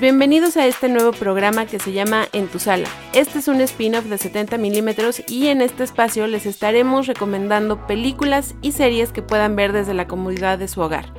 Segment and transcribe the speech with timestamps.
[0.00, 2.88] bienvenidos a este nuevo programa que se llama En tu sala.
[3.12, 8.54] Este es un spin-off de 70 milímetros y en este espacio les estaremos recomendando películas
[8.62, 11.12] y series que puedan ver desde la comodidad de su hogar.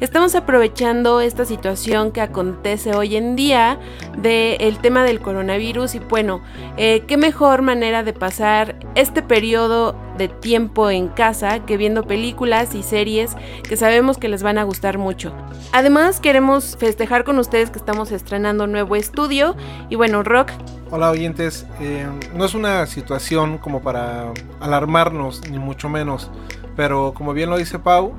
[0.00, 3.80] Estamos aprovechando esta situación que acontece hoy en día
[4.18, 6.42] del tema del coronavirus y bueno,
[6.76, 12.74] eh, qué mejor manera de pasar este periodo de tiempo en casa que viendo películas
[12.74, 13.36] y series
[13.68, 15.32] que sabemos que les van a gustar mucho.
[15.72, 19.56] Además queremos festejar con ustedes que estamos estrenando nuevo estudio
[19.88, 20.50] y bueno, Rock.
[20.90, 26.30] Hola oyentes, eh, no es una situación como para alarmarnos ni mucho menos,
[26.76, 28.14] pero como bien lo dice Pau,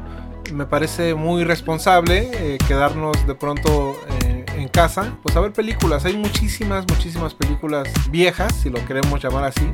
[0.54, 4.27] me parece muy responsable eh, quedarnos de pronto eh,
[4.58, 6.06] en casa, pues a ver películas.
[6.06, 9.70] Hay muchísimas, muchísimas películas viejas, si lo queremos llamar así,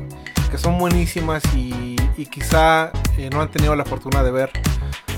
[0.50, 1.96] que son buenísimas y,
[2.30, 4.50] quizá eh, no han tenido la fortuna de ver.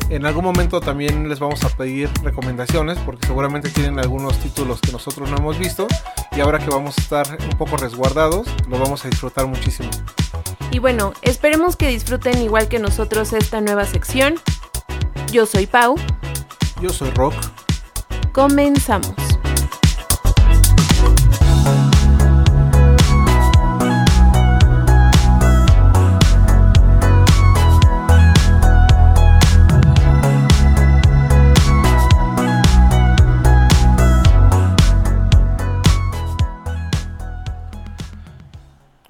[0.09, 4.93] En algún momento también les vamos a pedir recomendaciones porque seguramente tienen algunos títulos que
[4.93, 5.89] nosotros no hemos visto
[6.37, 9.91] y ahora que vamos a estar un poco resguardados lo vamos a disfrutar muchísimo.
[10.71, 14.37] Y bueno, esperemos que disfruten igual que nosotros esta nueva sección.
[15.33, 15.97] Yo soy Pau.
[16.81, 17.35] Yo soy Rock.
[18.33, 19.26] Comenzamos.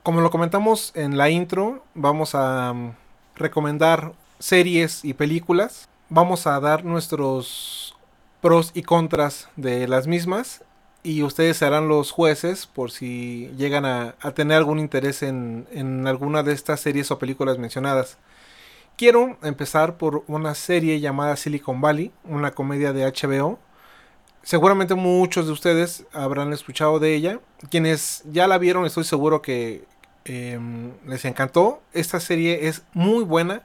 [0.06, 2.94] Como lo comentamos en la intro, vamos a mm,
[3.34, 5.88] recomendar series y películas.
[6.10, 7.96] Vamos a dar nuestros
[8.40, 10.62] pros y contras de las mismas
[11.02, 16.44] y ustedes serán los jueces por si llegan a, tener algún interés en, en, alguna
[16.44, 18.16] de estas series o películas mencionadas.
[18.96, 23.58] Quiero empezar por una serie llamada Silicon Valley, una comedia de HBO.
[24.44, 27.40] Seguramente muchos de ustedes habrán escuchado de ella.
[27.70, 29.84] Quienes ya la vieron, estoy seguro que,
[30.26, 31.82] Em, les encantó.
[31.92, 33.62] Esta serie es muy buena.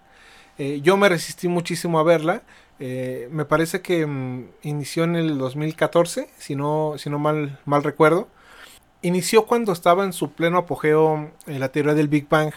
[0.57, 2.43] Eh, yo me resistí muchísimo a verla.
[2.79, 7.83] Eh, me parece que em, inició en el 2014, si no, si no mal, mal
[7.83, 8.27] recuerdo.
[9.01, 12.53] Inició cuando estaba en su pleno apogeo en la teoría del Big Bang.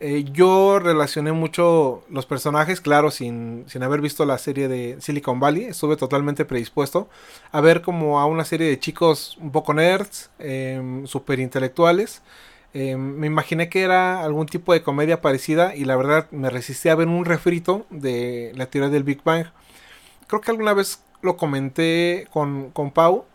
[0.00, 5.40] Eh, yo relacioné mucho los personajes, claro, sin, sin, haber visto la serie de Silicon
[5.40, 5.64] Valley.
[5.64, 7.08] Estuve totalmente predispuesto
[7.52, 12.22] a ver como a una serie de chicos un poco nerds, eh, super intelectuales,
[12.74, 16.88] eh, me imaginé que era algún tipo de comedia parecida y la verdad me resistí
[16.88, 19.46] a ver un refrito de la teoría del Big Bang.
[20.26, 23.26] Creo que alguna vez lo comenté con, con Pau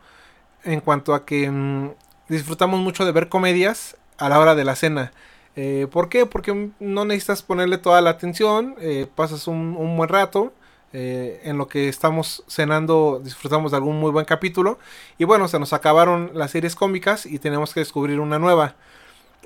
[0.66, 1.91] en cuanto a que mm,
[2.27, 5.13] disfrutamos mucho de ver comedias a la hora de la cena.
[5.56, 6.25] Eh, ¿Por qué?
[6.25, 10.53] Porque no necesitas ponerle toda la atención, eh, pasas un, un, buen rato.
[10.91, 14.79] en lo que estamos cenando disfrutamos de algún muy buen capítulo
[15.19, 18.73] y bueno se nos acabaron las series cómicas y tenemos que descubrir una nueva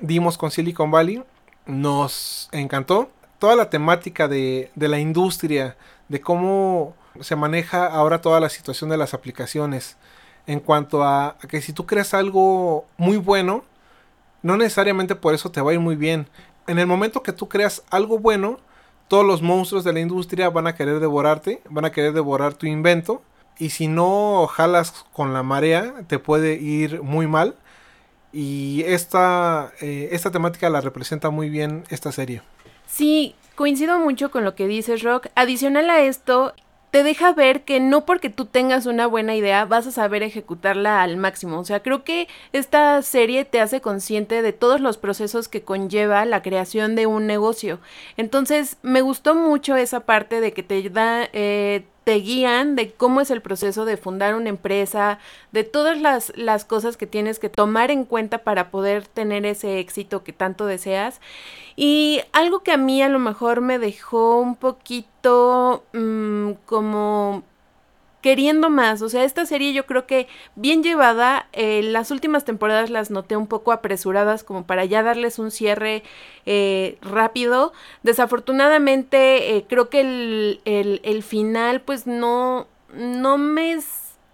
[0.00, 1.22] dimos con Silicon Valley,
[1.66, 3.10] nos encantó.
[3.38, 5.76] Toda la temática de, la industria,
[6.08, 9.96] de cómo se maneja ahora toda la situación de las aplicaciones,
[10.46, 13.64] en cuanto a, que si tú creas algo muy bueno,
[14.42, 16.28] no necesariamente por eso te va a ir muy bien.
[16.66, 18.58] En el momento que tú creas algo bueno,
[19.08, 22.66] todos los monstruos de la industria van a querer devorarte, van a querer devorar tu
[22.66, 23.22] invento.
[23.58, 27.54] Y si no jalas con la marea, te puede ir muy mal.
[28.34, 32.42] Y esta, eh, esta temática la representa muy bien esta serie.
[32.88, 35.28] Sí, coincido mucho con lo que dices, Rock.
[35.36, 36.52] Adicional a esto,
[36.90, 41.02] te deja ver que no porque tú tengas una buena idea vas a saber ejecutarla
[41.02, 41.60] al máximo.
[41.60, 46.24] O sea, creo que esta serie te hace consciente de todos los procesos que conlleva
[46.24, 47.78] la creación de un negocio.
[48.16, 51.28] Entonces, me gustó mucho esa parte de que te da...
[51.32, 55.18] Eh, te guían de cómo es el proceso de fundar una empresa,
[55.52, 59.78] de todas las, las, cosas que tienes que tomar en cuenta para poder tener ese
[59.78, 61.20] éxito que tanto deseas.
[61.76, 67.42] Y algo que a mí a lo mejor me dejó un poquito mm, como
[68.24, 69.02] queriendo más.
[69.02, 73.36] O sea, esta serie yo creo que bien llevada, eh, las últimas temporadas las noté
[73.36, 76.02] un poco apresuradas como para ya darles un cierre
[76.46, 77.74] eh, rápido.
[78.02, 83.78] Desafortunadamente eh, creo que el, el, el, final pues no, no me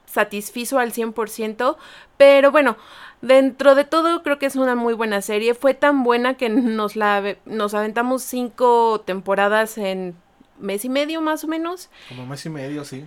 [0.07, 1.77] satisfizo al 100%,
[2.17, 2.77] pero bueno.
[3.23, 5.53] Dentro de todo creo que es una muy buena serie.
[5.53, 10.15] Fue tan buena que nos la nos aventamos cinco temporadas en
[10.59, 11.91] mes y medio más o menos.
[12.09, 13.05] Como mes y medio, sí.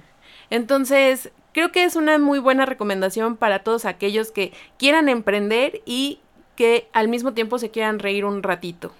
[0.49, 6.19] Entonces, creo que es una muy buena recomendación para todos aquellos que quieran emprender y
[6.55, 8.91] que al mismo tiempo se quieran reír un ratito.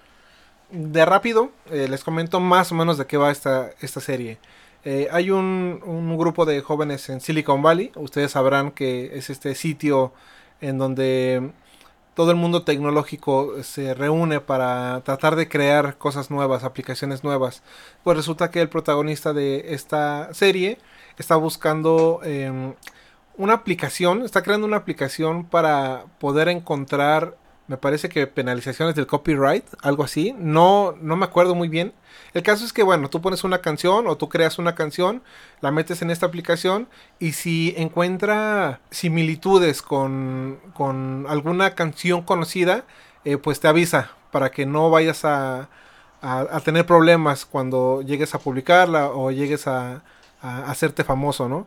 [0.70, 4.38] De rápido, eh, les comento más o menos de qué va esta, esta serie.
[4.84, 7.92] Eh, hay un, un, grupo de jóvenes en Silicon Valley.
[7.94, 10.12] Ustedes sabrán que es este sitio
[10.60, 11.52] en donde
[12.14, 17.62] todo el mundo tecnológico se reúne para tratar de crear cosas nuevas, aplicaciones nuevas.
[18.02, 20.78] Pues resulta que el protagonista de esta serie
[21.18, 22.74] está buscando eh,
[23.36, 29.64] una aplicación, está creando una aplicación para poder encontrar, me parece que penalizaciones del copyright,
[29.82, 30.34] algo así.
[30.38, 31.94] No, no me acuerdo muy bien.
[32.34, 35.22] El caso es que, bueno, tú pones una canción o tú creas una canción,
[35.60, 36.88] la metes en esta aplicación
[37.18, 42.84] y si encuentra similitudes con, con alguna canción conocida,
[43.24, 45.68] eh, pues te avisa para que no vayas a,
[46.20, 50.02] a, tener problemas cuando llegues a publicarla o llegues a,
[50.44, 51.66] hacerte famoso, ¿no?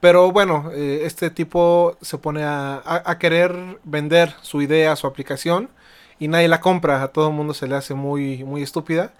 [0.00, 5.70] Pero bueno, eh, este tipo se pone a, a, querer vender su idea, su aplicación,
[6.18, 9.12] y nadie la compra, a todo el mundo se le hace muy, muy estúpida.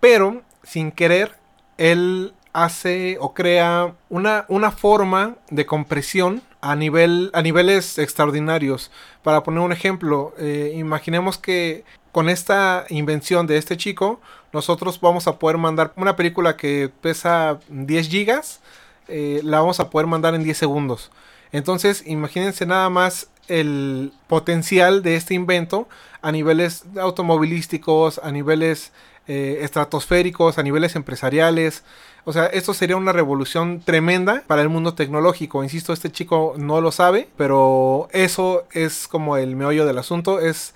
[0.00, 1.36] Pero, sin querer,
[1.78, 8.90] él hace o crea una, una forma de compresión a, nivel, a niveles extraordinarios.
[9.22, 14.20] Para poner un ejemplo, eh, imaginemos que con esta invención de este chico,
[14.54, 18.60] nosotros vamos a poder mandar una película que pesa 10 gigas
[19.08, 21.10] eh, la vamos a poder mandar en 10 segundos.
[21.52, 25.88] Entonces, imagínense nada más el potencial de este invento
[26.22, 28.92] a niveles automovilísticos, a niveles
[29.26, 31.84] eh, estratosféricos, a niveles empresariales.
[32.24, 35.62] O sea, esto sería una revolución tremenda para el mundo tecnológico.
[35.62, 40.40] Insisto, este chico no lo sabe, pero eso es como el meollo del asunto.
[40.40, 40.74] Es,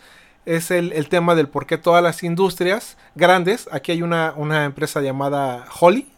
[0.57, 4.65] es el, el tema del por qué todas las industrias grandes, aquí hay una, una
[4.65, 6.09] empresa llamada Holly,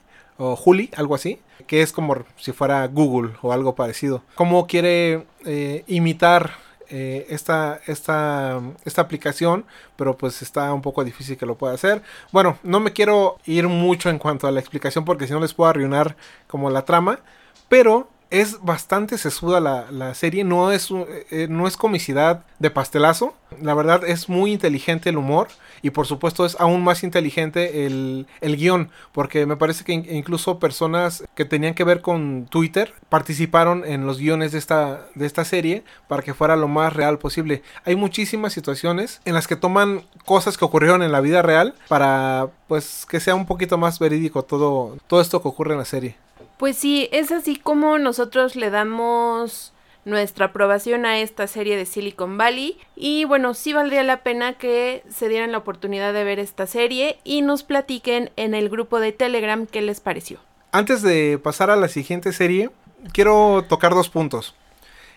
[0.40, 4.22] o Juli, algo así, que es como si fuera Google o algo parecido.
[4.34, 6.52] Cómo quiere eh, imitar
[6.88, 9.66] eh, esta, esta, esta aplicación,
[9.96, 12.02] pero pues está un poco difícil que lo pueda hacer.
[12.32, 15.52] Bueno, no me quiero ir mucho en cuanto a la explicación porque si no les
[15.52, 16.16] puedo arruinar
[16.46, 17.20] como la trama,
[17.68, 20.88] pero es bastante sesuda la, serie, no es,
[21.30, 25.48] eh, no es comicidad de pastelazo, la verdad es muy inteligente el humor
[25.82, 30.58] y por supuesto es aún más inteligente el, el guion, porque me parece que incluso
[30.58, 35.44] personas que tenían que ver con Twitter participaron en los guiones de esta, de esta
[35.44, 37.62] serie para que fuera lo más real posible.
[37.84, 42.48] Hay muchísimas situaciones en las que toman cosas que ocurrieron en la vida real para
[42.68, 46.16] pues que sea un poquito más verídico todo, todo esto que ocurre en la serie.
[46.60, 49.72] Pues sí, es así como nosotros le damos
[50.04, 52.76] nuestra aprobación a esta serie de Silicon Valley.
[52.96, 57.18] Y bueno, sí valdría la pena que se dieran la oportunidad de ver esta serie
[57.24, 60.38] y nos platiquen en el grupo de Telegram qué les pareció.
[60.70, 62.68] Antes de pasar a la siguiente serie,
[63.14, 64.54] quiero tocar dos puntos.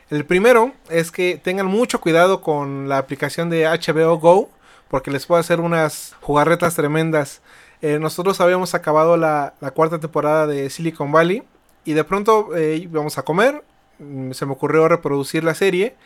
[0.09, 4.49] El primero es que tengan mucho cuidado con la aplicación de HBO Go,
[4.87, 7.41] porque les puede hacer unas jugarretas tremendas.
[7.83, 11.43] Eh, nosotros habíamos acabado la, cuarta temporada de Silicon Valley
[11.83, 13.61] y de pronto eh, íbamos a comer,
[13.99, 15.97] mm, se me ocurrió reproducir la serie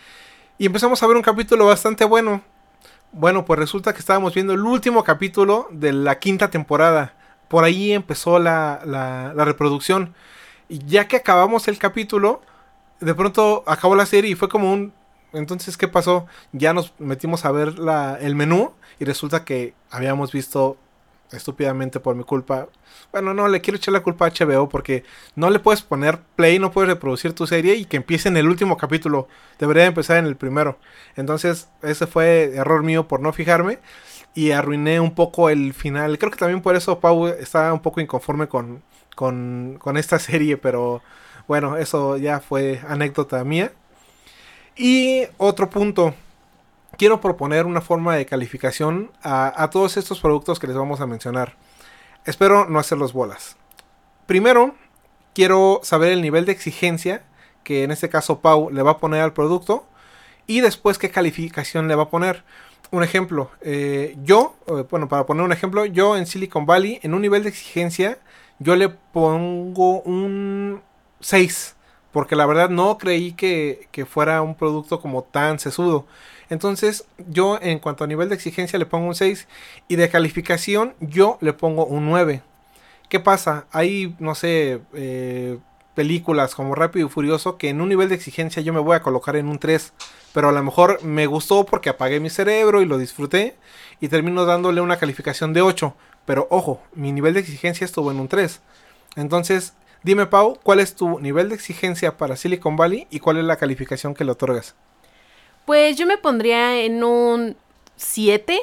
[0.57, 2.41] y empezamos a ver un capítulo bastante bueno.
[3.12, 7.13] Bueno, pues resulta que estábamos viendo el último capítulo de la quinta temporada.
[7.47, 10.15] Por ahí empezó la, reproducción.
[10.69, 12.41] Y ya que acabamos el capítulo,
[13.01, 14.94] de pronto acabó la serie y fue como un...
[15.31, 16.25] Entonces, ¿qué pasó?
[16.53, 17.75] Ya nos metimos a ver
[18.19, 20.77] el menú y resulta que habíamos visto
[21.31, 22.67] estúpidamente por mi culpa.
[23.12, 25.03] Bueno, no, le quiero echar la culpa a HBO porque
[25.36, 28.48] no le puedes poner play, no puedes reproducir tu serie y que empiece en el
[28.48, 29.27] último capítulo.
[29.60, 30.77] Debería empezar en el primero.
[31.15, 33.79] Entonces, ese fue error mío por no fijarme
[34.34, 36.17] y arruiné un poco el final.
[36.17, 38.84] Creo que también por eso Pau está un poco inconforme con,
[39.15, 41.01] con, con esta serie, pero
[41.48, 43.72] bueno, eso ya fue anécdota mía.
[44.75, 46.13] Y otro punto,
[46.98, 51.56] quiero proponer una forma de calificación a, todos estos productos que les vamos a mencionar.
[52.25, 53.58] Espero no hacerlos bolas.
[54.25, 54.75] Primero,
[55.34, 57.24] quiero saber el nivel de exigencia
[57.63, 59.86] que en este caso Pau le va a poner al producto
[60.48, 62.44] y después qué calificación le va a poner.
[62.89, 67.13] Un ejemplo, eh, yo, eh, bueno, para poner un ejemplo, yo en Silicon Valley, en
[67.13, 68.17] un nivel de exigencia,
[68.60, 70.82] yo le pongo un
[71.20, 71.75] 6,
[72.13, 76.06] porque la verdad no creí que, que fuera un producto como tan sesudo.
[76.50, 79.48] Entonces, yo en cuanto a nivel de exigencia le pongo un 6
[79.88, 82.42] y de calificación yo le pongo un 9.
[83.10, 83.68] ¿Qué pasa?
[83.72, 85.58] Hay, no sé, eh,
[85.96, 89.01] películas como Rápido y Furioso que en un nivel de exigencia yo me voy a
[89.01, 89.94] colocar en un 3.
[90.34, 93.56] Pero a lo mejor me gustó porque apagué mi cerebro y lo disfruté
[94.00, 95.96] y termino dándole una calificación de 8.
[96.25, 98.62] Pero ojo, mi nivel de exigencia estuvo en un 3.
[99.16, 99.74] Entonces,
[100.04, 103.56] dime Pau, ¿cuál es tu nivel de exigencia para Silicon Valley y cuál es la
[103.56, 104.75] calificación que le otorgas?
[105.67, 107.57] Pues yo me pondría en un
[107.97, 108.57] 7.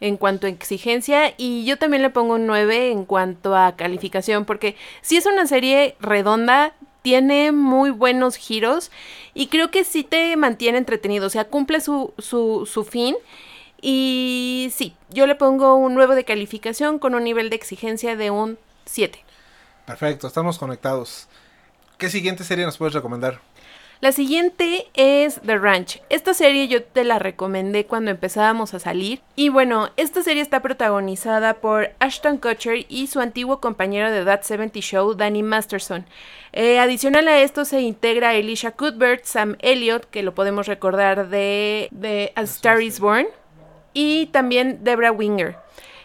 [0.00, 4.44] en cuanto a exigencia y yo también le pongo un 9 en cuanto a calificación
[4.44, 8.92] porque si es una serie redonda, tiene muy buenos giros
[9.34, 13.16] y creo que sí te mantiene entretenido, o sea, cumple su, su, su fin.
[13.80, 18.30] Y sí, yo le pongo un 9 de calificación con un nivel de exigencia de
[18.30, 19.24] un 7.
[19.86, 21.26] Perfecto, estamos conectados.
[21.98, 23.40] ¿Qué siguiente serie nos puedes recomendar?
[24.04, 26.02] La siguiente es The Ranch.
[26.10, 29.22] Esta serie yo te la recomendé cuando empezábamos a salir.
[29.34, 34.42] Y bueno, esta serie está protagonizada por Ashton Kutcher y su antiguo compañero de That
[34.42, 36.04] 70 Show, Danny Masterson.
[36.52, 41.88] Eh, adicional a esto se integra Elisha Cuthbert, Sam Elliott, que lo podemos recordar de,
[41.90, 43.28] de A Star is Born,
[43.94, 45.56] y también Debra Winger.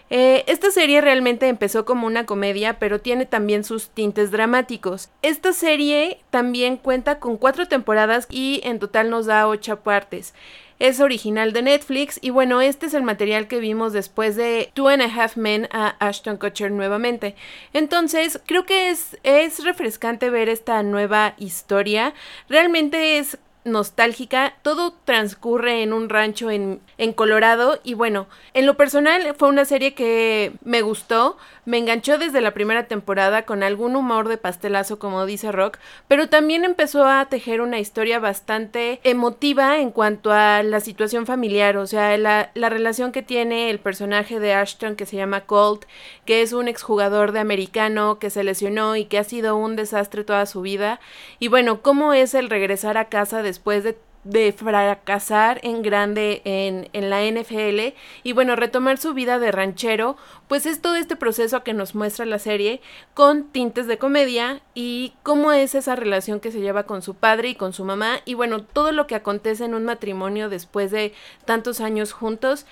[0.09, 5.09] Eh, esta serie realmente empezó como una comedia, pero tiene también sus tintes dramáticos.
[5.21, 10.33] Esta serie también cuenta con cuatro temporadas y en total nos da ocho partes.
[10.79, 14.87] Es original de Netflix y bueno, este es el material que vimos después de Two
[14.87, 17.35] and a Half Men a Ashton Kutcher nuevamente.
[17.73, 22.13] Entonces, creo que es, es refrescante ver esta nueva historia.
[22.47, 24.53] Realmente es nostálgica.
[24.61, 29.65] Todo transcurre en un rancho en, en, Colorado y bueno, en lo personal fue una
[29.65, 34.99] serie que me gustó, me enganchó desde la primera temporada con algún humor de pastelazo
[34.99, 40.63] como dice Rock, pero también empezó a tejer una historia bastante emotiva en cuanto a
[40.63, 45.05] la situación familiar, o sea, la, la relación que tiene el personaje de Ashton que
[45.05, 45.85] se llama Colt,
[46.25, 50.23] que es un exjugador de americano que se lesionó y que ha sido un desastre
[50.23, 50.99] toda su vida,
[51.39, 53.83] y bueno, cómo es el regresar a casa después
[54.23, 60.17] de fracasar en grande en, en, la NFL y bueno, retomar su vida de ranchero,
[60.47, 62.81] pues es todo este proceso que nos muestra la serie
[63.13, 67.49] con tintes de comedia y cómo es esa relación que se lleva con su padre
[67.49, 71.13] y con su mamá y bueno, todo lo que acontece en un matrimonio después de
[71.45, 72.65] tantos años juntos.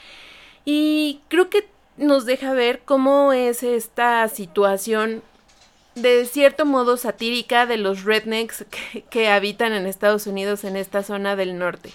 [0.64, 1.68] Y creo que
[1.98, 5.24] nos deja ver cómo es esta situación
[6.02, 8.66] de cierto modo satírica de los rednecks
[9.10, 11.92] que, habitan en Estados Unidos en esta zona del norte.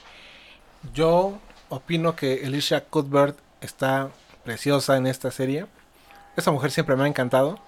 [0.92, 4.10] Yo opino que Alicia Cuthbert está
[4.44, 5.66] preciosa en esta serie.
[6.36, 7.58] Esa mujer siempre me ha encantado.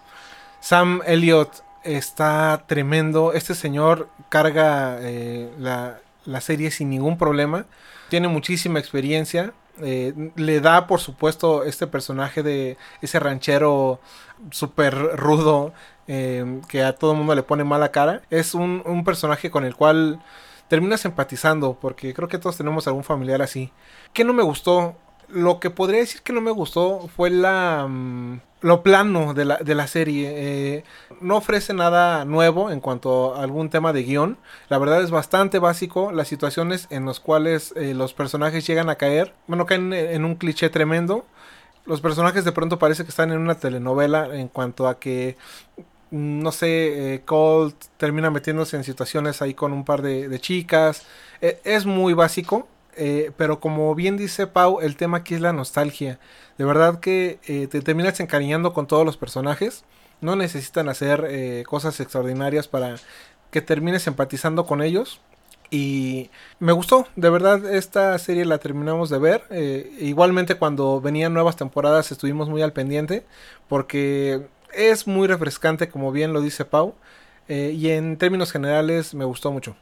[0.61, 3.33] Sam Elliott está tremendo.
[3.33, 7.67] Este señor carga eh, la, la, serie sin ningún problema.
[8.09, 9.53] Tiene muchísima experiencia.
[9.83, 14.01] Eh, le da, por supuesto, este personaje de ese ranchero
[14.51, 15.73] súper rudo
[16.07, 18.23] Em, que a todo el mundo le pone mala cara.
[18.31, 20.21] Es un, personaje con el cual
[20.69, 23.73] terminas empatizando, porque creo que todos tenemos algún familiar así.
[24.13, 24.97] ¿Qué no me gustó?
[25.29, 27.87] Lo que podría decir que no me gustó fue la...
[27.89, 30.33] Mm, lo plano de la, de la serie.
[30.35, 30.85] Eh,
[31.21, 34.39] no ofrece nada nuevo en cuanto a algún tema de guion.
[34.71, 36.13] La verdad es bastante básico.
[36.13, 39.35] Las situaciones en las cuales eh, los personajes llegan a caer.
[39.49, 41.27] Bueno, caen en un cliché tremendo
[41.87, 45.37] los personajes de pronto parece que están en una telenovela en cuanto a que
[46.15, 51.03] no sé, eh, Colt termina metiéndose en situaciones ahí con un par de, chicas.
[51.41, 55.53] E, es muy básico, eh, pero como bien dice Pau, el tema aquí es la
[55.53, 56.21] nostalgia.
[56.57, 59.85] De verdad que eh, te terminas encariñando con todos los personajes.
[60.21, 62.97] No necesitan hacer cosas extraordinarias para
[63.51, 65.21] que termines empatizando con ellos.
[65.71, 66.31] Y
[66.61, 69.49] me gustó, de verdad esta serie la terminamos de ver.
[69.99, 73.27] igualmente cuando venían nuevas temporadas estuvimos muy al pendiente
[73.69, 76.95] porque es muy refrescante, como bien lo dice Pau.
[77.49, 79.77] Eh, y en términos generales me gustó mucho.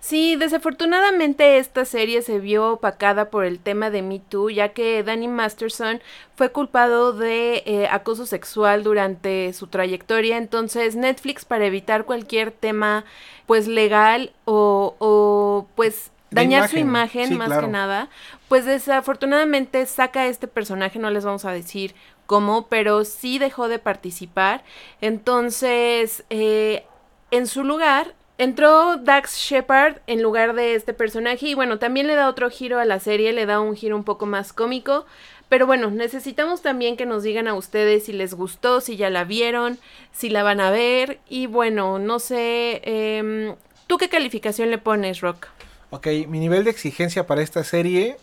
[0.00, 5.04] Sí, desafortunadamente esta serie se vio opacada por el tema de Me Too, ya que
[5.04, 6.02] Danny Masterson
[6.34, 10.38] fue culpado de eh, acoso sexual durante su trayectoria.
[10.38, 13.04] Entonces Netflix, para evitar cualquier tema
[13.46, 18.08] pues legal o, o pues dañar su imagen más que nada,
[18.48, 21.94] pues desafortunadamente saca este personaje, no les vamos a decir
[22.26, 24.64] cómo, pero sí dejó de participar.
[25.00, 26.84] Entonces, eh,
[27.30, 32.14] en su lugar, entró Dax Shepard en lugar de este personaje y bueno, también le
[32.14, 35.06] da otro giro a la serie, le da un giro un poco más cómico.
[35.48, 39.24] Pero bueno, necesitamos también que nos digan a ustedes si les gustó, si ya la
[39.24, 39.78] vieron,
[40.10, 41.20] si la van a ver.
[41.28, 43.54] Y bueno, no sé, em,
[43.86, 45.48] ¿tú qué calificación le pones, Rock?
[45.90, 48.16] Ok, mi nivel de exigencia para esta serie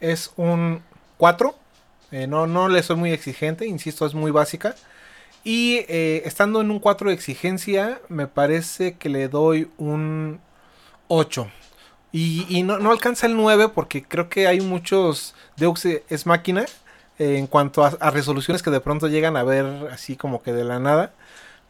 [0.00, 0.82] es un
[1.18, 1.54] 4.
[2.12, 4.74] Eh, no, no le soy muy exigente, insisto, es muy básica.
[5.44, 10.40] Y eh, estando en un 4 de exigencia, me parece que le doy un
[11.08, 11.50] 8.
[12.12, 16.66] Y, no, alcanza el 9 porque creo que hay muchos Deux es máquina
[17.18, 20.52] eh, en cuanto a, a, resoluciones que de pronto llegan a ver así como que
[20.52, 21.14] de la nada.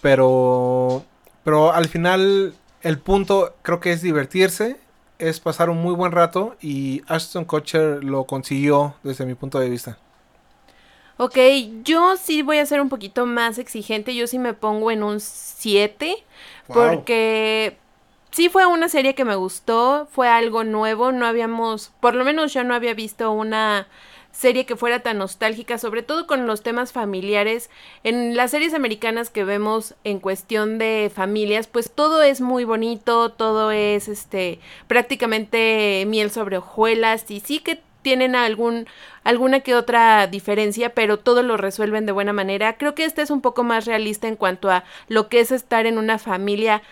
[0.01, 1.05] Pero,
[1.45, 4.79] pero al final el punto creo que es divertirse
[5.19, 9.71] es pasar un muy buen rato y Ashton Kutcher lo consiguió desde mi punto de
[9.71, 9.99] vista.
[11.19, 11.37] Ok,
[11.85, 15.21] yo sí voy a ser un poquito más exigente, yo sí me pongo en un
[15.21, 16.17] 7,
[16.67, 17.77] porque
[18.31, 22.53] sí fue una serie que me gustó, fue algo nuevo, no habíamos, por lo menos
[22.55, 23.87] yo no había visto una
[24.33, 27.71] serie que fuera tan nostálgica, sobre todo con los temas familiares.
[28.03, 33.31] En las series americanas que vemos en cuestión de familias, pues todo es muy bonito,
[33.31, 38.87] todo es este prácticamente miel sobre hojuelas y sí que tienen algún
[39.25, 42.77] alguna que otra diferencia, pero todo lo resuelven de buena manera.
[42.77, 45.87] Creo que este es un poco más realista en cuanto a lo que es estar
[45.87, 46.83] en una familia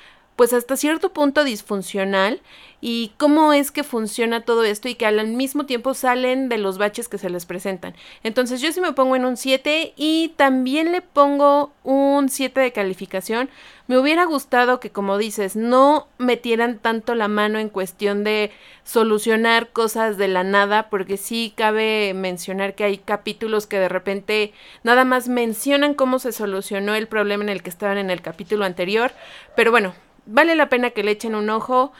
[0.40, 2.40] pues hasta cierto punto disfuncional
[2.81, 6.79] y cómo es que funciona todo esto y que al mismo tiempo salen de los
[6.79, 7.95] baches que se les presentan.
[8.23, 12.73] Entonces yo sí me pongo en un 7 y también le pongo un 7 de
[12.73, 13.50] calificación.
[13.90, 18.52] Me hubiera gustado que, como dices, no metieran tanto la mano en cuestión de
[18.85, 24.52] solucionar cosas de la nada, porque sí cabe mencionar que hay capítulos que de repente
[24.85, 28.64] nada más mencionan cómo se solucionó el problema en el que estaban en el capítulo
[28.64, 29.11] anterior.
[29.56, 29.92] Pero bueno,
[30.25, 31.92] vale la pena que le echen un ojo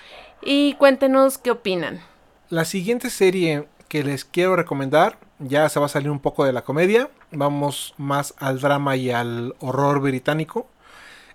[0.42, 2.02] y cuéntenos qué opinan.
[2.50, 6.52] La siguiente serie que les quiero recomendar ya se va a salir un poco de
[6.52, 10.68] la comedia, vamos más al drama y al horror británico,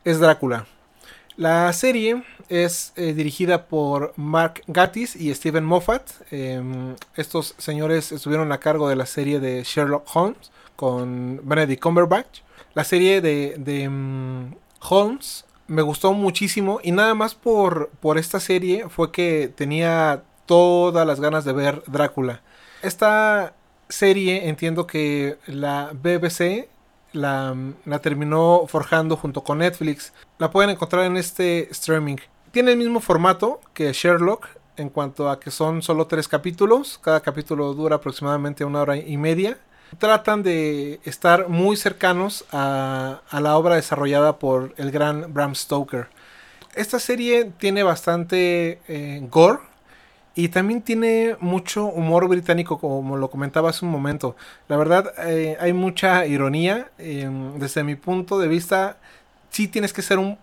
[0.05, 0.67] es Drácula.
[1.35, 6.09] La serie es eh, dirigida por Mark Gatiss y Stephen Moffat.
[6.31, 12.41] Em, estos señores estuvieron a cargo de la serie de Sherlock Holmes con Benedict Cumberbatch.
[12.73, 14.55] La serie de, mm,
[14.87, 21.05] Holmes me gustó muchísimo y nada más por, por esta serie fue que tenía todas
[21.05, 22.41] las ganas de ver Drácula.
[22.81, 23.55] Esta
[23.89, 26.69] serie entiendo que la BBC
[27.15, 27.55] la,
[28.01, 30.13] terminó forjando junto con Netflix.
[30.37, 32.17] La pueden encontrar en este streaming.
[32.51, 36.99] Tiene el mismo formato que Sherlock en cuanto a que son solo tres capítulos.
[37.01, 39.57] Cada capítulo dura aproximadamente una hora y media
[39.97, 46.07] tratan de estar muy cercanos a, la obra desarrollada por el gran Bram Stoker.
[46.75, 49.59] Esta serie tiene bastante eh, gore
[50.35, 54.35] y también tiene mucho humor británico, como lo comentaba hace un momento.
[54.67, 56.91] La verdad, eh, hay mucha ironía.
[56.97, 58.97] Em, desde mi punto de vista,
[59.49, 60.37] sí tienes que ser un,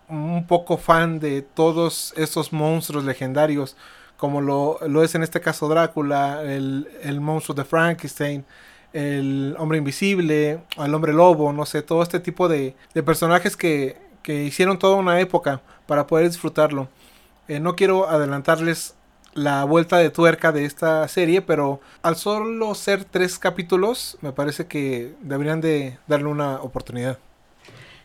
[0.47, 3.77] poco fan de todos estos monstruos legendarios,
[4.17, 8.45] como lo, es en este caso Drácula, el, el monstruo de Frankenstein
[8.93, 12.75] el hombre invisible, el hombre lobo, no sé, todo este tipo de,
[13.05, 16.87] personajes que, hicieron toda una época para poder disfrutarlo.
[17.49, 18.95] Eh, no quiero adelantarles
[19.33, 24.67] la vuelta de tuerca de esta serie, pero al solo ser tres capítulos, me parece
[24.67, 27.17] que deberían de darle una oportunidad.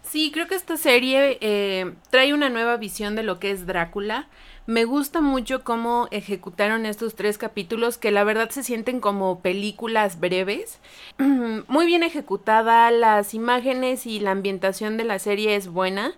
[0.02, 4.26] Sí, creo que esta serie eh, trae una nueva visión de lo que es Drácula.
[4.64, 10.18] Me gusta mucho cómo ejecutaron estos tres capítulos que la verdad se sienten como películas
[10.18, 10.78] breves.
[11.18, 16.14] Muy bien ejecutada, las imágenes y la ambientación de la serie es buena.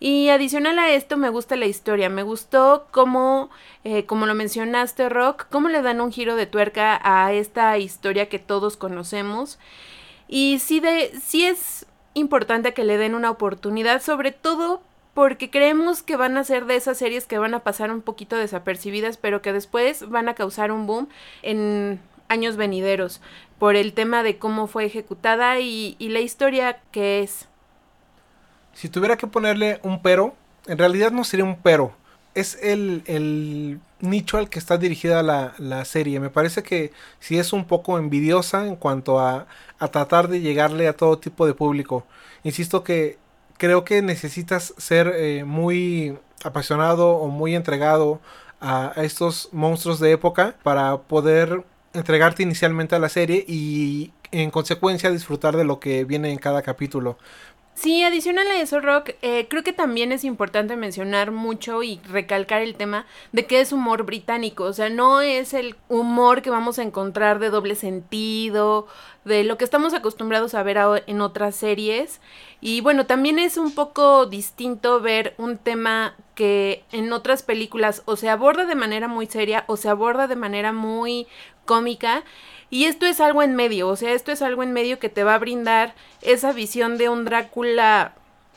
[0.00, 3.50] Y adicional a esto me gusta la historia, me gustó cómo,
[3.84, 8.30] eh, como lo mencionaste Rock, cómo le dan un giro de tuerca a esta historia
[8.30, 9.58] que todos conocemos.
[10.26, 14.80] Y sí, de, sí es importante que le den una oportunidad, sobre todo
[15.12, 18.36] porque creemos que van a ser de esas series que van a pasar un poquito
[18.36, 21.08] desapercibidas, pero que después van a causar un boom
[21.42, 23.20] en años venideros
[23.58, 27.49] por el tema de cómo fue ejecutada y, la historia que es.
[28.74, 30.34] Si tuviera que ponerle un pero,
[30.66, 31.94] en realidad no sería un pero,
[32.34, 36.20] es el, nicho al que está dirigida la, serie.
[36.20, 39.46] Me parece que sí es un poco envidiosa en cuanto a,
[39.78, 42.06] a tratar de llegarle a todo tipo de público.
[42.44, 43.18] Insisto que
[43.60, 48.20] creo que necesitas ser eh, muy apasionado o muy entregado
[48.60, 55.10] a, estos monstruos de época para poder entregarte inicialmente a la serie y en consecuencia
[55.10, 57.18] disfrutar de lo que viene en cada capítulo.
[57.80, 62.60] Sí, adicional a eso, Rock, eh, creo que también es importante mencionar mucho y recalcar
[62.60, 66.78] el tema de que es humor británico, o sea, no es el humor que vamos
[66.78, 68.86] a encontrar de doble sentido,
[69.24, 72.20] de lo que estamos acostumbrados a ver en otras series.
[72.60, 78.16] Y bueno, también es un poco distinto ver un tema que en otras películas o
[78.16, 81.26] se aborda de manera muy seria o se aborda de manera muy
[81.64, 82.24] cómica.
[82.70, 85.24] Y esto es algo en medio, o sea, esto es algo en medio que te
[85.24, 88.14] va a brindar esa visión de un Drácula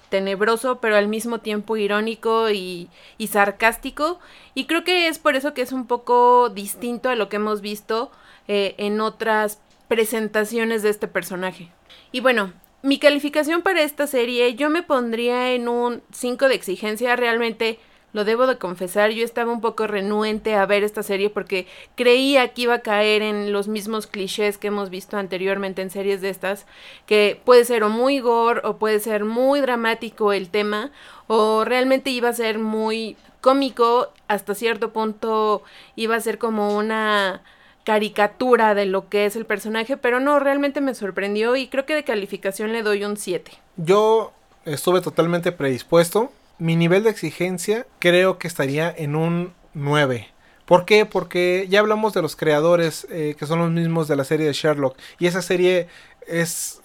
[0.09, 4.19] tenebroso, pero al mismo tiempo irónico y, y, sarcástico.
[4.53, 7.61] Y creo que es por eso que es un poco distinto a lo que hemos
[7.61, 8.11] visto
[8.47, 11.71] eh, en otras presentaciones de este personaje.
[12.11, 17.15] Y bueno, mi calificación para esta serie yo me pondría en un 5 de exigencia.
[17.15, 17.79] Realmente
[18.13, 22.53] Lo debo de confesar, yo estaba un poco renuente a ver esta serie porque creía
[22.53, 26.29] que iba a caer en los mismos clichés que hemos visto anteriormente en series de
[26.29, 26.67] estas,
[27.07, 30.91] que puede ser o muy gore o puede ser muy dramático el tema
[31.25, 35.63] o realmente iba a ser muy cómico, hasta cierto punto
[35.95, 37.41] iba a ser como una
[37.83, 41.95] caricatura de lo que es el personaje, pero no, realmente me sorprendió y creo que
[41.95, 43.51] de calificación le doy un 7.
[43.77, 44.31] Yo
[44.65, 50.27] estuve totalmente predispuesto mi nivel de exigencia creo que estaría en un 9.
[50.65, 51.05] ¿Por qué?
[51.05, 54.53] Porque ya hablamos de los creadores eh, que son los mismos de la serie de
[54.53, 54.97] Sherlock.
[55.19, 55.87] Y esa serie
[56.27, 56.81] es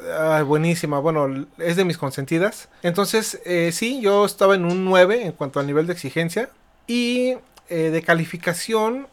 [0.46, 0.98] buenísima.
[0.98, 2.68] Bueno, es de mis consentidas.
[2.83, 6.50] Entonces, eh, sí, yo estaba en un 9 en cuanto al nivel de exigencia.
[6.87, 7.37] Y
[7.68, 9.07] eh, de calificación,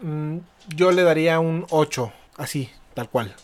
[0.00, 0.38] mm,
[0.74, 2.12] yo le daría un 8.
[2.36, 3.34] Así, tal cual.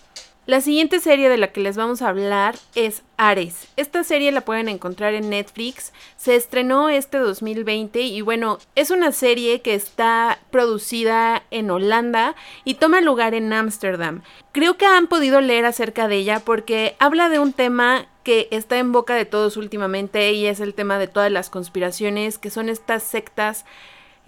[0.49, 3.69] La siguiente serie de la que les vamos a hablar es Ares.
[3.77, 5.93] Esta serie la pueden encontrar en Netflix.
[6.17, 12.35] Se estrenó este 2020 y bueno, es una serie que está producida en Holanda
[12.65, 14.23] y toma lugar en Ámsterdam.
[14.53, 18.79] Creo que han podido leer acerca de ella porque habla de un tema que está
[18.79, 22.71] en boca de todos últimamente y es el tema de todas las conspiraciones, que son
[22.71, 23.67] estas sectas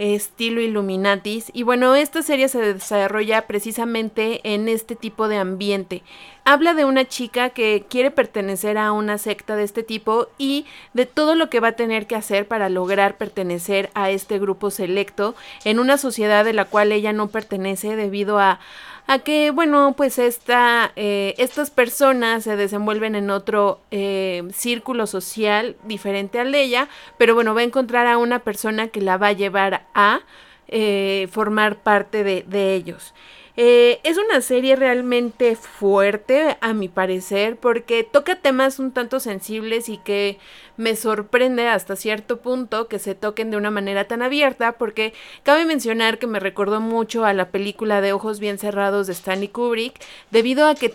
[0.00, 1.50] estilo Illuminatis.
[1.52, 6.02] Y bueno, esta serie se desarrolla precisamente en este tipo de ambiente.
[6.44, 11.04] Habla de una chica que quiere pertenecer a una secta de este tipo y de
[11.04, 15.34] todo lo que va a tener que hacer para lograr pertenecer a este grupo selecto
[15.64, 18.58] en una sociedad de la cual ella no pertenece debido a
[19.06, 25.76] a que, bueno, pues esta, eh, estas personas se desenvuelven en otro eh, círculo social
[25.84, 29.28] diferente al de ella, pero bueno, va a encontrar a una persona que la va
[29.28, 30.20] a llevar a
[30.68, 33.14] eh, formar parte de, de ellos.
[33.56, 39.88] Eh, es una serie realmente fuerte, a mi parecer, porque toca temas un tanto sensibles
[39.88, 40.38] y que
[40.76, 45.64] me sorprende hasta cierto punto que se toquen de una manera tan abierta, porque cabe
[45.64, 50.00] mencionar que me recordó mucho a la película de Ojos Bien Cerrados de Stanley Kubrick,
[50.30, 50.94] debido a que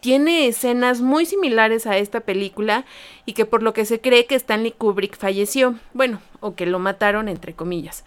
[0.00, 2.84] tiene escenas muy similares a esta película
[3.26, 6.78] y que por lo que se cree que Stanley Kubrick falleció, bueno, o que lo
[6.78, 8.04] mataron entre comillas.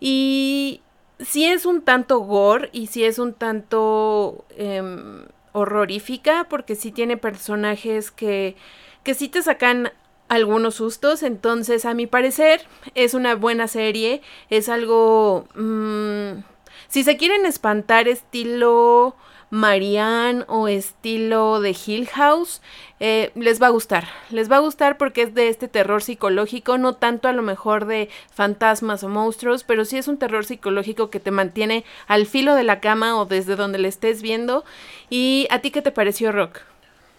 [0.00, 0.80] Y
[1.24, 7.16] sí es un tanto gore y sí es un tanto em, horrorífica porque sí tiene
[7.16, 8.56] personajes que,
[9.02, 9.92] que sí te sacan
[10.28, 12.62] algunos sustos, entonces a mi parecer
[12.94, 15.48] es una buena serie, es algo...
[15.54, 16.42] Mm,
[16.88, 19.16] si se quieren espantar estilo
[19.50, 22.62] Marianne o estilo de Hill House,
[23.00, 24.06] eh, les va a gustar.
[24.30, 27.86] Les va a gustar porque es de este terror psicológico, no tanto a lo mejor
[27.86, 32.54] de fantasmas o monstruos, pero sí es un terror psicológico que te mantiene al filo
[32.54, 34.64] de la cama o desde donde le estés viendo.
[35.08, 36.60] ¿Y a ti qué te pareció, Rock?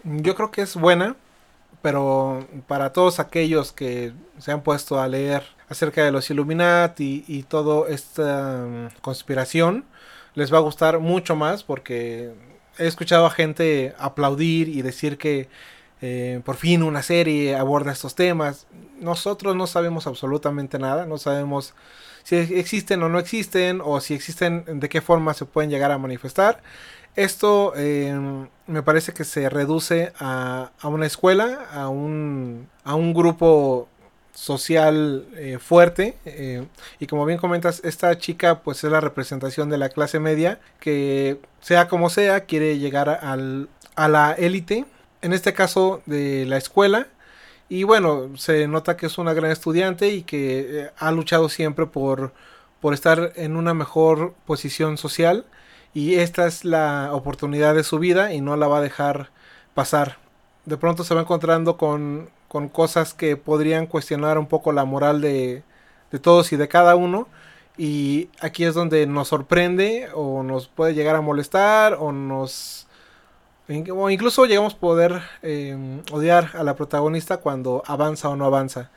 [0.04, 1.16] Yo creo que es buena,
[1.82, 7.44] pero para todos aquellos que se han puesto a leer acerca de los Illuminati y,
[7.44, 9.86] toda esta mm, conspiración,
[10.36, 12.32] les va a gustar mucho más porque
[12.78, 15.50] he escuchado a gente aplaudir y decir que
[16.02, 18.68] eh, por fin una serie aborda estos temas.
[19.00, 21.76] Nosotros no sabemos absolutamente nada, no sabemos
[22.24, 25.98] si existen o no existen o si existen de qué forma se pueden llegar a
[25.98, 26.62] manifestar.
[27.16, 28.18] Esto eh,
[28.68, 33.90] me parece que se reduce a, a, una escuela, a un, a un grupo
[34.34, 36.66] social eh, fuerte eh,
[37.00, 41.40] y como bien comentas esta chica pues es la representación de la clase media que
[41.60, 44.86] sea como sea quiere llegar al, a la élite
[45.22, 47.08] en este caso de la escuela
[47.68, 51.86] y bueno se nota que es una gran estudiante y que eh, ha luchado siempre
[51.86, 52.34] por
[52.80, 55.46] por estar en una mejor posición social
[55.94, 59.30] y esta es la oportunidad de su vida y no la va a dejar
[59.74, 60.18] pasar.
[60.66, 65.22] De pronto se va encontrando con con cosas que podrían cuestionar un poco la moral
[65.22, 65.64] de,
[66.12, 67.30] de todos y de cada uno.
[67.78, 72.88] Y aquí es donde nos sorprende o nos puede llegar a molestar o nos...
[73.96, 78.92] O incluso llegamos a poder em, odiar a la protagonista cuando avanza o no avanza.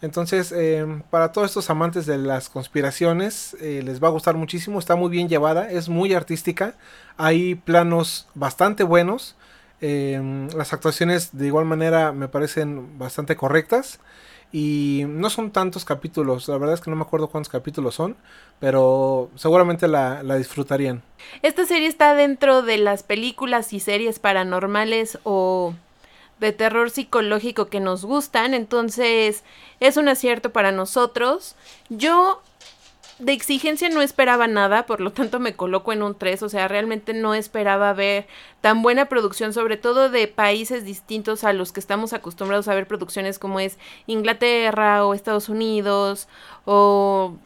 [0.00, 4.78] Entonces, em, para todos estos amantes de las conspiraciones, eh, les va a gustar muchísimo.
[4.78, 6.72] Está muy bien llevada, es muy artística.
[7.18, 9.36] Hay planos bastante buenos.
[9.86, 14.00] Em, las actuaciones de igual manera me parecen bastante correctas.
[14.50, 18.16] Y no son tantos capítulos, la verdad es que no me acuerdo cuántos capítulos son,
[18.60, 21.02] pero seguramente la, la, disfrutarían.
[21.42, 25.74] Esta serie está dentro de las películas y series paranormales o
[26.40, 29.44] de terror psicológico que nos gustan, entonces
[29.80, 31.56] es un acierto para nosotros.
[31.90, 32.40] Yo
[33.18, 36.68] de exigencia no esperaba nada, por lo tanto me coloco en un 3, o sea,
[36.68, 38.26] realmente no esperaba ver
[38.60, 42.86] tan buena producción, sobre todo de países distintos a los que estamos acostumbrados a ver
[42.86, 46.28] producciones como es Inglaterra o Estados Unidos
[46.64, 47.36] o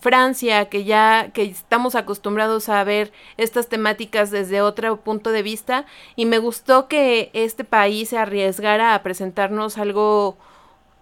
[0.00, 5.86] Francia, que ya que estamos acostumbrados a ver estas temáticas desde otro punto de vista.
[6.16, 10.36] Y me gustó que este país se arriesgara a presentarnos algo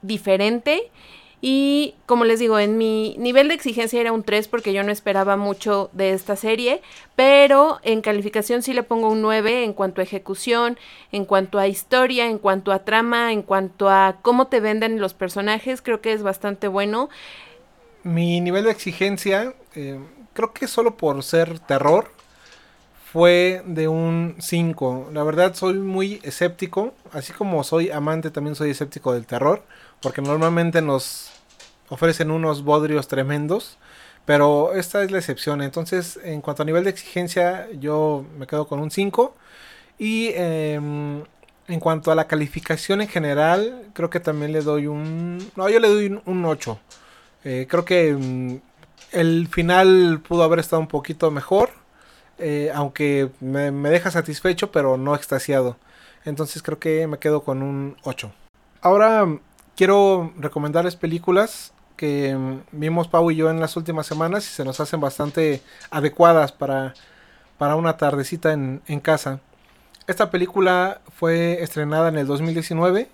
[0.03, 0.91] diferente
[1.41, 4.91] y como les digo, en mi nivel de exigencia era un 3 porque yo no
[4.91, 6.81] esperaba mucho de esta serie,
[7.15, 10.79] pero en calificación sí le pongo un 9 en cuanto a ejecución,
[11.13, 15.15] en cuanto a historia, en cuanto a trama, en cuanto a cómo te venden los
[15.15, 17.11] personajes, creo que es bastante bueno.
[18.03, 20.01] Mi nivel de exigencia, eh,
[20.33, 22.11] creo que solo por ser terror,
[23.17, 25.09] fue de un 5.
[25.13, 29.63] La verdad soy muy escéptico, así como soy amante también soy escéptico del terror,
[30.01, 31.31] porque normalmente nos
[31.89, 33.79] ofrecen unos bodrios tremendos,
[34.25, 35.63] pero esta es la excepción.
[35.63, 39.35] Entonces, en cuanto a nivel de exigencia, yo me quedo con un 5.
[39.99, 41.23] Y em,
[41.69, 45.39] en cuanto a la calificación en general, creo que también le doy un...
[45.57, 46.79] No, yo le doy un, 8.
[47.45, 48.57] Eh, creo que mm,
[49.13, 51.71] el final pudo haber estado un poquito mejor.
[52.39, 55.77] Eh, aunque me, me, deja satisfecho, pero no extasiado.
[56.25, 58.33] Entonces creo que me quedo con un 8.
[58.83, 59.27] Ahora
[59.77, 64.65] quiero recomendarles películas que mm, vimos Pau y yo en las últimas semanas y se
[64.65, 66.95] nos hacen bastante adecuadas para,
[67.59, 69.41] para una tardecita en, en casa.
[70.07, 73.09] Esta película fue estrenada en el 2019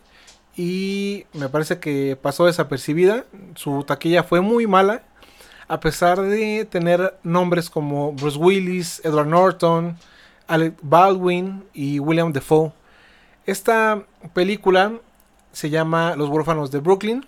[0.57, 3.25] y me parece que pasó desapercibida.
[3.55, 5.03] Su taquilla fue muy mala,
[5.69, 9.97] a pesar de tener nombres como Bruce Willis, Edward Norton,
[10.47, 12.73] Alec Baldwin y William Defoe.
[13.47, 14.03] Esta
[14.35, 15.01] película
[15.53, 17.27] se llama Los huérfanos de Brooklyn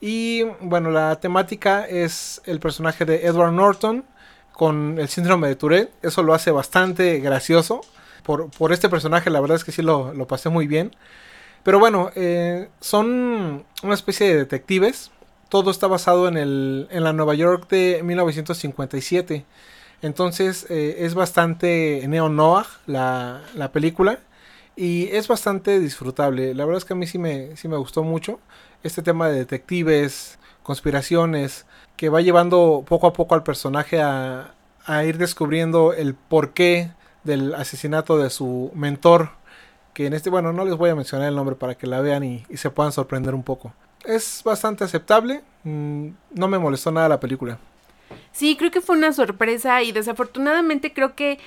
[0.00, 4.04] y bueno, la temática es el personaje de Edward Norton
[4.52, 5.92] con el síndrome de Tourette.
[6.02, 7.82] Eso lo hace bastante gracioso.
[8.22, 10.94] Por, por este personaje, la verdad es que sí lo, lo pasé muy bien.
[11.62, 15.10] Pero bueno, eh, son una especie de detectives.
[15.50, 19.44] Todo está basado en, el, en la Nueva York de 1957.
[20.02, 24.20] Entonces eh, es bastante neo-noir la, la película.
[24.80, 26.54] Y es bastante disfrutable.
[26.54, 28.40] La verdad es que a mí sí me, sí me gustó mucho
[28.82, 31.66] este tema de detectives, conspiraciones,
[31.98, 34.54] que va llevando poco a poco al personaje a,
[34.86, 36.92] a ir descubriendo el porqué
[37.24, 39.32] del asesinato de su mentor.
[39.92, 42.24] Que en este, bueno, no les voy a mencionar el nombre para que la vean
[42.24, 43.74] y, se puedan sorprender un poco.
[44.06, 47.58] Es bastante aceptable, mm, no me molestó nada la película.
[48.32, 51.38] Sí, creo que fue una sorpresa y desafortunadamente creo que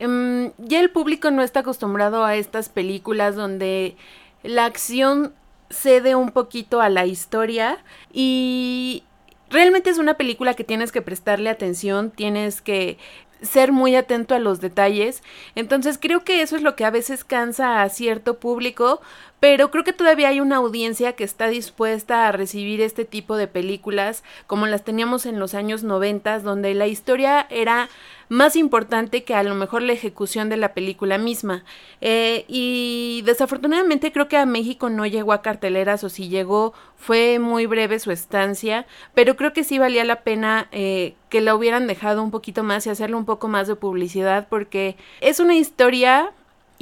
[0.00, 3.96] um, ya el público no está acostumbrado a estas películas donde
[4.42, 5.32] la acción
[5.70, 7.78] cede un poquito a la historia
[8.12, 9.02] y
[9.50, 12.98] realmente es una película que tienes que prestarle atención, tienes que
[13.42, 15.22] ser muy atento a los detalles.
[15.54, 19.00] Entonces creo que eso es lo que a veces cansa a cierto público,
[19.44, 23.46] pero creo que todavía hay una audiencia que está dispuesta a recibir este tipo de
[23.46, 27.90] películas como las teníamos en los años 90, donde la historia era
[28.30, 31.62] más importante que a lo mejor la ejecución de la película misma.
[32.00, 37.38] Eh, y desafortunadamente creo que a México no llegó a carteleras o si llegó fue
[37.38, 41.86] muy breve su estancia, pero creo que sí valía la pena eh, que la hubieran
[41.86, 46.32] dejado un poquito más y hacerle un poco más de publicidad porque es una historia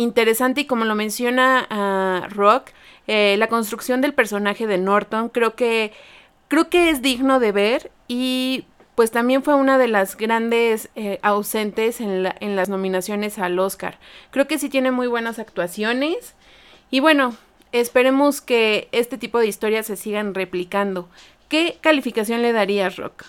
[0.03, 2.71] interesante y como lo menciona uh, Rock,
[3.07, 5.93] eh, la construcción del personaje de Norton creo que
[6.49, 11.19] creo que es digno de ver y pues también fue una de las grandes eh,
[11.23, 13.99] ausentes en, la, en las nominaciones al Oscar.
[14.31, 16.35] Creo que sí tiene muy buenas actuaciones
[16.91, 17.35] y bueno,
[17.73, 21.09] esperemos que este tipo de historias se sigan replicando.
[21.49, 23.25] ¿Qué calificación le darías, Rock?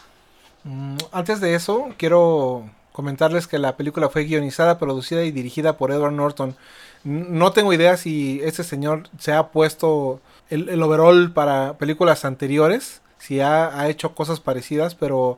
[0.66, 5.92] Mm, antes de eso, quiero comentarles que la película fue guionizada, producida y dirigida por
[5.92, 6.56] Edward Norton.
[7.04, 13.42] No tengo idea si este señor se ha puesto el, overall para películas anteriores, si
[13.42, 15.38] ha, ha, hecho cosas parecidas, pero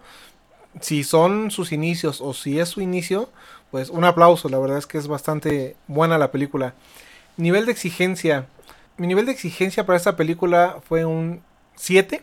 [0.81, 3.29] si son sus inicios o si es su inicio,
[3.71, 6.75] pues un aplauso, la verdad es que es bastante buena la película.
[7.37, 8.47] Nivel de exigencia.
[8.97, 11.41] Mi nivel de exigencia para esta película fue un
[11.75, 12.21] 7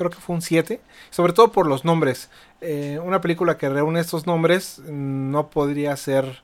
[0.00, 2.30] creo que fue un 7, sobre todo por los nombres.
[2.60, 6.42] Eh, una película que reúne estos nombres no podría ser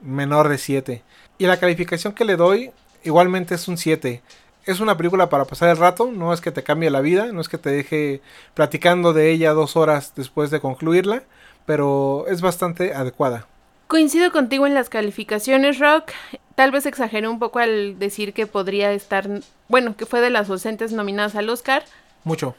[0.00, 1.02] menor de 7.
[1.38, 2.70] Y la calificación que le doy
[3.04, 4.22] igualmente es un 7.
[4.64, 7.40] Es una película para pasar el rato, no es que te cambie la vida, no
[7.40, 8.20] es que te deje
[8.54, 11.24] platicando de ella dos horas después de concluirla,
[11.66, 13.46] pero es bastante adecuada.
[13.88, 16.12] Coincido contigo en las calificaciones, Rock.
[16.54, 19.28] Tal vez exageré un poco al decir que podría estar,
[19.68, 21.84] bueno, que fue de las docentes nominadas al Oscar.
[22.24, 22.54] Mucho.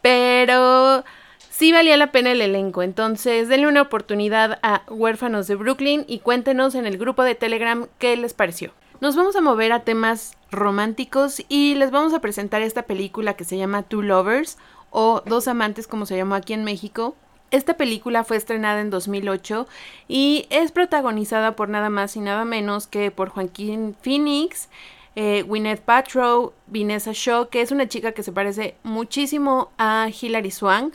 [0.00, 1.04] Pero
[1.56, 2.82] sí valía la pena el elenco.
[2.82, 7.86] Entonces, denle una oportunidad a Huérfanos de Brooklyn y cuéntenos en el grupo de Telegram
[7.98, 8.72] qué les pareció.
[9.00, 13.44] Nos vamos a mover a temas románticos y les vamos a presentar esta película que
[13.44, 14.58] se llama Two Lovers
[14.90, 17.16] o Dos Amantes como se llamó aquí en México.
[17.50, 19.66] Esta película fue estrenada en 2008
[20.08, 24.68] y es protagonizada por nada más y nada menos que por Joaquín Phoenix,
[25.14, 30.50] eh, Gwyneth Paltrow, Vanessa Shaw, que es una chica que se parece muchísimo a Hilary
[30.50, 30.94] Swank,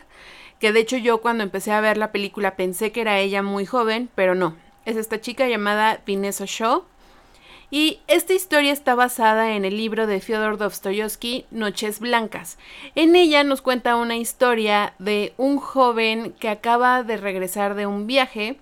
[0.62, 3.66] que de hecho yo cuando empecé a ver la película pensé que era ella muy
[3.66, 6.84] joven, pero no, es esta chica llamada Vanessa Shaw.
[7.72, 12.60] Y esta historia está basada en el libro de Fyodor Dostoyevsky, Noches Blancas.
[12.96, 18.06] En ella nos cuenta una historia de un joven que acaba de regresar de un
[18.08, 18.60] viaje.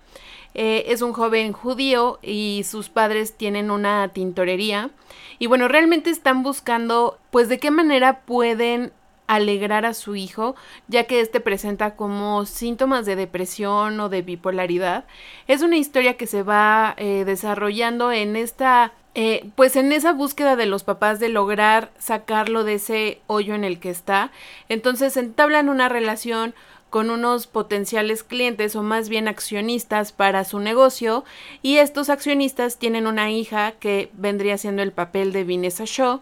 [0.53, 4.91] Eh, es un joven judío y sus padres tienen una tintorería.
[5.37, 8.93] Y bueno, realmente están buscando, pues, de qué manera pueden
[9.29, 10.55] alegrar a su hijo,
[10.87, 15.05] ya que este presenta como síntomas de depresión o de bipolaridad.
[15.47, 20.55] Es una historia que se va eh, desarrollando en esta eh, pues en esa búsqueda
[20.55, 24.31] de los papás de lograr sacarlo de ese hoyo en el que está,
[24.67, 26.53] entonces entablan una relación
[26.89, 31.23] con unos potenciales clientes o más bien accionistas para su negocio
[31.61, 36.21] y estos accionistas tienen una hija que vendría siendo el papel de Vanessa Shaw.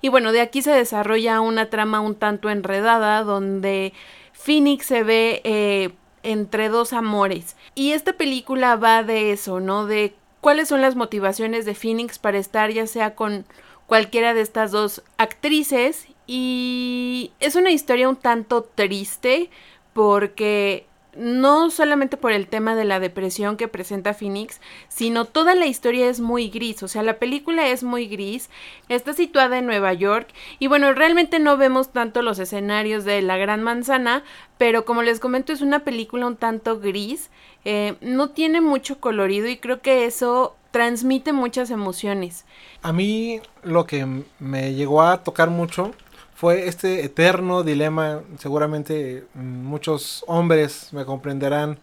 [0.00, 3.92] Y bueno de aquí se desarrolla una trama un tanto enredada donde
[4.32, 5.90] Phoenix se ve eh,
[6.22, 7.56] entre dos amores.
[7.74, 12.38] Y esta película va de eso no de cuáles son las motivaciones de Phoenix para
[12.38, 13.44] estar ya sea con
[13.86, 16.06] cualquiera de estas dos actrices.
[16.26, 19.50] Y es una historia un tanto triste
[19.98, 25.66] porque no solamente por el tema de la depresión que presenta Phoenix, sino toda la
[25.66, 28.48] historia es muy gris, o sea, la película es muy gris,
[28.88, 30.28] está situada en Nueva York
[30.60, 34.22] y bueno, realmente no vemos tanto los escenarios de la Gran Manzana,
[34.56, 37.28] pero como les comento es una película un tanto gris,
[37.64, 42.44] eh, no tiene mucho colorido y creo que eso transmite muchas emociones.
[42.82, 44.06] A mí lo que
[44.38, 45.90] me llegó a tocar mucho
[46.38, 51.80] fue este eterno dilema, seguramente mm, muchos hombres me comprenderán,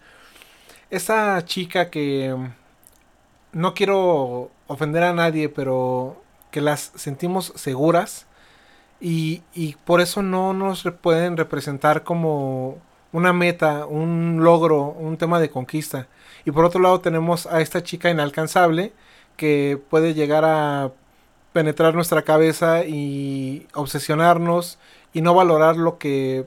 [0.90, 2.54] esa chica que mm,
[3.52, 8.28] no quiero ofender a nadie, pero que las sentimos seguras
[9.02, 12.78] y, y por eso no nos pueden representar como
[13.12, 16.08] una meta, un logro, un tema de conquista.
[16.46, 18.94] Y por otro lado tenemos a esta chica inalcanzable
[19.36, 20.94] que puede llegar a
[21.56, 24.78] penetrar nuestra cabeza y obsesionarnos
[25.14, 26.46] y no valorar lo que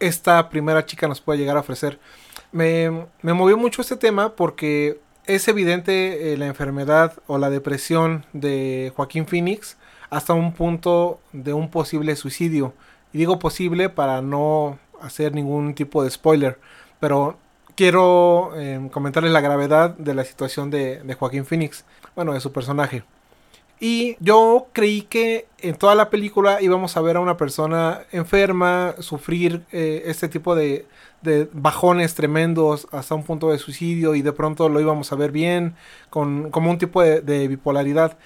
[0.00, 2.00] esta primera chica nos puede llegar a ofrecer.
[2.50, 2.90] Me,
[3.22, 9.28] movió mucho este tema porque es evidente eh, la enfermedad o la depresión de Joaquín
[9.28, 9.76] Phoenix
[10.10, 12.74] hasta un punto de un posible suicidio.
[13.12, 16.58] Y digo posible para no hacer ningún tipo de spoiler,
[16.98, 17.38] pero
[17.76, 21.84] quiero eh, comentarles la gravedad de la situación de, de Joaquín Phoenix,
[22.16, 23.04] bueno, de su personaje.
[23.86, 28.94] Y yo creí que en toda la película íbamos a ver a una persona enferma,
[29.00, 30.86] sufrir eh, este tipo de,
[31.52, 35.74] bajones tremendos hasta un punto de suicidio y de pronto lo íbamos a ver bien,
[36.08, 38.16] con, como un tipo de, bipolaridad.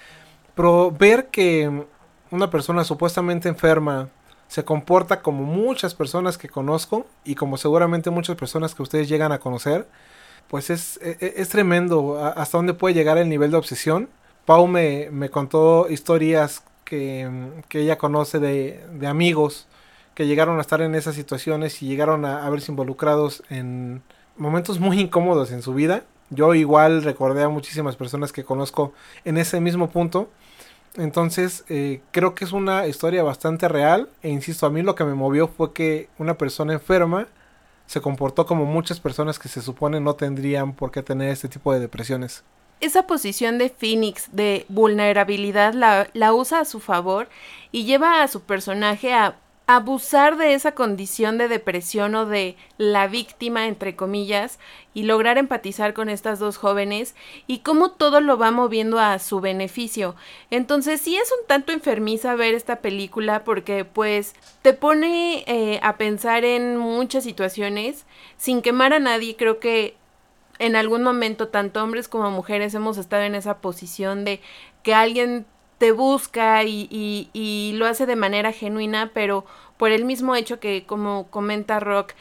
[0.55, 1.83] Pero ver que
[2.31, 4.07] una persona supuestamente enferma
[4.47, 9.33] se comporta como muchas personas que conozco y como seguramente muchas personas que ustedes llegan
[9.33, 9.89] a conocer,
[10.47, 14.07] pues es, es, e, es tremendo hasta dónde puede llegar el nivel de obsesión
[14.49, 17.29] Pau me, contó historias que,
[17.69, 19.67] ella conoce de, amigos
[20.15, 24.01] que llegaron a estar en esas situaciones y llegaron a, verse involucrados en
[24.37, 26.01] momentos muy incómodos en su vida.
[26.31, 28.91] Yo igual recordé a muchísimas personas que conozco
[29.23, 30.31] en ese mismo punto.
[30.95, 35.03] Entonces eh, creo que es una historia bastante real e insisto, a mí lo que
[35.03, 37.27] me movió fue que una persona enferma
[37.85, 41.71] se comportó como muchas personas que se supone no tendrían por qué tener este tipo
[41.71, 42.43] de depresiones
[42.81, 47.29] esa posición de Phoenix de vulnerabilidad la, la, usa a su favor
[47.71, 49.35] y lleva a su personaje a
[49.71, 54.57] abusar de esa condición de depresión o de la víctima, entre comillas,
[54.95, 57.13] y lograr empatizar con estas dos jóvenes
[57.45, 60.15] y cómo todo lo va moviendo a su beneficio.
[60.49, 65.97] Entonces sí es un tanto enfermiza ver esta película porque pues te pone eh, a
[65.97, 69.35] pensar en muchas situaciones sin quemar a nadie.
[69.35, 69.98] Creo que
[70.59, 74.41] en algún momento, tanto hombres como mujeres, hemos estado en esa posición de
[74.83, 75.45] que alguien
[75.77, 76.87] te busca y,
[77.33, 79.45] y, lo hace de manera genuina, pero
[79.77, 82.13] por el mismo hecho que, como comenta Rock,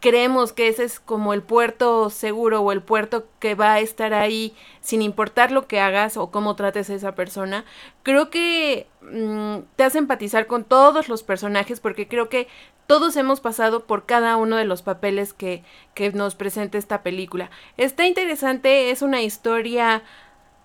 [0.00, 4.14] creemos que ese es como el puerto seguro o el puerto que va a estar
[4.14, 7.64] ahí sin importar lo que hagas o cómo trates a esa persona,
[8.02, 12.48] creo que mm, te hace empatizar con todos los personajes porque creo que
[12.86, 15.62] todos hemos pasado por cada uno de los papeles que,
[15.94, 17.50] que nos presenta esta película.
[17.76, 20.02] Está interesante, es una historia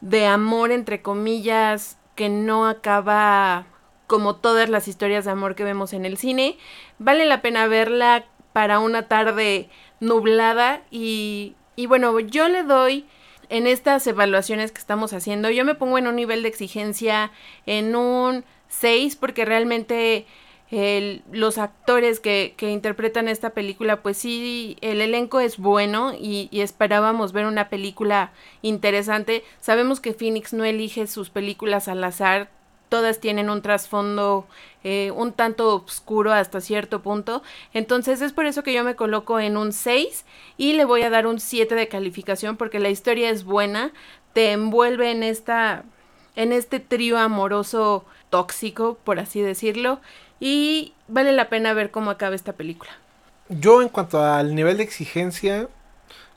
[0.01, 3.67] de amor entre comillas que no acaba
[4.07, 6.57] como todas las historias de amor que vemos en el cine.
[6.99, 9.67] Vale la pena verla para una tarde
[9.99, 13.05] nublada y, y bueno, yo le doy
[13.49, 17.33] en estas evaluaciones que estamos haciendo, yo me pongo en un nivel de exigencia
[17.65, 20.25] en un 6 porque realmente
[21.33, 26.61] los actores que, que, interpretan esta película, pues sí, el elenco es bueno y, y,
[26.61, 28.31] esperábamos ver una película
[28.61, 29.43] interesante.
[29.59, 32.49] Sabemos que Phoenix no elige sus películas al azar,
[32.89, 34.47] todas tienen un trasfondo
[34.88, 37.41] eh, un tanto oscuro hasta cierto punto.
[37.73, 40.25] Entonces es por eso que yo me coloco en un 6
[40.57, 43.91] y le voy a dar un 7 de calificación porque la historia es buena,
[44.33, 45.86] te envuelve en esta
[46.36, 50.01] en este trío amoroso tóxico, por así decirlo,
[50.39, 52.91] y vale la pena ver cómo acaba esta película.
[53.49, 55.67] Yo en cuanto al nivel de exigencia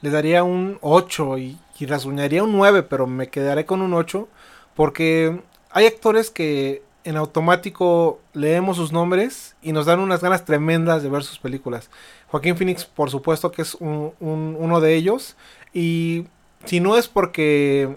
[0.00, 4.26] le daría un 8 y, y rasguñaría un 9, pero me quedaré con un 8
[4.74, 5.40] porque
[5.78, 11.08] hay actores que en automático leemos sus nombres y nos dan unas ganas tremendas de
[11.08, 11.88] ver sus películas.
[12.26, 15.36] Joaquín Phoenix, por supuesto que es uno de ellos.
[15.72, 16.26] Y
[16.64, 17.96] si no es porque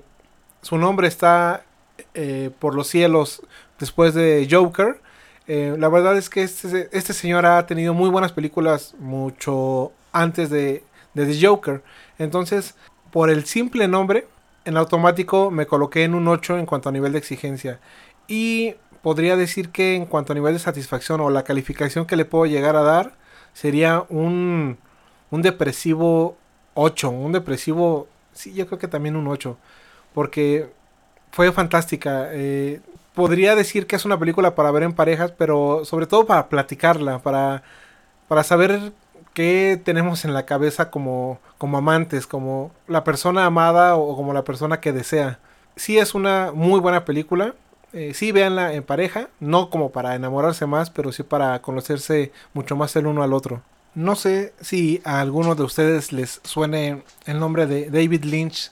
[0.61, 1.65] su nombre está
[2.13, 3.41] eh, por los cielos
[3.79, 5.01] después de Joker,
[5.47, 10.51] eh, la verdad es que este, este, señor ha tenido muy buenas películas mucho antes
[10.51, 10.83] de,
[11.15, 11.81] de The Joker.
[12.19, 12.75] Entonces,
[13.09, 14.27] por el simple nombre,
[14.65, 17.79] en automático me coloqué en un 8 en cuanto a nivel de exigencia.
[18.27, 22.25] Y podría decir que en cuanto a nivel de satisfacción o la calificación que le
[22.25, 23.13] puedo llegar a dar
[23.53, 24.77] sería un,
[25.31, 26.37] un depresivo
[26.75, 29.57] 8, un depresivo, sí, yo creo que también un 8,
[30.13, 30.69] porque
[31.31, 32.29] fue fantástica.
[32.31, 32.81] Eh,
[33.13, 37.19] podría decir que es una película para ver en parejas, pero sobre todo para platicarla,
[37.19, 37.63] para,
[38.27, 38.93] para saber
[39.33, 44.43] qué tenemos en la cabeza como, como amantes, como la persona amada o como la
[44.43, 45.39] persona que desea.
[45.75, 47.55] Sí es una muy buena película,
[47.93, 52.75] eh, sí véanla en pareja, no como para enamorarse más, pero sí para conocerse mucho
[52.75, 53.61] más el uno al otro.
[53.93, 58.71] No sé si a alguno de ustedes les suene el nombre de David Lynch.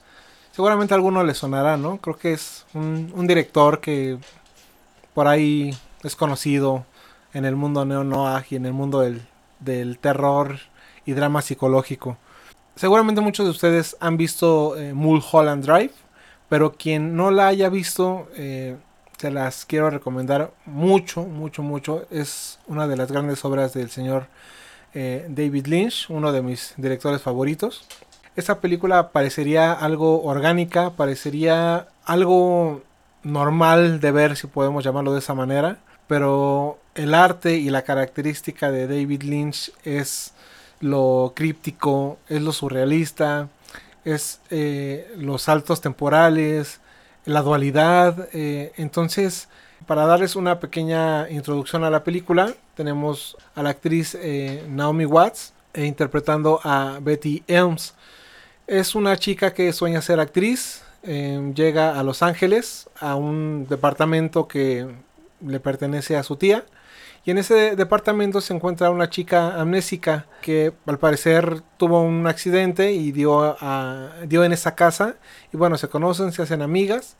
[0.52, 1.98] Seguramente a alguno les sonará, ¿no?
[1.98, 4.18] Creo que es un, director que
[5.14, 6.86] por ahí es conocido
[7.34, 9.22] en el mundo neo-noir y en el mundo del,
[10.00, 10.60] terror
[11.06, 12.18] y drama psicológico.
[12.76, 15.92] Seguramente muchos de ustedes han visto eh, Mulholland Drive,
[16.48, 18.78] pero quien no la haya visto, eh,
[19.18, 22.06] se las quiero recomendar mucho, mucho, mucho.
[22.10, 24.28] Es una de las grandes obras del señor
[24.94, 27.86] eh, David Lynch, uno de mis directores favoritos.
[28.36, 32.82] Esta película parecería algo orgánica, parecería algo
[33.24, 38.72] normal de ver, si podemos llamarlo de esa manera, pero el arte y la característica
[38.72, 40.34] de David Lynch es
[40.82, 43.48] lo críptico, es lo surrealista,
[44.04, 46.82] es eh, los saltos temporales,
[47.24, 48.28] la dualidad.
[48.34, 49.48] Eh, entonces,
[49.88, 55.54] para darles una pequeña introducción a la película, tenemos a la actriz eh, Naomi Watts
[55.74, 57.94] eh, interpretando a Betty Elms.
[58.68, 64.86] Es una chica que sueña ser actriz, llega a Los Ángeles, a un departamento que
[65.40, 66.66] le pertenece a su tía.
[67.30, 72.92] Y en ese departamento se encuentra una chica amnésica que al parecer tuvo un accidente
[72.94, 73.56] y dio,
[74.26, 75.14] dio en esa casa.
[75.54, 77.18] Y bueno, se conocen, se hacen amigas.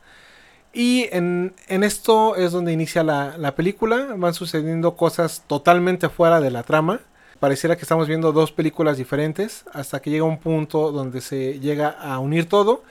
[0.72, 4.16] Y en, esto es donde inicia la, película.
[4.16, 7.02] Van sucediendo cosas totalmente fuera de la trama.
[7.38, 11.88] Pareciera que estamos viendo dos películas diferentes hasta que llega un punto donde se llega
[11.88, 12.82] a unir todo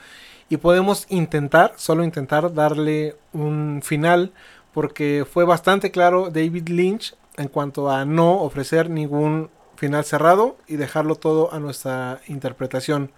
[0.48, 4.32] y podemos intentar, solo intentar darle un final
[4.72, 10.76] porque fue bastante claro David Lynch en cuanto a no ofrecer ningún final cerrado y
[10.76, 13.12] dejarlo todo a nuestra interpretación.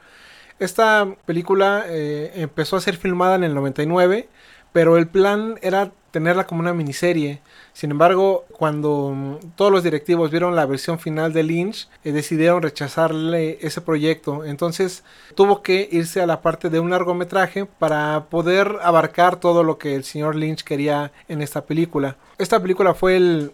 [0.59, 4.29] Esta película eh, empezó a ser filmada en el 99
[4.73, 7.41] pero el plan era tenerla como una miniserie.
[7.73, 12.63] Sin embargo, cuando mm, todos los directivos vieron la versión final de Lynch, eh, decidieron
[12.63, 14.45] rechazarle ese proyecto.
[14.45, 15.03] Entonces
[15.35, 19.97] tuvo que irse a la parte de un largometraje para poder abarcar todo lo que
[19.97, 22.17] el señor Lynch quería en esta película.
[22.39, 23.53] Esta película fue el,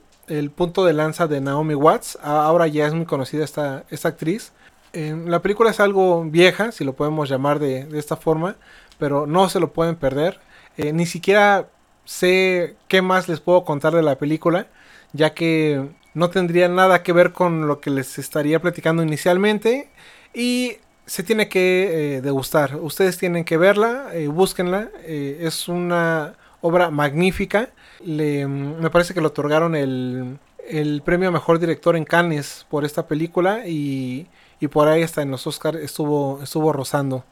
[0.54, 2.18] punto de lanza de Naomi Watts.
[2.22, 4.52] Ahora ya es muy conocida esta, esta actriz.
[4.92, 8.56] la película es algo vieja, si lo podemos llamar de, esta forma,
[8.98, 10.40] pero no se lo pueden perder.
[10.76, 11.68] Eh, ni siquiera
[12.09, 14.66] sé qué más les puedo contar de la película,
[15.12, 19.90] ya que no tendría nada que ver con lo que les estaría platicando inicialmente
[20.32, 22.76] y se tiene que eh, degustar.
[22.76, 24.88] Ustedes tienen que verla, eh, búsquenla.
[25.02, 27.68] Eh, es una obra magnífica.
[28.02, 33.06] me parece que le otorgaron el, el premio a mejor director en Cannes por esta
[33.06, 34.28] película y,
[34.61, 37.24] y por ahí hasta en los Oscars estuvo, estuvo rozando.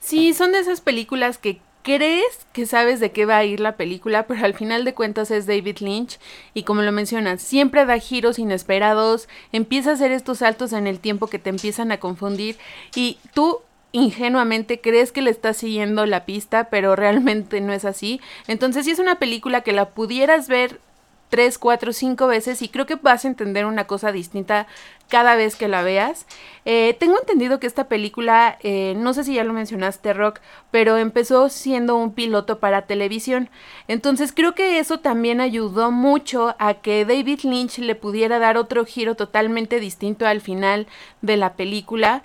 [0.00, 3.76] Sí, son de esas películas que crees que sabes de qué va a ir la
[3.76, 6.18] película, pero al final de cuentas es David Lynch
[6.54, 10.98] y como lo mencionas, siempre da giros inesperados, empieza a hacer estos saltos en el
[10.98, 12.56] tiempo que te empiezan a confundir
[12.96, 13.60] y tú
[13.92, 18.20] ingenuamente crees que le estás siguiendo la pista, pero realmente no es así.
[18.48, 20.80] Entonces, si es una película que la pudieras ver
[21.34, 24.68] tres, cuatro, cinco veces y creo que vas a entender una cosa distinta
[25.08, 26.26] cada vez que la veas.
[26.64, 30.38] Eh, tengo entendido que esta película, eh, no sé si ya lo mencionaste, Rock,
[30.70, 33.50] pero empezó siendo un piloto para televisión.
[33.88, 38.84] Entonces creo que eso también ayudó mucho a que David Lynch le pudiera dar otro
[38.84, 40.86] giro totalmente distinto al final
[41.20, 42.22] de la película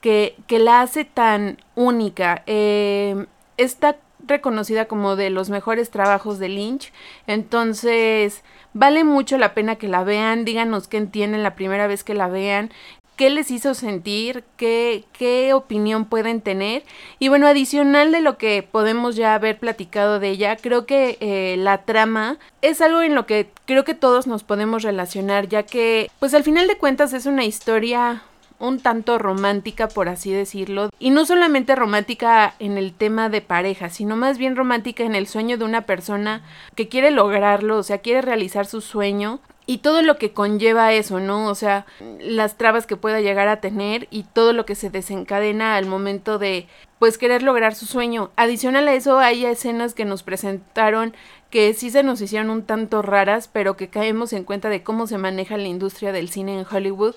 [0.00, 2.42] que, que la hace tan única.
[2.46, 3.98] Eh, esta
[4.28, 6.92] reconocida como de los mejores trabajos de Lynch.
[7.26, 8.42] Entonces,
[8.74, 10.44] vale mucho la pena que la vean.
[10.44, 12.70] Díganos qué entienden la primera vez que la vean.
[13.16, 14.44] ¿Qué les hizo sentir?
[14.56, 16.84] ¿Qué, ¿Qué opinión pueden tener?
[17.18, 21.56] Y bueno, adicional de lo que podemos ya haber platicado de ella, creo que eh,
[21.58, 26.08] la trama es algo en lo que creo que todos nos podemos relacionar, ya que
[26.20, 28.22] pues al final de cuentas es una historia
[28.58, 30.90] un tanto romántica, por así decirlo.
[30.98, 35.26] Y no solamente romántica en el tema de pareja, sino más bien romántica en el
[35.26, 36.42] sueño de una persona
[36.74, 39.40] que quiere lograrlo, o sea, quiere realizar su sueño.
[39.70, 41.46] Y todo lo que conlleva eso, ¿no?
[41.46, 41.84] O sea,
[42.20, 46.38] las trabas que pueda llegar a tener y todo lo que se desencadena al momento
[46.38, 46.66] de,
[46.98, 48.30] pues, querer lograr su sueño.
[48.36, 51.14] Adicional a eso, hay escenas que nos presentaron
[51.50, 55.06] que sí se nos hicieron un tanto raras, pero que caemos en cuenta de cómo
[55.06, 57.14] se maneja la industria del cine en Hollywood.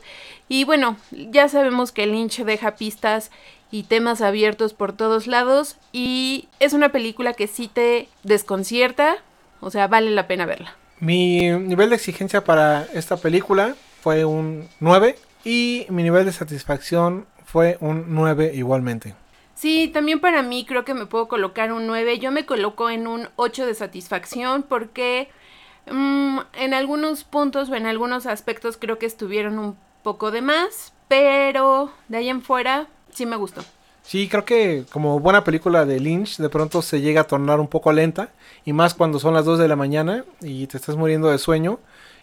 [0.47, 3.31] Y bueno, ya sabemos que Lynch deja pistas
[3.71, 9.17] y temas abiertos por todos lados y es una película que sí te desconcierta,
[9.59, 10.75] o sea, vale la pena verla.
[10.99, 17.25] Mi nivel de exigencia para esta película fue un 9 y mi nivel de satisfacción
[17.45, 19.15] fue un 9 igualmente.
[19.61, 22.17] Sí, también para mí creo que me puedo colocar un 9.
[22.17, 25.29] Yo me coloco en un 8 de satisfacción porque
[25.85, 30.93] mm, en algunos puntos o en algunos aspectos creo que estuvieron un poco de más,
[31.07, 33.61] pero de ahí en fuera sí me gustó.
[34.01, 37.67] Sí, creo que como buena película de Lynch, de pronto se llega a tornar un
[37.67, 38.31] poco lenta,
[38.65, 41.77] y más cuando son las 2 de la mañana y te estás muriendo de sueño,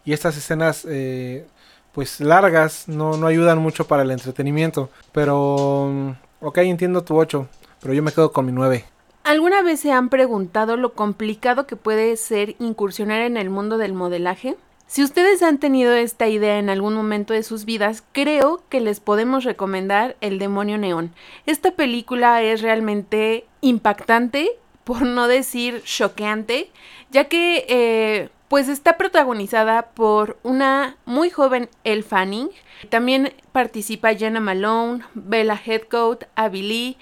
[0.05, 1.47] y estas escenas eh,
[1.93, 7.49] pues largas no, no ayudan mucho para el entretenimiento, pero Ok, entiendo tu 8,
[7.80, 8.84] pero yo me quedo con mi 9.
[9.24, 13.93] ¿Alguna vez se han preguntado lo complicado que puede ser incursionar en el mundo del
[13.93, 14.55] modelaje?
[14.86, 19.01] Si ustedes han tenido esta idea en algún momento de sus vidas, creo que les
[19.01, 21.12] podemos recomendar El demonio neón.
[21.45, 24.49] Esta película es realmente impactante,
[24.84, 26.70] por no decir choqueante,
[27.11, 32.51] ya que eh, pues está protagonizada por una muy joven Elle Fanning.
[32.88, 36.96] También participa Jenna Malone, Bella Headcoat, Abby Lee.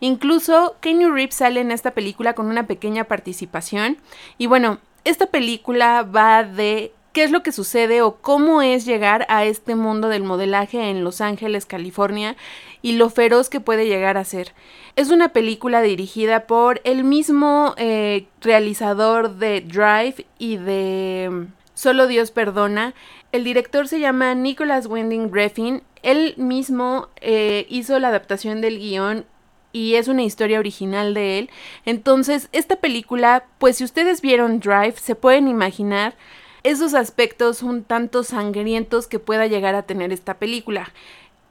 [0.00, 3.98] Incluso Kenny Reeves sale en esta película con una pequeña participación.
[4.38, 9.24] Y bueno, esta película va de qué es lo que sucede o cómo es llegar
[9.28, 12.36] a este mundo del modelaje en Los Ángeles, California
[12.84, 14.52] y lo feroz que puede llegar a ser.
[14.94, 22.06] Es una película dirigida por el mismo eh, realizador de Drive y de mm, Solo
[22.06, 22.92] Dios Perdona.
[23.32, 25.82] El director se llama Nicholas Winding Refn.
[26.02, 29.24] Él mismo eh, hizo la adaptación del guion
[29.72, 31.50] y es una historia original de él.
[31.86, 36.16] Entonces, esta película, pues si ustedes vieron Drive, se pueden imaginar
[36.64, 40.92] esos aspectos un tanto sangrientos que pueda llegar a tener esta película.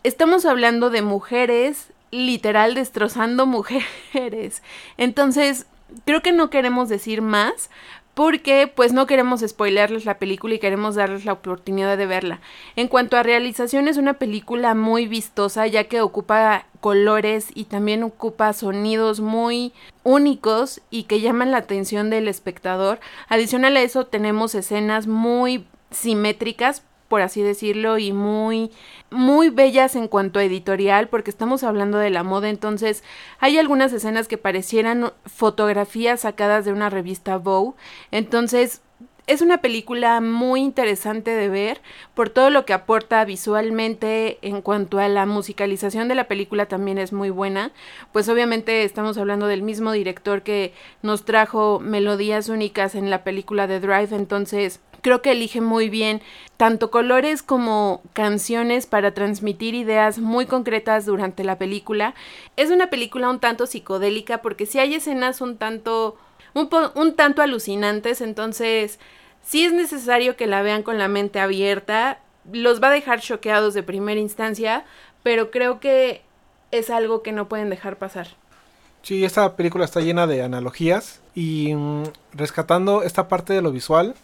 [0.04, 4.62] Estamos hablando de mujeres literal destrozando mujeres.
[4.98, 5.66] Entonces,
[6.06, 7.70] creo que no queremos decir más
[8.14, 12.42] porque pues no queremos spoilearles la película y queremos darles la oportunidad de verla.
[12.76, 18.04] En cuanto a realización es una película muy vistosa ya que ocupa colores y también
[18.04, 19.74] ocupa sonidos muy
[20.04, 23.00] únicos y que llaman la atención del espectador.
[23.30, 26.84] Adicional a eso tenemos escenas muy simétricas
[27.14, 28.72] por así decirlo, y muy,
[29.12, 33.04] muy bellas en cuanto a editorial, porque estamos hablando de la moda, entonces
[33.38, 37.76] hay algunas escenas que parecieran fotografías sacadas de una revista Vogue,
[38.10, 38.82] entonces
[39.26, 41.82] Es una película muy interesante de ver
[42.14, 46.98] por todo lo que aporta visualmente en cuanto a la musicalización de la película también
[46.98, 47.72] es muy buena.
[48.12, 53.66] Pues obviamente estamos hablando del mismo director que nos trajo melodías únicas en la película
[53.66, 56.22] de Drive, entonces creo que elige muy bien
[56.58, 62.16] tanto colores como canciones para transmitir ideas muy concretas durante la película.
[62.56, 66.18] Es una película un tanto psicodélica porque si hay escenas un tanto
[66.54, 69.00] un, tanto alucinantes, entonces
[69.44, 72.20] sí es necesario que la vean con la mente abierta,
[72.52, 74.86] los va a dejar choqueados de primera instancia,
[75.24, 76.22] pero creo que
[76.72, 78.28] es algo que no pueden dejar pasar.
[79.02, 84.16] Sí, esta película está llena de analogías y mm, rescatando esta parte de lo visual,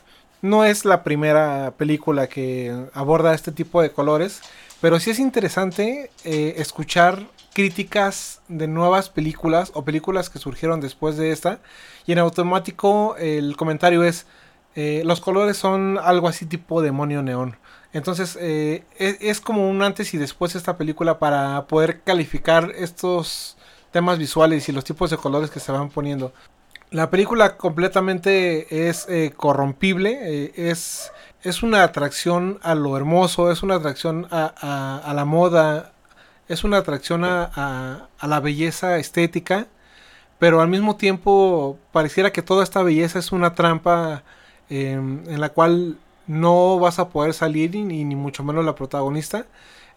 [0.41, 4.41] no es la primera película que aborda este tipo de colores,
[4.81, 11.17] pero sí es interesante eh, escuchar críticas de nuevas películas o películas que surgieron después
[11.17, 11.59] de esta.
[12.05, 14.25] Y en automático el comentario es,
[14.75, 17.57] eh, los colores son algo así tipo demonio neón.
[17.91, 22.71] Entonces eh, es, es, como un antes y después de esta película para poder calificar
[22.77, 23.57] estos
[23.91, 26.31] temas visuales y los tipos de colores que se van poniendo.
[26.91, 31.11] La película completamente es eh, corrompible, es,
[31.43, 35.93] es una atracción a lo hermoso, es una atracción a, a, la moda,
[36.47, 39.67] es una atracción a, a, la belleza estética,
[40.39, 44.23] pero al mismo tiempo pareciera que toda esta belleza es una trampa
[44.71, 49.45] eh, en la cual no vas a poder salir ni, ni mucho menos la protagonista.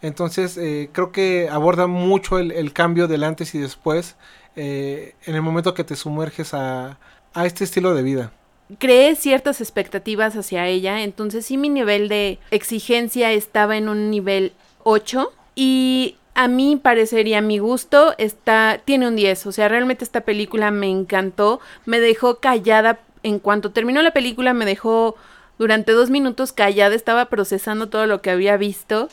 [0.03, 4.16] Entonces eh, creo que aborda mucho el, el, cambio del antes y después
[4.57, 6.98] eh, en el momento que te sumerges a,
[7.34, 8.32] a este estilo de vida
[8.78, 14.53] creé ciertas expectativas hacia ella, entonces sí mi nivel de exigencia estaba en un nivel
[14.84, 19.68] 8 y a mi parecer y a mi gusto está tiene un 10, o sea,
[19.68, 25.16] realmente esta película me encantó, me dejó callada en cuanto terminó la película me dejó
[25.59, 29.09] durante dos minutos callada, estaba procesando todo lo que había visto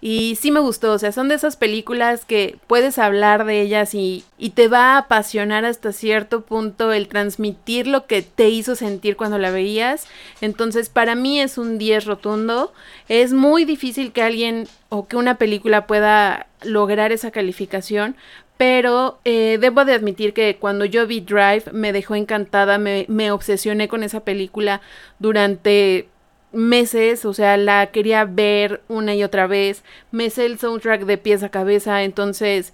[0.00, 3.94] y sí me gustó, o sea, son de esas películas que puedes hablar de ellas
[3.94, 8.76] y, y, te va a apasionar hasta cierto punto el transmitir lo que te hizo
[8.76, 10.06] sentir cuando la veías.
[10.40, 12.72] Entonces, para mí es un 10 rotundo.
[13.08, 18.14] Es muy difícil que alguien o que una película pueda lograr esa calificación.
[18.56, 23.32] Pero eh, debo de admitir que cuando yo vi Drive me dejó encantada, me, me
[23.32, 24.80] obsesioné con esa película
[25.18, 26.08] durante
[26.52, 31.18] meses, o sea, la quería ver una y otra vez, me sé el soundtrack de
[31.18, 32.72] pies a cabeza, entonces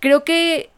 [0.00, 0.70] creo que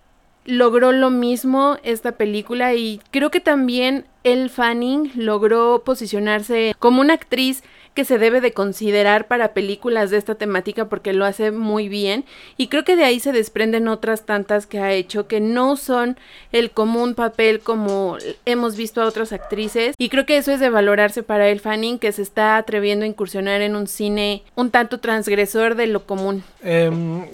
[0.44, 7.14] logró lo mismo esta película y creo que también El Fanning logró posicionarse como una
[7.14, 7.62] actriz
[7.94, 12.24] que se debe de considerar para películas de esta temática porque lo hace muy bien
[12.56, 16.16] y creo que de ahí se desprenden otras tantas que ha hecho que no son
[16.52, 18.16] el común papel como
[18.46, 21.98] hemos visto a otras actrices y creo que eso es de valorarse para el Fanning
[21.98, 26.42] que se está atreviendo a incursionar en un cine un tanto transgresor de lo común.
[26.62, 26.90] Eh,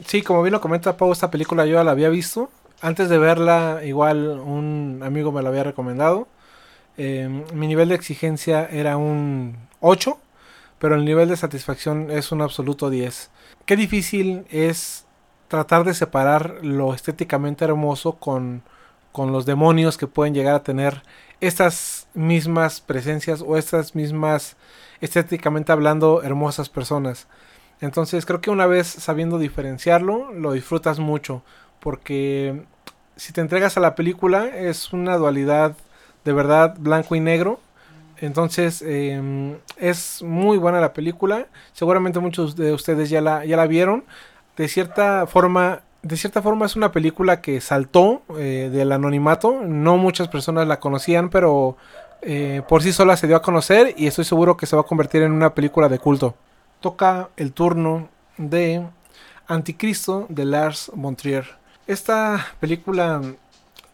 [0.06, 2.50] sí, como bien lo comenta Pau, esta película yo la había visto.
[2.80, 6.28] Antes de verla, igual un amigo me la había recomendado.
[6.96, 10.18] Eh, mi nivel de exigencia era un 8
[10.78, 13.30] pero el nivel de satisfacción es un absoluto 10.
[13.66, 15.06] Qué difícil es
[15.48, 18.62] tratar de separar lo estéticamente hermoso con,
[19.12, 21.02] con los demonios que pueden llegar a tener
[21.40, 24.56] estas mismas presencias o estas mismas
[25.00, 27.28] estéticamente hablando hermosas personas.
[27.80, 31.42] Entonces creo que una vez sabiendo diferenciarlo, lo disfrutas mucho.
[31.80, 32.64] Porque
[33.16, 35.76] si te entregas a la película es una dualidad
[36.24, 37.60] de verdad blanco y negro
[38.20, 41.46] entonces, eh, es muy buena la película.
[41.72, 44.04] Seguramente muchos de ustedes ya la, ya la vieron.
[44.56, 49.60] De cierta forma, de cierta forma es una película que saltó eh, del anonimato.
[49.62, 51.76] No muchas personas la conocían, pero
[52.22, 54.86] eh, por sí sola se dio a conocer y estoy seguro que se va a
[54.86, 56.34] convertir en una película de culto.
[56.80, 58.84] Toca el turno de
[59.46, 61.46] Anticristo de Lars von Trier.
[61.86, 63.22] Esta película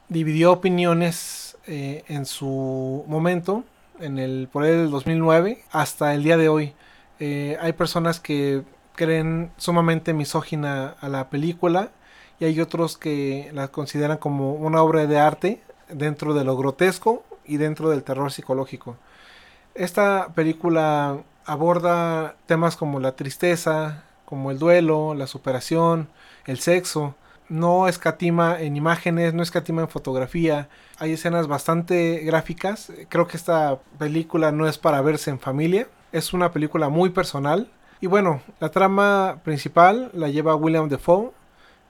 [0.08, 3.64] dividió opiniones eh, en su momento
[4.00, 6.74] en el, por el 2009 hasta el día de hoy.
[7.20, 8.62] Eh, hay personas que
[8.94, 11.90] creen sumamente misógina a la película
[12.38, 17.24] y hay otros que la consideran como una obra de arte dentro de lo grotesco
[17.44, 18.96] y dentro del terror psicológico.
[19.74, 26.08] Esta película aborda temas como la tristeza, como el duelo, la superación,
[26.46, 27.14] el sexo,
[27.48, 30.68] no escatima en imágenes, no escatima en fotografía.
[30.98, 32.92] Hay escenas bastante gráficas.
[33.08, 35.88] Creo que esta película no es para verse en familia.
[36.12, 37.70] Es una película muy personal.
[38.00, 41.32] Y bueno, la trama principal la lleva William Defoe,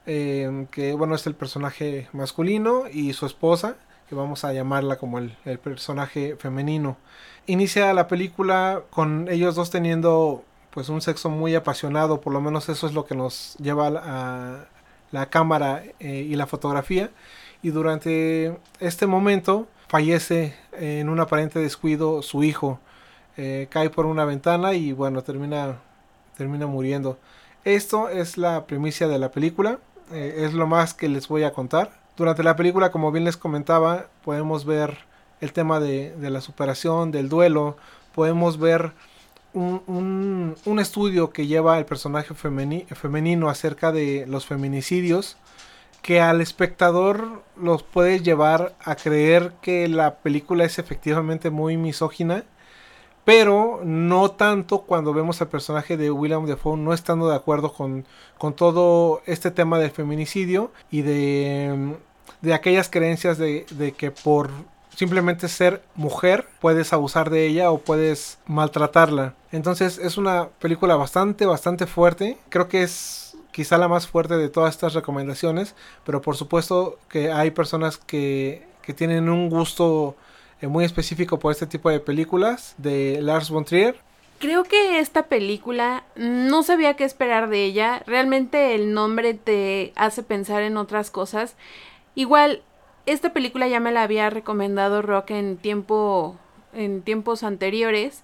[0.05, 3.75] eh, que bueno es el personaje masculino, y su esposa,
[4.07, 6.97] que vamos a llamarla como el, personaje femenino.
[7.47, 12.69] Inicia la película con ellos dos teniendo pues un sexo muy apasionado, por lo menos
[12.69, 14.67] eso es lo que nos lleva a
[15.15, 17.09] la cámara eh, y la fotografía.
[17.63, 22.79] Y durante este momento fallece en un aparente descuido su hijo.
[23.37, 25.79] Eh, cae por una ventana y bueno, termina,
[26.37, 27.17] termina muriendo.
[27.63, 29.79] Esto es la primicia de la película.
[30.11, 31.91] Eh, es lo más que les voy a contar.
[32.15, 34.99] Durante la película, como bien les comentaba, podemos ver
[35.41, 37.75] el tema de, la superación, del duelo.
[38.13, 38.93] Podemos ver
[39.55, 45.37] un, estudio que lleva el personaje femenino acerca de los feminicidios
[46.01, 52.43] que al espectador los puede llevar a creer que la película es efectivamente muy misógina,
[53.23, 58.05] pero no tanto cuando vemos al personaje de William Defoe no estando de acuerdo con,
[58.37, 61.95] con todo este tema del feminicidio y de,
[62.41, 64.51] de aquellas creencias de, de que por
[64.95, 69.35] simplemente ser mujer puedes abusar de ella o puedes maltratarla.
[69.51, 72.37] Entonces es una película bastante, bastante fuerte.
[72.49, 75.75] Creo que es quizá la más fuerte de todas estas recomendaciones,
[76.05, 80.15] pero por supuesto que hay personas que, que tienen un gusto
[80.61, 83.97] eh, muy específico por este tipo de películas de Lars von Trier.
[84.39, 88.03] Creo que esta película no sabía qué esperar de ella.
[88.05, 91.55] Realmente el nombre te hace pensar en otras cosas.
[92.15, 92.61] Igual,
[93.05, 96.37] esta película ya me la había recomendado Rock en tiempo
[96.73, 98.23] en tiempos anteriores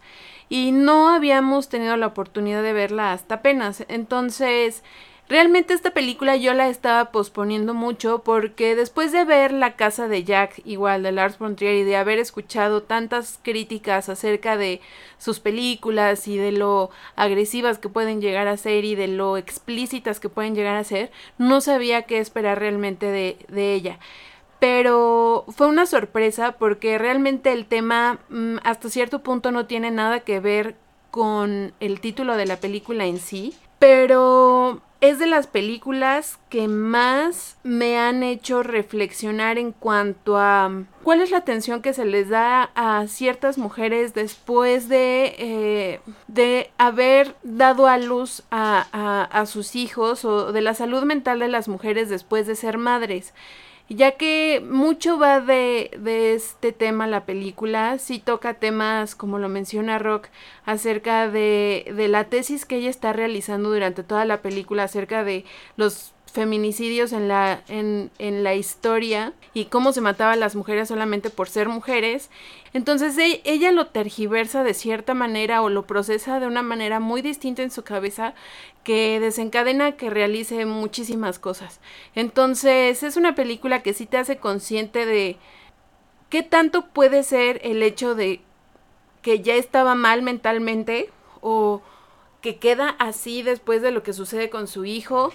[0.49, 3.85] y no habíamos tenido la oportunidad de verla hasta apenas.
[3.87, 4.83] Entonces,
[5.31, 10.25] Realmente esta película yo la estaba posponiendo mucho porque después de ver La casa de
[10.25, 14.81] Jack, igual de Lars von Trier, y de haber escuchado tantas críticas acerca de
[15.17, 20.19] sus películas y de lo agresivas que pueden llegar a ser y de lo explícitas
[20.19, 23.99] que pueden llegar a ser, no sabía qué esperar realmente de, de ella
[24.61, 30.19] pero fue una sorpresa porque realmente el tema mm, hasta cierto punto no tiene nada
[30.19, 30.75] que ver
[31.09, 37.57] con el título de la película en sí, pero es de las películas que más
[37.63, 42.29] me han hecho reflexionar en cuanto a um, cuál es la atención que se les
[42.29, 49.75] da a ciertas mujeres después de, eh, de haber dado a luz a, a sus
[49.75, 53.33] hijos o de la salud mental de las mujeres después de ser madres
[53.95, 59.49] ya que mucho va de, de, este tema la película, sí toca temas, como lo
[59.49, 60.27] menciona Rock,
[60.65, 65.45] acerca de, de la tesis que ella está realizando durante toda la película, acerca de
[65.75, 70.87] los feminicidios en la, en, en la historia y cómo se mataba a las mujeres
[70.87, 72.29] solamente por ser mujeres.
[72.73, 77.21] Entonces e, ella lo tergiversa de cierta manera o lo procesa de una manera muy
[77.21, 78.33] distinta en su cabeza
[78.83, 81.81] que desencadena que realice muchísimas cosas.
[82.15, 85.37] Entonces es una película que sí te hace consciente de
[86.29, 88.41] qué tanto puede ser el hecho de
[89.21, 91.09] que ya estaba mal mentalmente
[91.41, 91.81] o
[92.41, 95.31] que queda así después de lo que sucede con su hijo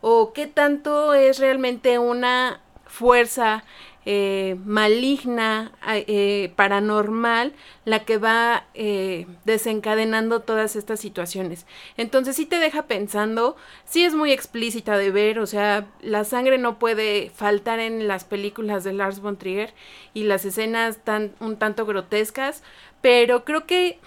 [0.00, 3.64] o qué tanto es realmente una fuerza
[4.08, 11.66] eh, maligna, eh, paranormal, la que va eh, desencadenando todas estas situaciones.
[11.96, 16.56] Entonces sí te deja pensando, sí es muy explícita de ver, o sea, la sangre
[16.56, 19.74] no puede faltar en las películas de Lars von Trier
[20.14, 22.62] y las escenas tan un tanto grotescas,
[23.00, 23.98] pero creo que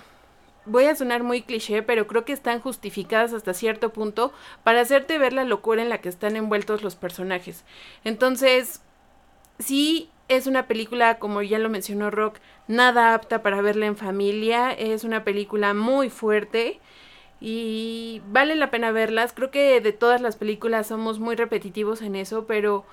[0.66, 4.34] voy a sonar muy cliché, pero creo que están justificadas hasta cierto punto
[4.64, 7.64] para hacerte ver la locura en la que están envueltos los personajes.
[8.04, 8.82] Entonces,
[9.58, 12.38] sí es una película, como ya lo mencionó Rock,
[12.68, 16.80] nada apta para verla en familia, es una película muy fuerte
[17.42, 19.34] y vale la pena verlas.
[19.34, 22.86] Creo que de todas las películas somos muy repetitivos en eso, pero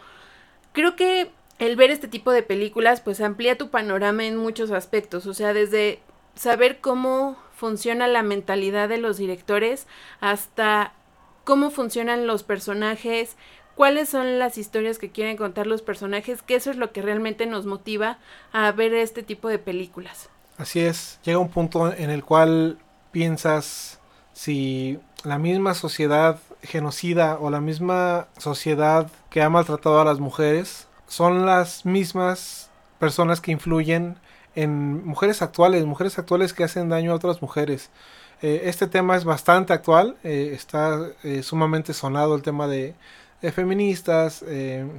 [0.73, 5.27] creo que el ver este tipo de películas pues amplía tu panorama en muchos aspectos,
[5.27, 6.01] o sea, desde
[6.35, 9.87] saber cómo funciona la mentalidad de los directores
[10.21, 10.93] hasta
[11.45, 13.37] cómo funcionan los personajes,
[13.75, 17.47] cuáles son las historias que quieren contar los personajes, que eso es lo que realmente
[17.47, 18.19] nos motiva
[18.53, 20.29] a ver este tipo de películas.
[20.59, 22.79] Así es, llega un punto en el cual
[23.11, 24.01] piensas
[24.33, 30.89] si la misma sociedad genocida o la misma sociedad que ha maltratado a las mujeres
[31.07, 34.19] son las mismas personas que influyen
[34.57, 37.91] en mujeres actuales, mujeres actuales que hacen daño a otras mujeres.
[38.43, 42.95] Eh, este tema es bastante actual, eh, está eh, sumamente sonado el tema de,
[43.53, 44.45] feministas,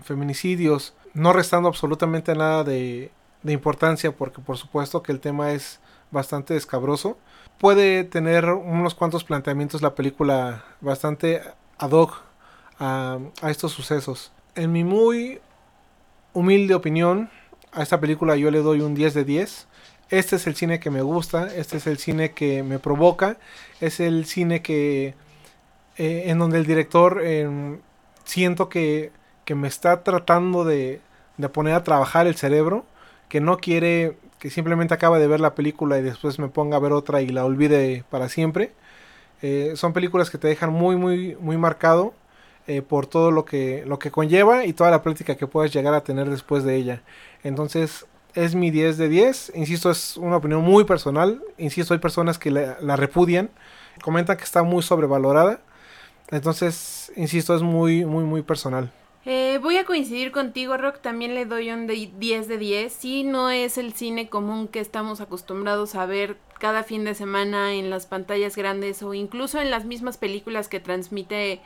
[0.04, 3.12] feminicidios, no restando absolutamente nada de,
[3.44, 5.82] de, importancia porque por supuesto que el tema es
[6.12, 7.18] bastante escabroso.
[7.58, 11.42] Puede tener unos cuantos planteamientos la película bastante
[11.78, 12.22] ad hoc
[12.80, 14.32] a, a estos sucesos.
[14.56, 15.42] En mi muy
[16.32, 17.30] humilde opinión,
[17.78, 19.68] a esta película yo le doy un 10 de 10.
[20.10, 23.38] Este es el cine que me gusta, este es el cine que me provoca,
[23.82, 25.14] es el cine que
[25.98, 27.80] eh, en donde el director em,
[28.24, 29.12] siento que,
[29.46, 31.02] que, me está tratando de,
[31.38, 32.86] de poner a trabajar el cerebro,
[33.30, 36.80] que no quiere que simplemente acaba de ver la película y después me ponga a
[36.80, 38.72] ver otra y la olvide para siempre.
[39.42, 42.14] Eh, son películas que te dejan muy, muy, muy marcado
[42.68, 45.94] eh, por todo lo que, lo que conlleva y toda la práctica que puedes llegar
[45.94, 47.02] a tener después de ella.
[47.44, 48.06] Entonces,
[48.36, 49.54] es mi 10 de 10.
[49.56, 51.42] Insisto, es una opinión muy personal.
[51.58, 53.50] Insisto, hay personas que la, la repudian.
[54.04, 55.62] Comentan que está muy sobrevalorada.
[56.30, 58.92] Entonces, insisto, es muy, muy, muy personal.
[59.30, 61.00] Eh, voy a coincidir contigo, Rock.
[61.02, 62.94] También le doy un 10 de 10.
[62.94, 67.74] Sí, no es el cine común que estamos acostumbrados a ver cada fin de semana
[67.74, 71.62] en las pantallas grandes o incluso en las mismas películas que transmite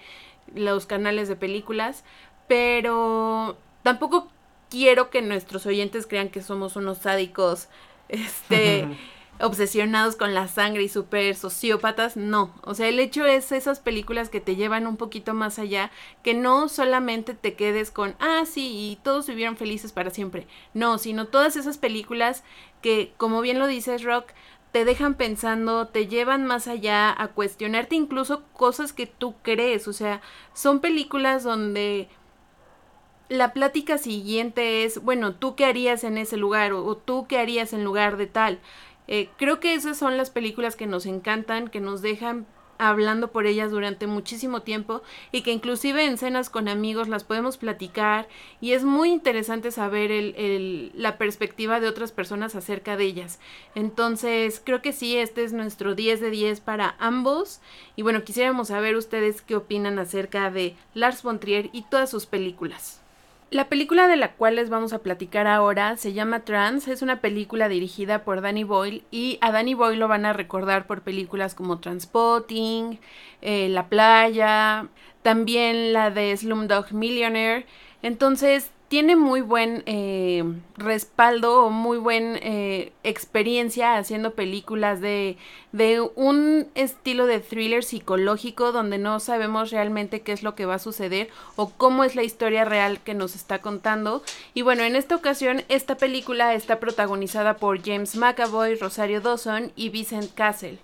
[0.53, 2.03] los canales de películas.
[2.47, 4.29] Pero tampoco
[4.69, 7.67] quiero que nuestros oyentes crean que somos unos sádicos.
[8.09, 8.87] Este.
[9.41, 12.53] obsesionados con la sangre y súper sociópatas, no.
[12.63, 15.91] O sea, el hecho es esas películas que te llevan un poquito más allá,
[16.23, 20.47] que no solamente te quedes con, ah, sí, y todos vivieron felices para siempre.
[20.73, 22.43] No, sino todas esas películas
[22.81, 24.31] que, como bien lo dices, Rock,
[24.72, 29.88] te dejan pensando, te llevan más allá a cuestionarte incluso cosas que tú crees.
[29.88, 30.22] O sea,
[30.53, 32.07] son películas donde
[33.28, 36.74] la plática siguiente es, bueno, ¿tú qué harías en ese lugar?
[36.74, 38.59] O, tú qué harías en lugar de tal.
[39.07, 42.45] Eh, creo que esas son las películas que nos encantan, que nos dejan
[42.82, 47.57] hablando por ellas durante muchísimo tiempo y que inclusive en cenas con amigos las podemos
[47.57, 48.27] platicar
[48.59, 53.39] y es muy interesante saber el, la perspectiva de otras personas acerca de ellas.
[53.75, 57.61] Entonces creo que sí, este es nuestro 10 de 10 para ambos
[57.95, 62.25] y bueno, quisiéramos saber ustedes qué opinan acerca de Lars von Trier y todas sus
[62.25, 63.01] películas.
[63.52, 67.20] La película de la cual les vamos a platicar ahora se llama Trans, es una
[67.20, 71.54] película dirigida por Danny Boyle y a Danny Boyle lo van a recordar por películas
[71.54, 73.02] como Transpotting,
[73.41, 74.88] eh, La Playa,
[75.22, 77.66] también la de Slumdog Millionaire.
[78.02, 80.43] Entonces tiene muy buen eh,
[80.75, 85.37] respaldo o muy buena eh, experiencia haciendo películas de,
[85.71, 90.75] de un estilo de thriller psicológico donde no sabemos realmente qué es lo que va
[90.75, 94.23] a suceder o cómo es la historia real que nos está contando.
[94.53, 99.87] Y bueno, en esta ocasión esta película está protagonizada por James McAvoy, Rosario Dawson y
[99.87, 100.79] Vincent Castle.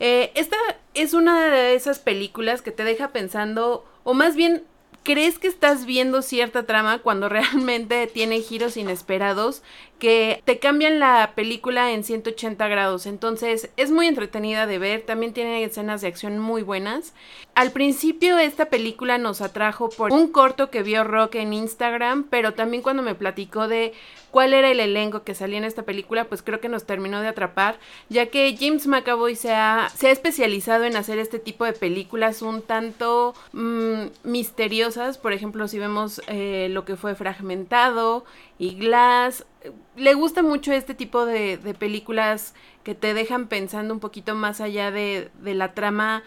[0.00, 0.56] Eh, esta
[0.94, 4.64] es una de esas películas que te deja pensando, o más bien
[5.04, 9.62] crees que estás viendo cierta trama cuando realmente tiene giros inesperados
[9.98, 13.06] que te cambian la película en 180 grados.
[13.06, 17.14] Entonces es muy entretenida de ver, también tiene escenas de acción muy buenas.
[17.54, 22.54] Al principio esta película nos atrajo por un corto que vio Rock en Instagram, pero
[22.54, 23.92] también cuando me platicó de
[24.34, 27.28] cuál era el elenco que salía en esta película, pues creo que nos terminó de
[27.28, 27.78] atrapar,
[28.08, 32.42] ya que James McAvoy se ha, se ha especializado en hacer este tipo de películas
[32.42, 38.24] un tanto mmm, misteriosas, por ejemplo, si vemos eh, lo que fue Fragmentado
[38.58, 39.46] y Glass,
[39.94, 44.60] le gusta mucho este tipo de, de, películas que te dejan pensando un poquito más
[44.60, 46.24] allá de, de la trama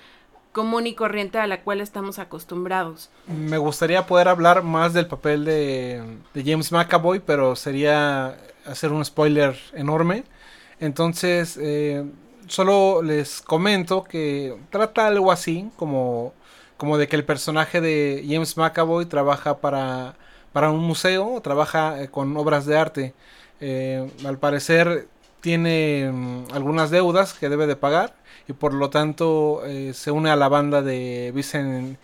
[0.51, 3.09] común y corriente a la cual estamos acostumbrados.
[3.27, 9.57] Me gustaría poder hablar más del papel de, James McAvoy, pero sería hacer un spoiler
[9.73, 10.23] enorme.
[10.79, 12.03] Entonces, eh,
[12.47, 16.33] solo les comento que trata algo así, como,
[16.77, 20.15] como de que el personaje de James McAvoy trabaja para,
[20.53, 23.13] para un museo, trabaja eh, con obras de arte.
[23.59, 25.07] Eh, al parecer
[25.41, 28.15] tiene mm, algunas deudas que debe de pagar
[28.47, 31.97] y por lo tanto eh, se une a la banda de Vincent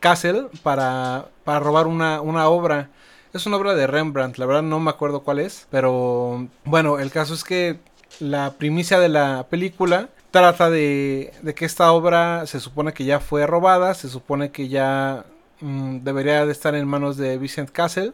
[0.00, 2.90] Castle para, para robar una, una, obra.
[3.32, 7.10] Es una obra de Rembrandt, la verdad no me acuerdo cuál es, pero bueno, el
[7.10, 7.78] caso es que
[8.18, 13.20] la primicia de la película trata de, de que esta obra se supone que ya
[13.20, 15.24] fue robada, se supone que ya
[15.60, 18.12] mmm, debería de estar en manos de Vincent Castle,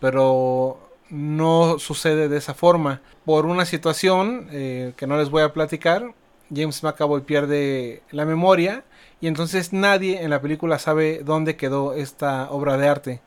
[0.00, 0.78] pero
[1.10, 3.00] no sucede de esa forma.
[3.24, 6.12] Por una situación eh, que no les voy a platicar,
[6.54, 8.84] James McAvoy pierde la memoria
[9.20, 13.22] y entonces nadie en la película sabe dónde quedó esta obra de arte.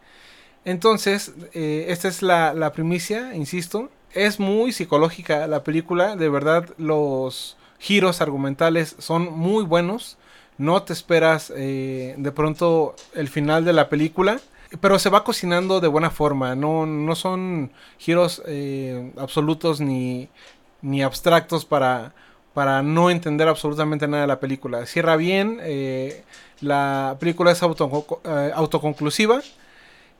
[0.65, 3.89] Entonces, eh, esta es la, primicia, insisto.
[4.13, 10.17] Es muy psicológica la película, de verdad los giros argumentales son muy buenos.
[10.57, 14.39] No te esperas eh, de pronto el final de la película,
[14.81, 16.55] pero se va cocinando de buena forma.
[16.55, 20.29] No, no son giros eh, absolutos ni,
[20.81, 22.13] ni abstractos para,
[22.57, 24.83] para no entender absolutamente nada de la película.
[24.87, 26.23] Cierra bien, eh,
[26.59, 29.41] la película es auto, eh, autoconclusiva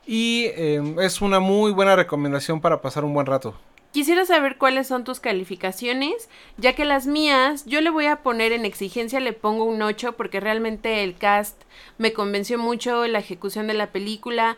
[0.06, 3.56] y eh, es una muy buena recomendación para pasar un buen rato.
[3.90, 6.28] Quisiera saber cuáles son tus calificaciones,
[6.58, 10.12] ya que las mías yo le voy a poner en exigencia, le pongo un 8
[10.12, 11.60] porque realmente el cast
[11.96, 14.56] me convenció mucho, la ejecución de la película.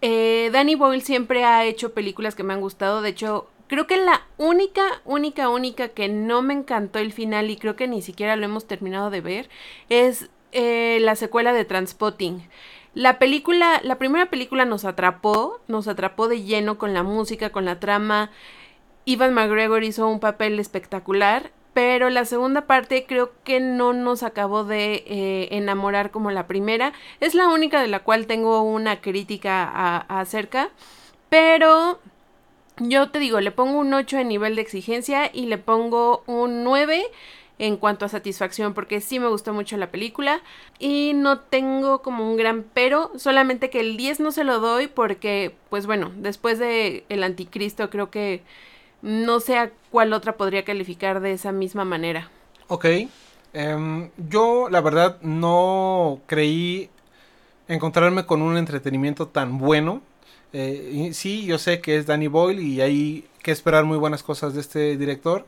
[0.00, 3.96] Eh, Danny Boyle siempre ha hecho películas que me han gustado, de hecho creo que
[3.96, 8.36] la única, única, única que no me encantó el final y creo que ni siquiera
[8.36, 9.48] lo hemos terminado de ver
[9.88, 12.46] es eh, la secuela de Transpotting.
[12.92, 17.64] La película, la primera película nos atrapó, nos atrapó de lleno con la música, con
[17.64, 18.30] la trama.
[19.06, 24.64] Ivan McGregor hizo un papel espectacular, pero la segunda parte creo que no nos acabó
[24.64, 26.92] de eh, enamorar como la primera.
[27.20, 30.68] Es la única de la cual tengo una crítica acerca,
[31.30, 32.00] pero
[32.78, 36.64] yo te digo, le pongo un 8 en nivel de exigencia y le pongo un
[36.64, 37.04] 9
[37.58, 40.40] en cuanto a satisfacción porque sí me gustó mucho la película
[40.78, 44.88] y no tengo como un gran pero, solamente que el 10 no se lo doy
[44.88, 48.42] porque pues bueno, después de El Anticristo creo que
[49.02, 52.30] no sé a cuál otra podría calificar de esa misma manera.
[52.68, 52.86] Ok,
[53.52, 56.88] em, yo la verdad no creí
[57.68, 60.02] encontrarme con un entretenimiento tan bueno.
[60.52, 64.54] Eh, sí, yo sé que es Danny Boyle y hay que esperar muy buenas cosas
[64.54, 65.46] de este director,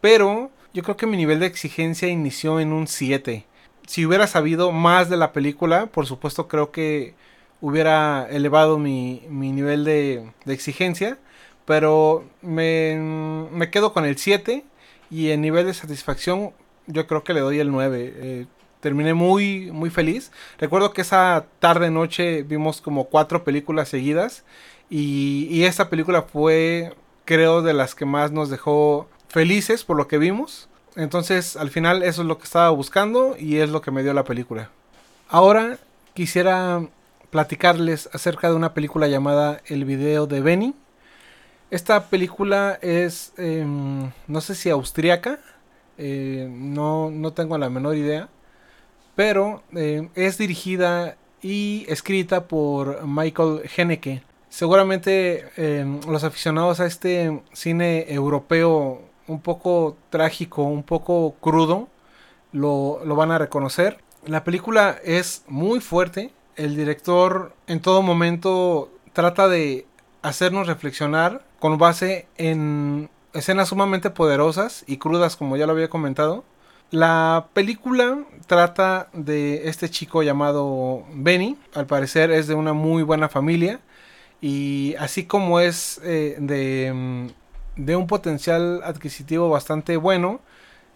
[0.00, 3.46] pero yo creo que mi nivel de exigencia inició en un 7.
[3.86, 7.14] Si hubiera sabido más de la película, por supuesto creo que
[7.60, 11.18] hubiera elevado mi, nivel de, exigencia.
[11.64, 12.96] Pero me,
[13.52, 14.64] me, quedo con el 7
[15.10, 16.52] y en nivel de satisfacción
[16.86, 18.12] yo creo que le doy el 9.
[18.16, 18.46] Eh,
[18.82, 20.30] terminé muy, muy feliz.
[20.58, 24.44] Recuerdo que esa tarde noche vimos como cuatro películas seguidas
[24.90, 30.08] y, y esta película fue creo de las que más nos dejó felices por lo
[30.08, 30.68] que vimos.
[30.96, 34.12] Entonces, al final eso es lo que estaba buscando y es lo que me dio
[34.12, 34.70] la película.
[35.28, 35.78] Ahora
[36.12, 36.86] quisiera
[37.30, 40.74] platicarles acerca de una película llamada El video de Benny.
[41.70, 45.38] Esta película es, em, no sé si austriaca,
[45.96, 48.28] eh, no, no, tengo la menor idea,
[49.14, 54.22] pero em, es dirigida y escrita por Michael Haneke.
[54.48, 61.88] Seguramente em, los aficionados a este cine europeo un poco trágico, un poco crudo,
[62.52, 63.98] lo, van a reconocer.
[64.26, 66.32] La película es muy fuerte.
[66.56, 69.86] El director en todo momento trata de
[70.22, 76.44] hacernos reflexionar con base en escenas sumamente poderosas y crudas, como ya lo había comentado.
[76.92, 81.58] La película trata de este chico llamado Benny.
[81.74, 83.80] Al parecer es de una muy buena familia.
[84.40, 87.26] Y así como es eh, de mm,
[87.76, 90.40] de un potencial adquisitivo bastante bueno.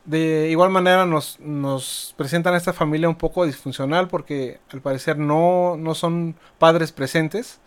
[0.05, 5.19] De igual manera nos, nos, presentan a esta familia un poco disfuncional porque al parecer
[5.19, 7.59] no, no son padres presentes,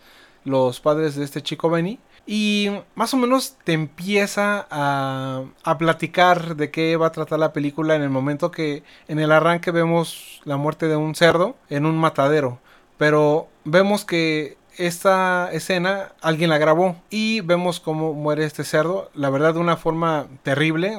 [0.44, 1.98] los padres de este chico Benny.
[2.32, 7.52] Y más o menos te empieza a, a platicar de qué va a tratar la
[7.52, 11.86] película en el momento que en el arranque vemos la muerte de un cerdo en
[11.86, 12.60] un matadero.
[12.98, 19.28] Pero vemos que esta escena alguien la grabó y vemos cómo muere este cerdo, la
[19.30, 20.96] verdad de una forma terrible.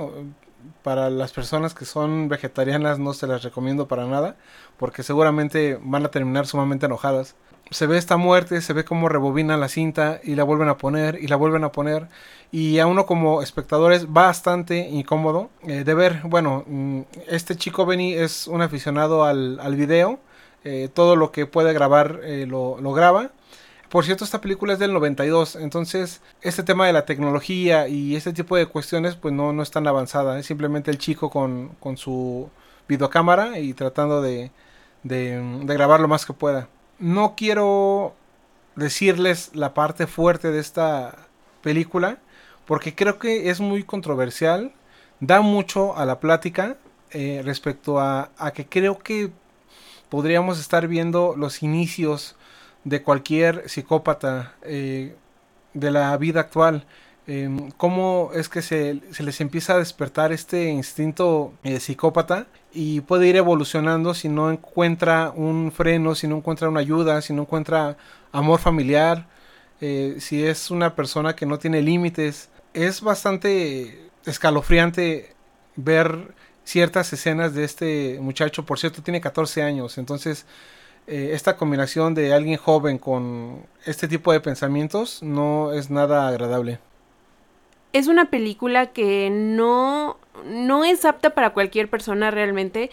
[0.83, 4.35] Para las personas que son vegetarianas no se las recomiendo para nada,
[4.77, 7.35] porque seguramente van a terminar sumamente enojadas.
[7.71, 11.17] Se ve esta muerte, se ve cómo rebobinan la cinta y la vuelven a poner
[11.21, 12.07] y la vuelven a poner.
[12.51, 16.21] Y a uno como espectador es bastante incómodo eh, de ver.
[16.25, 20.19] Bueno, mm, este chico Benny es un aficionado al, al video.
[20.63, 23.31] Eh, todo lo que puede grabar eh, lo, lo graba
[23.91, 28.31] por cierto, esta película es del 92, entonces este tema de la tecnología y este
[28.31, 31.97] tipo de cuestiones pues no, no es tan avanzada, es simplemente el chico con, con
[31.97, 32.49] su
[32.87, 34.51] videocámara y tratando de,
[35.03, 36.69] de, de grabar lo más que pueda.
[37.01, 38.15] No quiero
[38.75, 41.17] decirles la parte fuerte de esta
[41.63, 42.19] película
[42.65, 44.71] porque creo que es muy controversial,
[45.19, 46.77] da mucho a la plática
[47.09, 49.31] eh, respecto a, que creo que
[50.09, 52.35] podríamos estar viendo los inicios
[52.83, 55.15] de cualquier psicópata eh,
[55.73, 56.85] de la vida actual.
[57.33, 63.27] Em, cómo es que se, les empieza a despertar este instinto eh, psicópata y puede
[63.27, 67.95] ir evolucionando si no encuentra un freno, si no encuentra una ayuda, si no encuentra
[68.33, 69.29] amor familiar,
[69.79, 72.49] eh, si es una persona que no tiene límites.
[72.73, 75.33] Es bastante escalofriante
[75.77, 76.33] ver
[76.65, 78.65] ciertas escenas de este muchacho.
[78.65, 80.45] Por cierto, tiene 14 años, entonces
[81.07, 86.79] eh, esta combinación de alguien joven con este tipo de pensamientos no es nada agradable.
[87.93, 92.89] Es una película que no no es apta para cualquier persona realmente.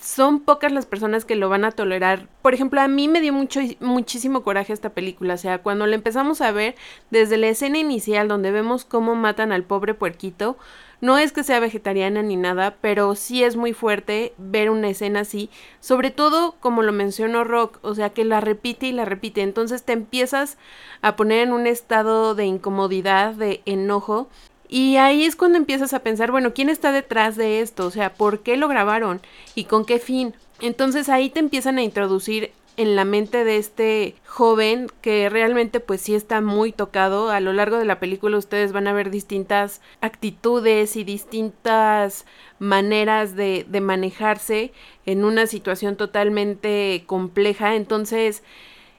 [0.00, 2.28] Son pocas las personas que lo van a tolerar.
[2.42, 5.34] Por ejemplo, a mí me dio mucho, muchísimo coraje esta película.
[5.34, 6.76] O sea, cuando la empezamos a ver,
[7.10, 10.58] desde la escena inicial donde vemos cómo matan al pobre puerquito,
[11.00, 15.20] no es que sea vegetariana ni nada, pero sí es muy fuerte ver una escena
[15.20, 19.42] así, sobre todo como lo mencionó Rock, o sea que la repite y la repite,
[19.42, 20.56] entonces te empiezas
[21.02, 24.28] a poner en un estado de incomodidad, de enojo,
[24.68, 27.86] y ahí es cuando empiezas a pensar, bueno, ¿quién está detrás de esto?
[27.86, 29.20] O sea, ¿por qué lo grabaron?
[29.54, 30.34] ¿Y con qué fin?
[30.60, 36.00] Entonces ahí te empiezan a introducir en la mente de este joven que realmente pues
[36.00, 37.30] sí está muy tocado.
[37.30, 42.26] A lo largo de la película ustedes van a ver distintas actitudes y distintas
[42.58, 44.72] maneras de, de manejarse
[45.06, 47.76] en una situación totalmente compleja.
[47.76, 48.42] Entonces,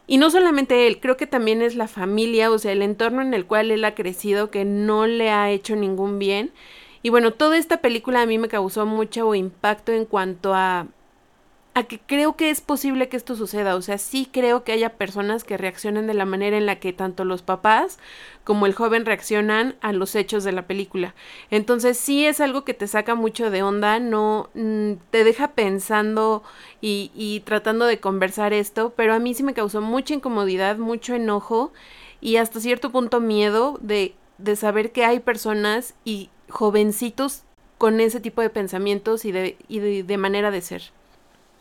[0.07, 3.34] y no solamente él, creo que también es la familia, o sea, el entorno en
[3.34, 6.51] el cual él ha crecido que no le ha hecho ningún bien.
[7.03, 10.88] Y bueno, toda esta película a mí me causó mucho impacto en cuanto a
[11.78, 13.75] a que creo que es posible que esto suceda.
[13.75, 16.91] O sea, sí creo que haya personas que reaccionen de la manera en la que
[16.91, 17.99] tanto los papás
[18.43, 21.13] como el joven reaccionan a los hechos de la película.
[21.51, 26.41] Entonces sí es algo que te saca mucho de onda, no mm, te deja pensando
[26.82, 31.73] y, tratando de conversar esto, pero a mí sí me causó mucha incomodidad, mucho enojo
[32.21, 37.43] y hasta cierto punto miedo de, de saber que hay personas y jovencitos
[37.78, 40.97] con ese tipo de pensamientos y de, y de manera de ser.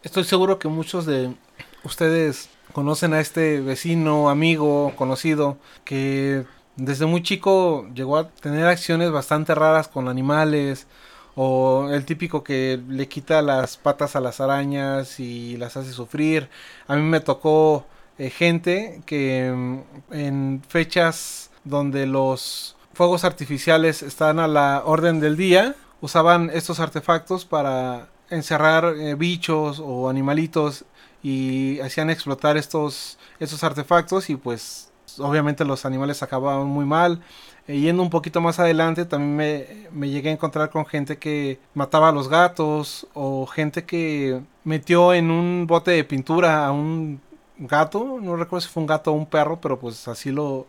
[0.07, 1.34] Estoy seguro que muchos de
[1.82, 6.44] ustedes conocen a este vecino, amigo, conocido, que
[6.76, 10.86] desde muy chico llegó a tener acciones bastante raras con animales,
[11.34, 16.48] o el típico que le quita las patas a las arañas y las hace sufrir.
[16.86, 17.84] A mí me tocó
[18.16, 25.36] eh, gente que mm, en fechas donde los fuegos artificiales están a la orden del
[25.36, 30.84] día, usaban estos artefactos para encerrar eh, bichos o animalitos
[31.22, 37.22] y hacían explotar estos, estos artefactos y pues obviamente los animales acababan muy mal.
[37.68, 41.58] Eh, yendo un poquito más adelante también me, me, llegué a encontrar con gente que
[41.74, 47.20] mataba a los gatos o gente que metió en un bote de pintura a un
[47.58, 50.66] gato, no recuerdo si fue un gato o un perro, pero pues así lo,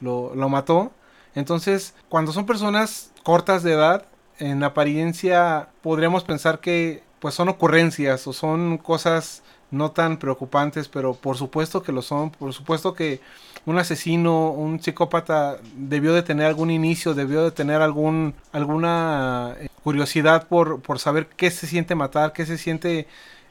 [0.00, 0.92] lo, lo mató.
[1.34, 4.06] Entonces, cuando son personas cortas de edad,
[4.38, 11.14] en apariencia podríamos pensar que pues son ocurrencias o son cosas no tan preocupantes, pero
[11.14, 13.20] por supuesto que lo son, por supuesto que
[13.66, 19.68] un asesino, un psicópata debió de tener algún inicio, debió de tener algún alguna eh,
[19.84, 23.06] curiosidad por, por saber qué se siente matar, qué se siente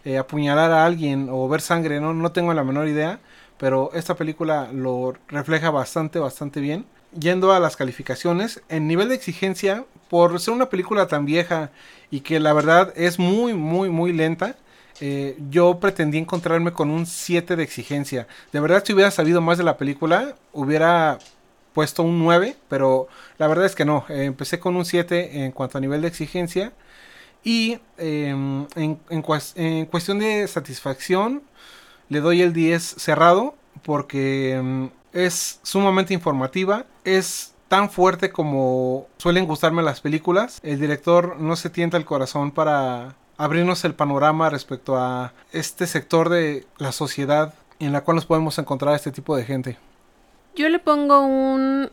[0.06, 3.20] eh, apuñalar a alguien o ver sangre, no, no tengo la menor idea,
[3.58, 6.86] pero esta película lo refleja bastante, bastante bien.
[7.18, 11.72] Yendo a las calificaciones, en nivel de exigencia, por ser una película tan vieja
[12.12, 14.56] y que la verdad es muy, muy, muy lenta,
[15.00, 18.28] eh, yo pretendí encontrarme con un 7 de exigencia.
[18.52, 21.20] De verdad, si hubiera sabido más de la película, hubiera
[21.74, 24.06] puesto un 9, pero la verdad es que no.
[24.10, 26.74] Eh, empecé con un 7 en cuanto a nivel de exigencia.
[27.44, 31.44] Y em, en, en, cuestión de satisfacción,
[32.10, 36.86] le doy el 10 cerrado porque em, es sumamente informativa.
[37.04, 40.60] Es tan fuerte como suelen gustarme las películas.
[40.64, 46.30] El director no se tienta el corazón para abrirnos el panorama respecto a este sector
[46.30, 49.78] de la sociedad en la cual nos podemos encontrar este tipo de gente.
[50.56, 51.92] Yo le pongo un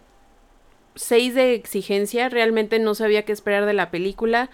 [0.94, 4.50] 6 de exigencia, realmente no sabía qué esperar de la película.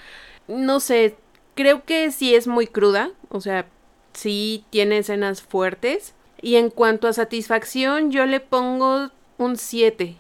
[0.49, 1.17] No sé,
[1.55, 3.67] creo que sí es muy cruda, o sea,
[4.13, 6.15] sí tiene escenas fuertes.
[6.43, 10.17] Y en cuanto a satisfacción, yo le pongo un 7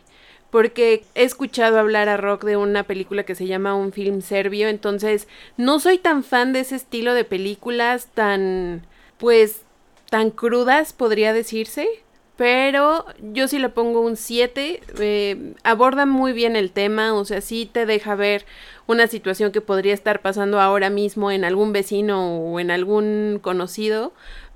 [0.51, 4.68] porque he escuchado hablar a Rock de una película que se llama Un film serbio,
[4.68, 8.83] entonces no soy tan fan de ese estilo de películas tan,
[9.18, 9.62] pues,
[10.11, 11.89] tan crudas, podría decirse,
[12.37, 17.41] pero yo sí le pongo un 7, eh, aborda muy bien el tema, o sea,
[17.41, 18.45] sí te deja ver
[18.87, 24.12] una situación que podría estar pasando ahora mismo en algún vecino o en algún conocido,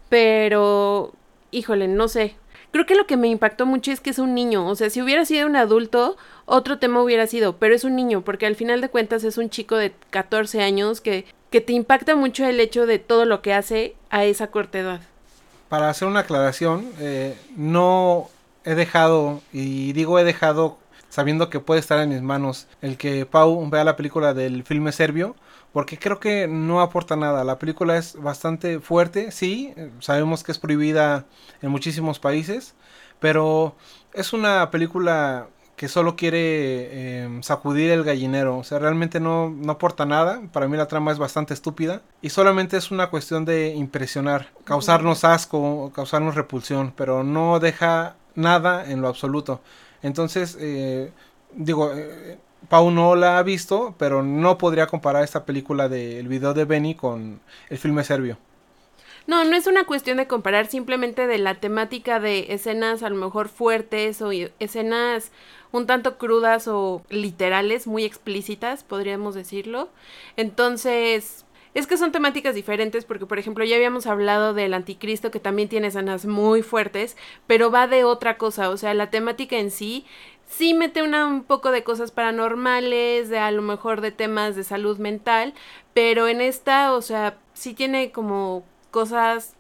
[0.09, 1.13] pero,
[1.55, 2.37] híjole, no sé,
[2.75, 5.01] Creo que lo que me impactó mucho es que es un niño, o sea, si
[5.01, 8.81] hubiera sido un adulto, otro tema hubiera sido, pero es un niño, porque al final
[8.81, 12.85] de cuentas es un chico de 14 años que, que te impacta mucho el hecho
[12.87, 15.01] de todo lo que hace a esa corta edad.
[15.69, 18.29] Para hacer una aclaración, eh, no
[18.65, 20.77] he dejado, y digo he dejado
[21.11, 24.91] sabiendo que puede estar en mis manos el que Pau vea la película del filme
[24.91, 25.37] serbio,
[25.75, 27.45] porque creo que no aporta nada.
[27.45, 31.27] La película es bastante fuerte, sí, sabemos que es prohibida
[31.61, 32.75] en muchísimos países,
[33.19, 33.75] pero
[34.15, 38.59] es una película que solo quiere em, sacudir el gallinero.
[38.59, 40.41] O sea, realmente no, no aporta nada.
[40.53, 42.03] Para mí la trama es bastante estúpida.
[42.23, 48.89] Y solamente es una cuestión de impresionar, causarnos asco, causarnos repulsión, pero no deja nada
[48.89, 49.61] en lo absoluto.
[50.03, 51.11] Entonces, eh,
[51.57, 52.39] digo, eh,
[52.69, 56.95] Pau no la ha visto, pero no podría comparar esta película del video de Benny
[56.95, 58.39] con el filme serbio.
[59.27, 63.17] No, no es una cuestión de comparar, simplemente de la temática de escenas a lo
[63.17, 65.33] mejor fuertes o escenas
[65.73, 69.89] un tanto crudas o literales, muy explícitas, podríamos decirlo.
[70.37, 75.41] Entonces, es que son temáticas diferentes porque, por ejemplo, ya habíamos hablado del anticristo que
[75.41, 77.17] también tiene escenas muy fuertes,
[77.49, 80.07] pero va de otra cosa, o sea, la temática en sí
[80.49, 84.65] sí mete una, un poco de cosas paranormales, de a lo mejor de temas de
[84.65, 85.55] salud mental,
[85.93, 89.55] pero en esta, o sea, sí tiene como cosas...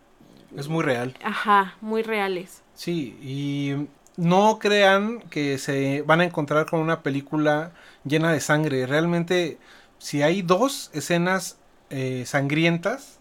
[0.56, 1.15] Es muy real.
[1.23, 2.62] Ajá, muy reales.
[2.74, 7.73] Sí, y no crean que se van a encontrar con una película
[8.05, 8.86] llena de sangre.
[8.86, 9.59] Realmente,
[9.98, 11.59] si hay dos escenas
[11.90, 13.19] eh, sangrientas,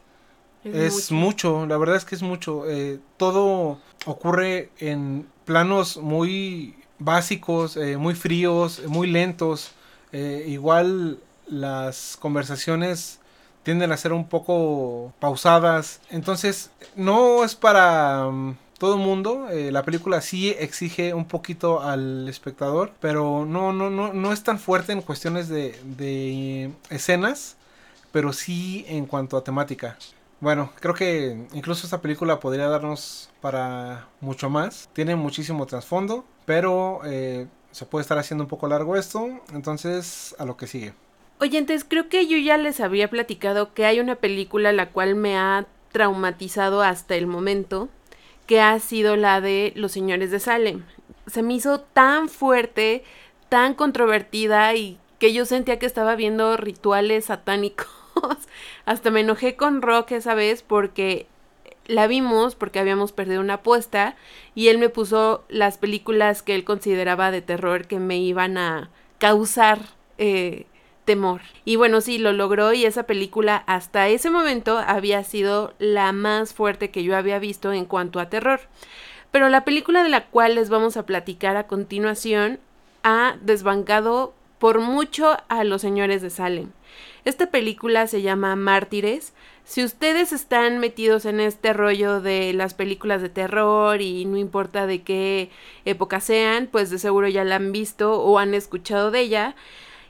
[0.64, 1.66] es, mucho.
[1.66, 2.70] la verdad es que es mucho.
[2.70, 9.72] Eh, todo ocurre en planos muy básicos, eh, muy fríos, muy lentos.
[10.14, 13.20] igual las conversaciones
[13.64, 16.02] tienden a ser un poco pausadas.
[16.10, 19.50] Entonces, no es para um, todo el mundo.
[19.50, 24.44] Eh, la película sí exige un poquito al espectador, pero no, no, no, no es
[24.44, 27.56] tan fuerte en cuestiones de, de escenas,
[28.12, 29.98] pero sí en cuanto a temática.
[30.42, 34.90] Bueno, creo que incluso esta película podría darnos para mucho más.
[34.92, 39.28] Tiene muchísimo trasfondo, pero eh, se puede estar haciendo un poco largo esto.
[39.54, 40.94] Entonces, a lo que sigue.
[41.40, 45.38] Oyentes, creo que yo ya les había platicado que hay una película la cual me
[45.38, 47.90] ha traumatizado hasta el momento,
[48.48, 50.84] que ha sido la de Los Señores de Salem.
[51.28, 53.04] Se me hizo tan fuerte,
[53.50, 57.88] tan controvertida y que yo sentía que estaba viendo rituales satánicos.
[58.86, 61.28] hasta me enojé con Rock esa vez porque
[61.86, 64.16] la vimos porque habíamos perdido una apuesta
[64.56, 68.90] y él me puso las películas que él consideraba de terror que me iban a
[69.18, 69.80] causar
[70.18, 70.66] eh,
[71.06, 71.42] temor.
[71.66, 76.54] Y bueno, sí, lo logró y esa película hasta ese momento había sido la más
[76.54, 78.62] fuerte que yo había visto en cuanto a terror.
[79.32, 82.60] Pero la película de la cual les vamos a platicar a continuación
[83.04, 86.72] ha desbancado por mucho a los señores de Salem.
[87.26, 89.34] Esta película se llama Mártires.
[89.66, 94.86] Si ustedes están metidos en este rollo de las películas de terror y no importa
[94.86, 95.50] de qué
[95.86, 99.56] época sean, pues de seguro ya la han visto o han escuchado de ella.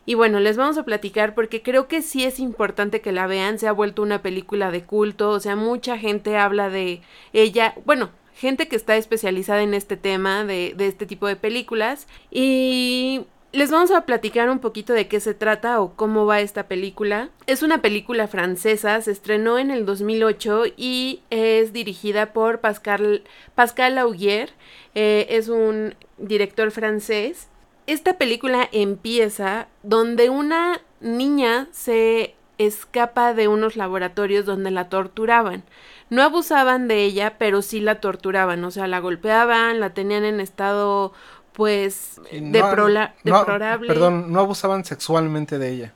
[0.05, 3.59] Y bueno, les vamos a platicar porque creo que sí es importante que la vean,
[3.59, 7.01] se ha vuelto una película de culto, o sea, mucha gente habla de
[7.31, 12.07] ella, bueno, gente que está especializada en este tema, de, de este tipo de películas.
[12.31, 16.67] Y les vamos a platicar un poquito de qué se trata o cómo va esta
[16.67, 17.29] película.
[17.47, 23.23] Es una película francesa, se estrenó en el 2008 y es dirigida por Pascal,
[23.55, 24.51] Pascal Augier.
[24.95, 27.47] Eh, es un director francés
[27.85, 35.63] esta película empieza donde una niña se escapa de unos laboratorios donde la torturaban.
[36.09, 40.39] No abusaban de ella, pero sí la torturaban, o sea, la golpeaban, la tenían en
[40.39, 41.11] estado
[41.53, 43.87] pues deplorable.
[43.87, 45.93] perdón, no abusaban sexualmente de ella.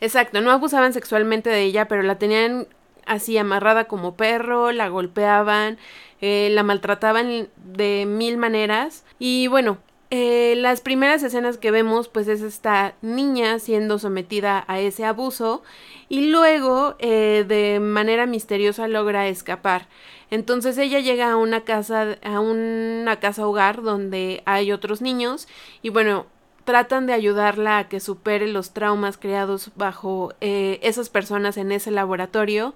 [0.00, 2.66] Exacto, no abusaban sexualmente de ella, pero la tenían
[3.06, 5.78] así amarrada como perro, la golpeaban,
[6.20, 9.04] eh, la maltrataban de mil maneras.
[9.18, 9.78] Y bueno,
[10.10, 15.62] eh, las primeras escenas que vemos pues es esta niña siendo sometida a ese abuso
[16.08, 19.88] y luego eh, de manera misteriosa logra escapar.
[20.30, 25.46] Entonces ella llega a una casa, a una casa hogar donde hay otros niños
[25.82, 26.26] y bueno,
[26.64, 31.92] tratan de ayudarla a que supere los traumas creados bajo eh, esas personas en ese
[31.92, 32.74] laboratorio,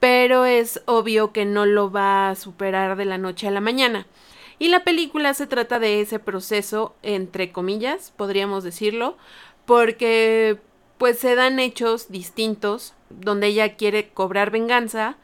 [0.00, 4.06] pero es obvio que no lo va a superar de la noche a la mañana.
[4.58, 9.16] Y la película se trata de ese proceso, entre comillas, podríamos decirlo,
[9.66, 10.58] porque
[10.98, 15.16] pues se dan hechos distintos donde ella quiere cobrar venganza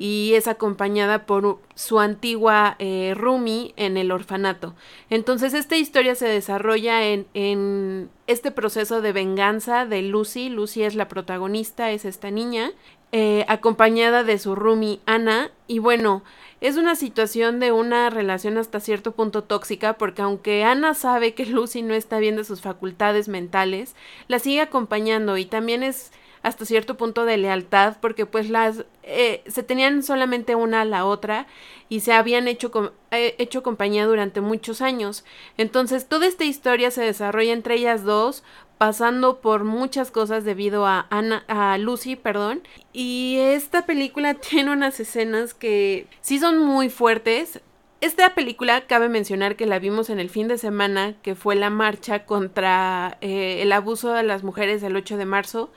[0.00, 4.76] y es acompañada por su antigua eh, Rumi en el orfanato.
[5.10, 10.50] Entonces esta historia se desarrolla en, en, este proceso de venganza de Lucy.
[10.50, 12.70] Lucy es la protagonista, es esta niña,
[13.10, 15.50] eh, acompañada de su Rumi Ana.
[15.66, 16.22] Y bueno,
[16.60, 21.44] es una situación de una relación hasta cierto punto tóxica porque aunque Ana sabe que
[21.46, 23.96] Lucy no está bien de sus facultades mentales,
[24.28, 26.12] la sigue acompañando y también es
[26.42, 31.04] hasta cierto punto de lealtad porque pues las eh, se tenían solamente una a la
[31.04, 31.46] otra
[31.88, 35.24] y se habían hecho, eh, hecho compañía durante muchos años.
[35.56, 38.44] Entonces toda esta historia se desarrolla entre ellas dos
[38.78, 42.62] pasando por muchas cosas debido a Ana, a Lucy, perdón.
[42.92, 47.60] Y esta película tiene unas escenas que sí son muy fuertes.
[48.00, 51.68] Esta película cabe mencionar que la vimos en el fin de semana, que fue la
[51.68, 55.72] marcha contra eh, el abuso de las mujeres el 8 de marzo,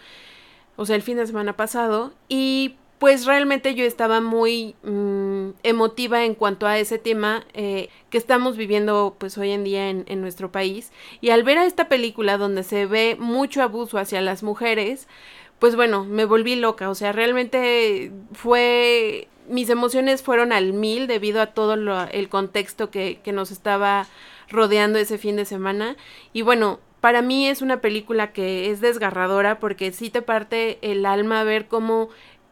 [0.81, 6.23] o sea, el fin de semana pasado, y pues realmente yo estaba muy mm, emotiva
[6.25, 10.21] en cuanto a ese tema eh, que estamos viviendo pues hoy en día en, en,
[10.21, 10.91] nuestro país.
[11.19, 15.07] Y al ver a esta película donde se ve mucho abuso hacia las mujeres,
[15.59, 16.89] pues bueno, me volví loca.
[16.89, 19.27] O sea, realmente fue...
[19.47, 24.07] Mis emociones fueron al mil debido a todo lo, el contexto que, que nos estaba
[24.49, 25.95] rodeando ese fin de semana.
[26.33, 31.05] Y bueno, para mí es una película que es desgarradora porque sí te parte el
[31.05, 32.09] alma ver cómo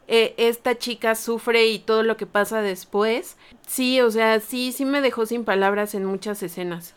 [0.08, 3.38] eh, esta chica sufre y todo lo que pasa después.
[3.68, 6.96] Sí, o sea, sí, sí me dejó sin palabras en muchas escenas.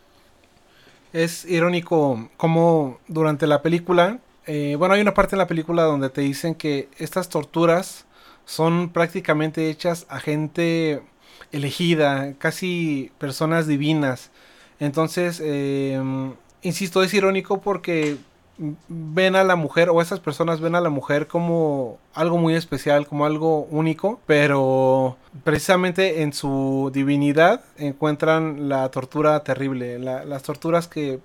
[1.12, 6.09] Es irónico cómo durante la película, eh, bueno, hay una parte en la película donde
[6.09, 8.07] te dicen que estas torturas
[8.47, 11.03] son prácticamente hechas a gente
[11.53, 14.31] elegida, casi personas divinas.
[14.81, 16.01] Entonces, eh,
[16.62, 18.16] insisto, es irónico porque
[18.89, 23.06] ven a la mujer o esas personas ven a la mujer como algo muy especial,
[23.06, 31.20] como algo único, pero precisamente en su divinidad encuentran la tortura terrible, las torturas que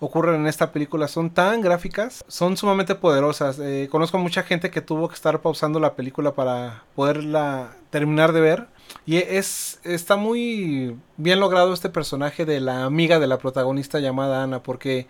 [0.00, 3.58] ocurren en esta película son tan gráficas, son sumamente poderosas.
[3.58, 8.40] Eh, conozco mucha gente que tuvo que estar pausando la película para poderla terminar de
[8.40, 8.66] ver.
[9.06, 14.42] Y es está muy bien logrado este personaje de la amiga de la protagonista llamada
[14.42, 15.06] Ana, porque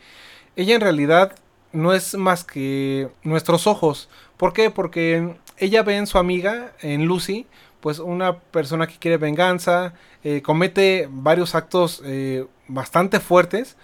[0.57, 1.33] ella en realidad
[1.73, 4.09] no es más que nuestros ojos.
[4.37, 4.71] ¿Por qué?
[4.71, 7.47] Porque ella ve en su amiga, en Lucy,
[7.81, 9.95] pues una persona que quiere venganza,
[10.25, 13.77] eh, comete varios actos eh, bastante fuertes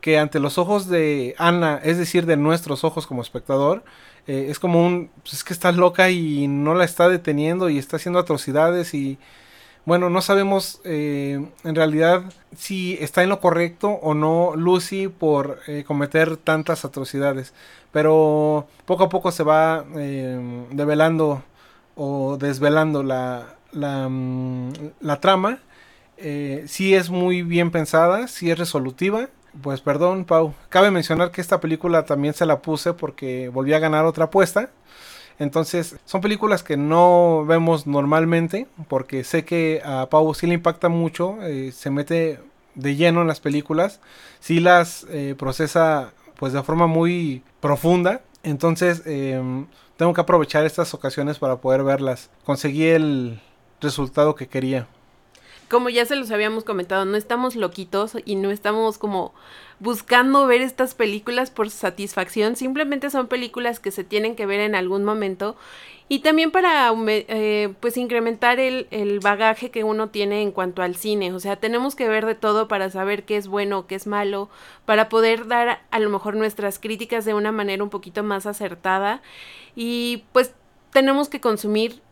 [0.00, 3.84] que ante los ojos de Ana, es decir, de nuestros ojos como espectador,
[4.26, 7.78] eh, es como un, pues es que está loca y no la está deteniendo y
[7.78, 9.18] está haciendo atrocidades y
[9.84, 12.22] bueno, no sabemos eh, en realidad
[12.56, 17.52] si está en lo correcto o no Lucy por eh, cometer tantas atrocidades.
[17.90, 21.42] Pero poco a poco se va eh, develando
[21.96, 25.58] o desvelando la, la, mm, la trama.
[26.66, 29.28] sí es muy bien pensada, sí es resolutiva.
[29.62, 30.54] Pues perdón, Pau.
[30.70, 34.70] Cabe mencionar que esta película también se la puse porque volví a ganar otra apuesta.
[35.42, 40.88] Entonces, son películas que no vemos normalmente, porque sé que a Pau sí le impacta
[40.88, 42.38] mucho, eh, se mete
[42.76, 43.98] de lleno en las películas,
[44.38, 49.66] sí las eh, procesa pues de forma muy profunda, entonces em,
[49.96, 52.30] tengo que aprovechar estas ocasiones para poder verlas.
[52.44, 53.40] Conseguí el
[53.80, 54.86] resultado que quería
[55.72, 59.32] como ya se los habíamos comentado, no estamos loquitos y no estamos como
[59.80, 64.74] buscando ver estas películas por satisfacción, simplemente son películas que se tienen que ver en
[64.74, 65.56] algún momento.
[66.10, 70.94] Y también para eh, pues incrementar el, el, bagaje que uno tiene en cuanto al
[70.94, 74.06] cine, o sea, tenemos que ver de todo para saber qué es bueno, qué es
[74.06, 74.50] malo,
[74.84, 79.22] para poder dar a lo mejor nuestras críticas de una manera un poquito más acertada.
[79.74, 80.52] Y pues
[80.92, 82.02] tenemos que consumir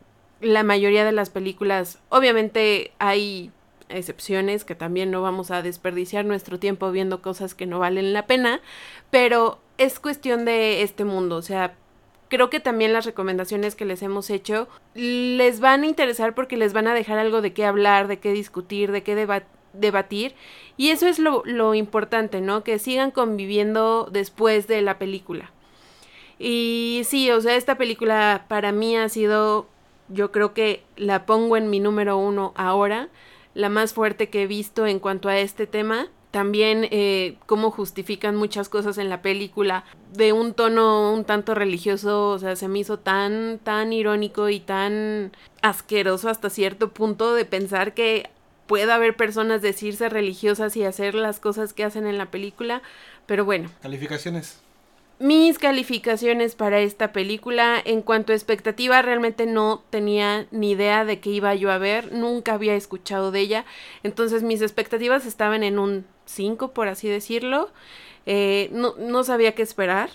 [0.41, 3.51] la mayoría de las películas, obviamente hay
[3.89, 8.25] excepciones que también no vamos a desperdiciar nuestro tiempo viendo cosas que no valen la
[8.25, 8.61] pena,
[9.09, 11.75] pero es cuestión de este mundo, o sea,
[12.31, 16.71] creo que también las recomendaciones que les hemos hecho les van a interesar porque les
[16.71, 19.27] van a dejar algo de qué hablar, de qué discutir, de qué
[19.73, 20.33] debatir.
[20.77, 22.63] Y eso es lo, lo importante, ¿no?
[22.63, 25.51] Que sigan conviviendo después de la película.
[26.39, 29.67] Y sí, o sea, esta película para mí ha sido
[30.13, 33.09] yo creo que la pongo en mi número uno ahora,
[33.53, 36.07] la más fuerte que he visto en cuanto a este tema.
[36.31, 39.83] También eh, cómo justifican muchas cosas en la película
[40.13, 44.61] de un tono un tanto religioso, o sea, se me hizo tan, tan irónico y
[44.61, 48.29] tan asqueroso hasta cierto punto de pensar que
[48.65, 52.81] pueda haber personas decirse religiosas y hacer las cosas que hacen en la película,
[53.25, 53.69] pero bueno.
[53.81, 54.61] Calificaciones
[55.21, 61.19] mis calificaciones para esta película en cuanto a expectativa realmente no tenía ni idea de
[61.19, 63.65] qué iba yo a ver, nunca había escuchado de ella,
[64.01, 67.69] entonces mis expectativas estaban en un 5 por así decirlo,
[68.25, 70.09] eh, no, no sabía qué esperar.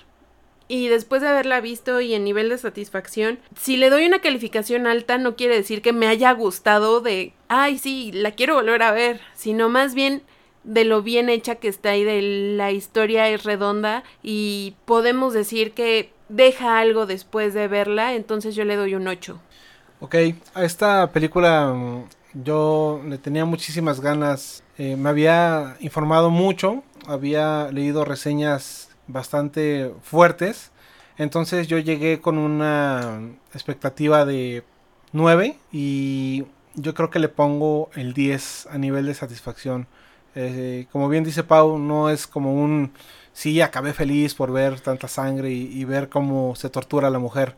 [0.69, 4.89] Y después de haberla visto y en nivel de satisfacción, si le doy una calificación
[4.89, 8.91] alta no quiere decir que me haya gustado de, ay sí, la quiero volver a
[8.91, 10.23] ver, sino más bien
[10.67, 12.21] de lo bien hecha que está y de
[12.57, 18.65] la historia es redonda y podemos decir que deja algo después de verla, entonces yo
[18.65, 19.41] le doy un 8.
[20.01, 20.17] Ok,
[20.55, 22.05] a esta película mm,
[22.45, 30.73] yo le tenía muchísimas ganas, eh, me había informado mucho, había leído reseñas bastante fuertes,
[31.17, 33.21] entonces yo llegué con una
[33.55, 34.65] expectativa de
[35.13, 36.45] 9 y
[36.75, 39.87] yo creo que le pongo el 10 a nivel de satisfacción.
[40.37, 42.93] Eh, como bien dice Pau, no es como un
[43.33, 47.57] sí, acabé feliz por ver tanta sangre y, ver cómo se tortura a la mujer.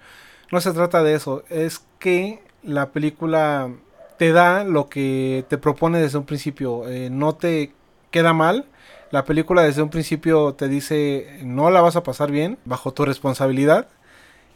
[0.53, 3.71] No se trata de eso, es que la película
[4.19, 7.73] te da lo que te propone desde un principio, eh, no te
[8.11, 8.67] queda mal.
[9.11, 13.05] La película desde un principio te dice no la vas a pasar bien bajo tu
[13.05, 13.89] responsabilidad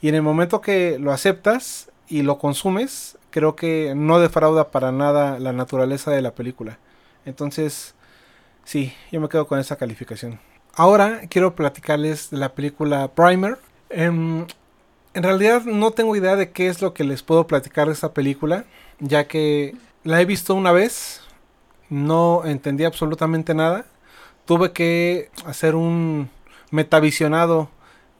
[0.02, 4.92] y en el momento que lo aceptas y lo consumes, creo que no defrauda para
[4.92, 6.78] nada la naturaleza de la película.
[7.24, 7.94] Entonces,
[8.64, 10.40] sí, yo me quedo con esa calificación.
[10.74, 13.58] Ahora quiero platicarles de la película Primer.
[13.90, 14.46] Em,
[15.14, 18.12] en realidad no tengo idea de qué es lo que les puedo platicar de esta
[18.14, 18.64] película,
[18.98, 21.20] ya que la he visto una vez,
[21.90, 23.84] no entendí absolutamente nada.
[24.46, 26.30] Tuve que hacer un
[26.70, 27.68] metavisionado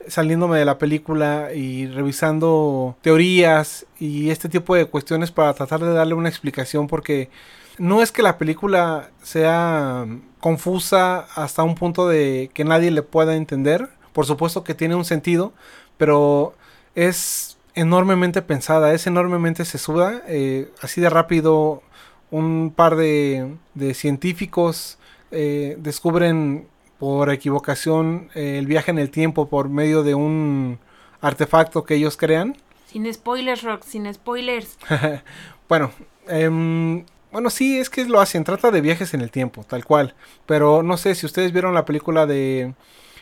[0.09, 5.93] saliéndome de la película y revisando teorías y este tipo de cuestiones para tratar de
[5.93, 7.31] darle una explicación porque
[7.79, 10.07] no es que la película sea
[10.41, 13.89] confusa hasta un punto de que nadie le pueda entender.
[14.13, 15.53] Por supuesto que tiene un sentido,
[15.97, 16.55] pero
[16.95, 20.23] es enormemente pensada, es enormemente sesuda.
[20.27, 21.83] Eh, así de rápido,
[22.31, 23.57] un par de,
[23.95, 24.99] científicos
[25.31, 26.67] eh, descubren
[26.99, 30.79] por equivocación eh, el viaje en el tiempo por medio de un
[31.21, 32.57] artefacto que ellos crean.
[32.87, 34.79] Sin spoilers, Rock, sin spoilers.
[35.69, 35.91] bueno,
[36.29, 38.45] eh, bueno, sí, es que lo hacen.
[38.45, 40.15] Trata de viajes en el tiempo, tal cual.
[40.47, 42.75] Pero no sé si ustedes vieron la película de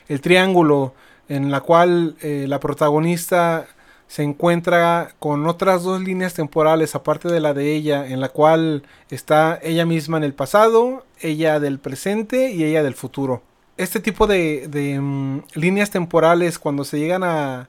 [0.09, 0.95] El Triángulo,
[1.29, 3.67] en la cual eh, la protagonista
[4.09, 8.83] se encuentra con otras dos líneas temporales, aparte de la de ella, en la cual
[9.09, 13.45] está ella misma en el pasado, ella del presente y ella del futuro.
[13.77, 17.69] Este tipo de, de mm, líneas temporales, cuando se llegan a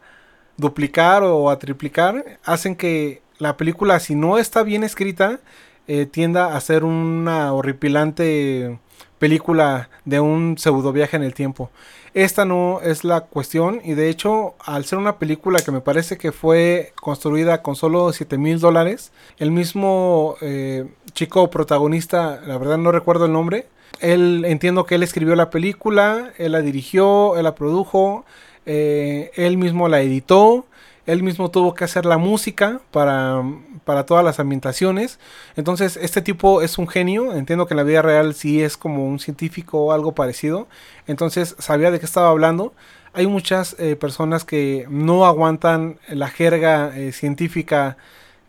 [0.58, 5.40] duplicar o a triplicar, hacen que la película, si no está bien escrita,
[5.88, 8.80] eh, tienda a ser una horripilante
[9.20, 11.70] película de un pseudo viaje en el tiempo.
[12.14, 16.18] Esta no es la cuestión y de hecho al ser una película que me parece
[16.18, 22.78] que fue construida con solo 7 mil dólares, el mismo eh, chico protagonista, la verdad
[22.78, 23.68] no recuerdo el nombre,
[24.00, 28.26] él entiendo que él escribió la película, él la dirigió, él la produjo,
[28.66, 30.66] eh, él mismo la editó,
[31.06, 33.44] él mismo tuvo que hacer la música para,
[33.84, 35.20] para todas las ambientaciones.
[35.56, 37.34] Entonces, este tipo es un genio.
[37.34, 40.68] Entiendo que en la vida real sí es como un científico o algo parecido.
[41.08, 42.74] Entonces, sabía de qué estaba hablando.
[43.14, 47.98] Hay muchas eh, personas que no aguantan la jerga eh, científica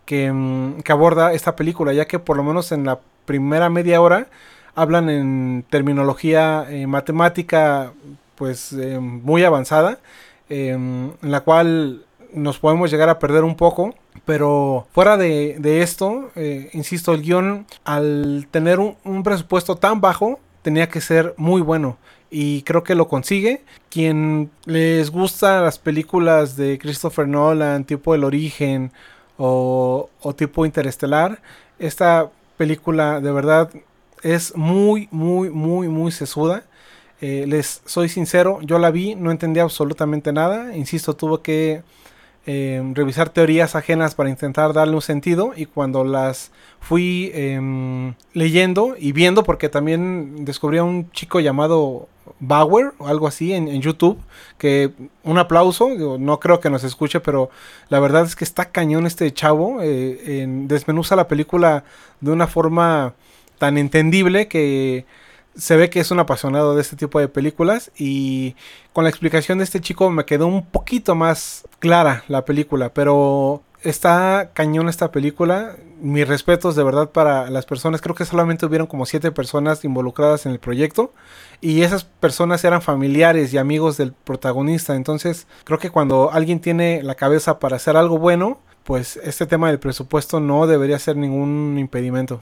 [0.07, 4.01] que, mm, que aborda esta película, ya que por lo menos en la primera media
[4.01, 4.29] hora
[4.75, 7.93] hablan en terminología eh, matemática
[8.37, 9.99] pues muy avanzada,
[10.49, 12.05] en la cual
[12.35, 13.95] nos podemos llegar a perder un poco.
[14.25, 20.89] Pero fuera de, esto, eh, insisto, el guion al tener un, presupuesto tan bajo tenía
[20.89, 21.97] que ser muy bueno.
[22.31, 23.63] Y creo que lo consigue.
[23.91, 28.93] Quien les gusta las películas de Christopher Nolan, tipo El Origen
[29.39, 31.43] o, tipo Interestelar,
[31.79, 33.71] esta película de verdad
[34.23, 36.65] es muy, muy, muy, muy sesuda.
[37.21, 40.77] Eh, les soy sincero, yo la vi, no entendí absolutamente nada.
[40.77, 41.83] Insisto, tuve que
[42.45, 46.51] Em, revisar teorías ajenas para intentar darle un sentido y cuando las
[46.81, 52.09] fui em, leyendo y viendo porque también descubrí a un chico llamado
[52.41, 54.19] Bauer o algo así en, YouTube
[54.59, 54.91] que
[55.23, 57.49] un aplauso no creo que nos escuche pero
[57.89, 61.85] la verdad es que está cañón este chavo eh, desmenuza la película
[62.21, 63.15] de una forma
[63.59, 65.05] tan entendible que
[65.55, 68.57] se ve que es un apasionado de este tipo de películas y
[68.93, 73.63] con la explicación de este chico me quedó un poquito más clara la película, pero
[73.83, 75.77] está cañón esta película.
[76.01, 78.01] Mis respetos de verdad para las personas.
[78.01, 81.13] Creo que solamente hubieron como siete personas involucradas en el proyecto
[81.61, 84.97] y esas personas eran familiares y amigos del protagonista.
[84.97, 89.69] Entonces creo que cuando alguien tiene la cabeza para hacer algo bueno, pues este tema
[89.69, 92.41] del presupuesto no debería ser ningún impedimento.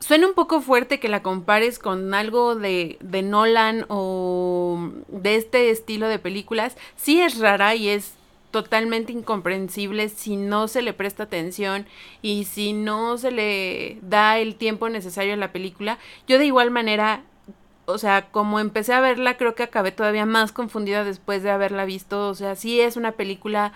[0.00, 5.70] Suena un poco fuerte que la compares con algo de, de, Nolan o de este
[5.70, 6.76] estilo de películas.
[6.96, 8.14] Sí es rara y es
[8.50, 11.86] totalmente incomprensible si no se le presta atención
[12.22, 15.98] y si no se le da el tiempo necesario a la película.
[16.28, 17.22] Yo de igual manera
[17.86, 21.84] o sea, como empecé a verla, creo que acabé todavía más confundida después de haberla
[21.84, 22.28] visto.
[22.28, 23.72] O sea, sí es una película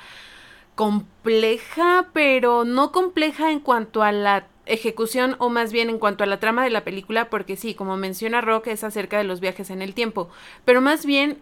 [0.75, 6.27] compleja, pero no compleja en cuanto a la ejecución o más bien en cuanto a
[6.27, 9.71] la trama de la película, porque sí, como menciona Rock, es acerca de los viajes
[9.71, 10.29] en el tiempo,
[10.65, 11.39] pero más bien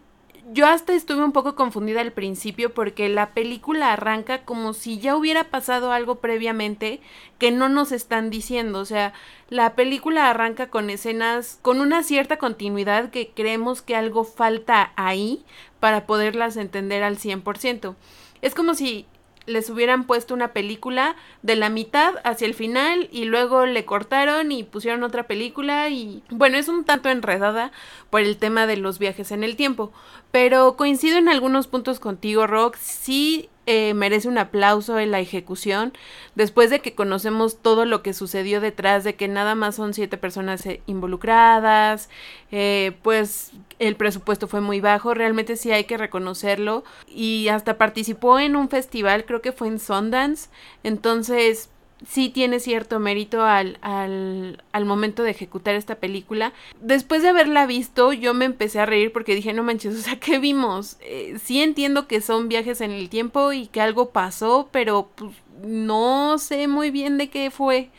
[0.53, 5.16] yo hasta estuve un poco confundida al principio porque la película arranca como si ya
[5.16, 7.01] hubiera pasado algo previamente
[7.39, 8.78] que no nos están diciendo.
[8.78, 9.12] O sea,
[9.48, 15.44] la película arranca con escenas con una cierta continuidad que creemos que algo falta ahí
[15.81, 17.97] para poderlas entender al 100%.
[18.40, 19.07] Es como si
[19.47, 24.52] les hubieran puesto una película de la mitad hacia el final y luego le cortaron
[24.52, 27.73] y pusieron otra película y bueno, es un tanto enredada
[28.10, 29.93] por el tema de los viajes en el tiempo,
[30.31, 35.93] pero coincido en algunos puntos contigo, Rock, sí eh, merece un aplauso en la ejecución,
[36.34, 40.16] después de que conocemos todo lo que sucedió detrás de que nada más son siete
[40.16, 42.09] personas eh, involucradas,
[42.52, 48.38] eh, pues el presupuesto fue muy bajo, realmente sí hay que reconocerlo, y hasta participó
[48.38, 50.48] en un festival, creo que fue en Sundance,
[50.82, 51.68] entonces
[52.05, 56.52] sí tiene cierto mérito al, al, al, momento de ejecutar esta película.
[56.81, 60.20] Después de haberla visto, yo me empecé a reír porque dije, no manches, o sea,
[60.20, 60.98] ¿qué vimos?
[61.01, 65.32] Eh, sí entiendo que son viajes en el tiempo y que algo pasó, pero pues,
[65.62, 67.90] no sé muy bien de qué fue.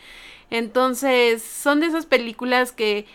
[0.49, 3.06] Entonces, son de esas películas que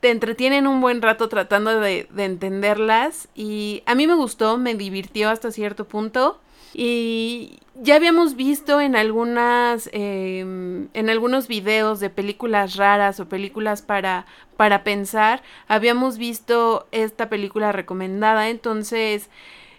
[0.00, 4.74] te entretienen un buen rato tratando de, de entenderlas y a mí me gustó, me
[4.74, 6.40] divirtió hasta cierto punto.
[6.74, 13.82] Y ya habíamos visto en algunas, em, en algunos videos de películas raras o películas
[13.82, 14.26] para,
[14.56, 19.28] para pensar, habíamos visto esta película recomendada, entonces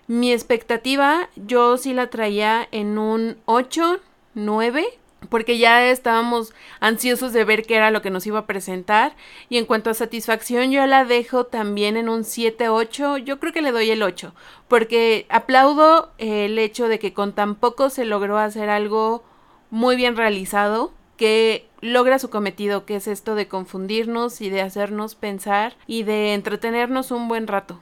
[0.07, 3.99] mi expectativa yo sí la traía en un 8,
[4.36, 4.86] 9
[5.30, 9.15] porque ya estábamos ansiosos de ver qué era lo que nos iba a presentar.
[9.49, 13.18] Y en cuanto a satisfacción, yo la dejo también en un 7-8.
[13.18, 14.34] Yo creo que le doy el 8,
[14.68, 19.23] porque aplaudo el hecho de que con tan poco se logró hacer algo
[19.69, 25.15] muy bien realizado, que logra su cometido, que es esto de confundirnos y de hacernos
[25.15, 27.80] pensar y de entretenernos un buen rato.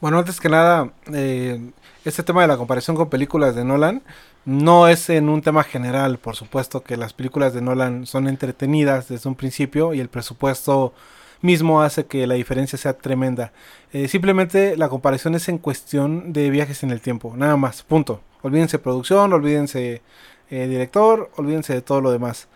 [0.00, 1.70] Bueno, antes que nada, eh,
[2.04, 4.02] este tema de la comparación con películas de Nolan
[4.44, 9.08] no es en un tema general, por supuesto que las películas de Nolan son entretenidas
[9.08, 10.94] desde un principio y el presupuesto
[11.42, 13.52] mismo hace que la diferencia sea tremenda.
[13.92, 18.20] Eh, simplemente la comparación es en cuestión de viajes en el tiempo, nada más, punto.
[18.42, 20.02] Olvídense producción, olvídense
[20.50, 22.48] eh, director, olvídense de todo lo demás.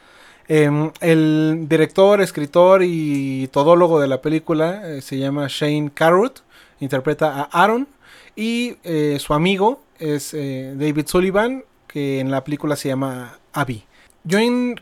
[0.48, 6.40] Em, el director, escritor y todólogo de la película eh, se llama Shane Carruth,
[6.80, 7.88] interpreta a Aaron
[8.36, 8.76] y
[9.18, 11.62] su amigo es David Sullivan,
[11.94, 13.84] que en la película se llama Abby.
[14.24, 14.74] Yo en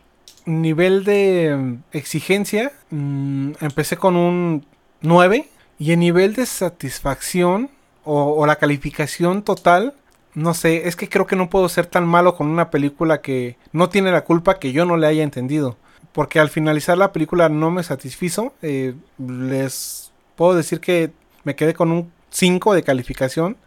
[0.47, 4.65] nivel de mm, exigencia mm, empecé con un
[5.03, 5.47] 9
[5.79, 7.71] y en nivel de satisfacción
[8.05, 9.95] o, la calificación total
[10.35, 13.59] no sé, es que creo que no puedo ser tan malo con una película que
[13.73, 15.77] no tiene la culpa que yo no le haya entendido.
[16.13, 18.55] Porque al finalizar la película no me satisfizo.
[18.63, 21.13] Eh, les puedo decir que
[21.45, 23.59] me quedé con un 5 de calificación.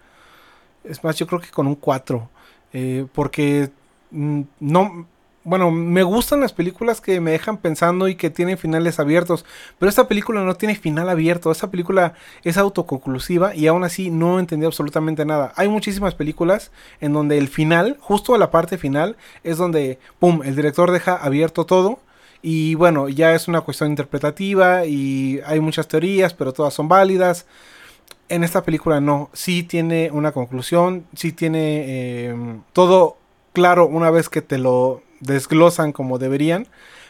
[0.84, 2.30] Es más, yo creo que con un 4.
[2.77, 3.72] Eh, porque
[4.11, 5.07] mm, no,
[5.45, 9.45] bueno, me gustan las películas que me dejan pensando y que tienen finales abiertos,
[9.80, 14.39] pero esta película no tiene final abierto, esta película es autoconclusiva y aún así no
[14.39, 15.53] entendí absolutamente nada.
[15.56, 19.15] Hay muchísimas películas en donde el final, justo a la parte final,
[19.45, 21.99] es donde, ¡pum!, el director deja abierto todo.
[22.41, 27.45] Y bueno, ya es una cuestión interpretativa y hay muchas teorías, pero todas son válidas
[28.30, 33.18] en esta película no, sí tiene una conclusión, sí tiene em, todo
[33.53, 36.68] claro una vez que te lo desglosan como deberían,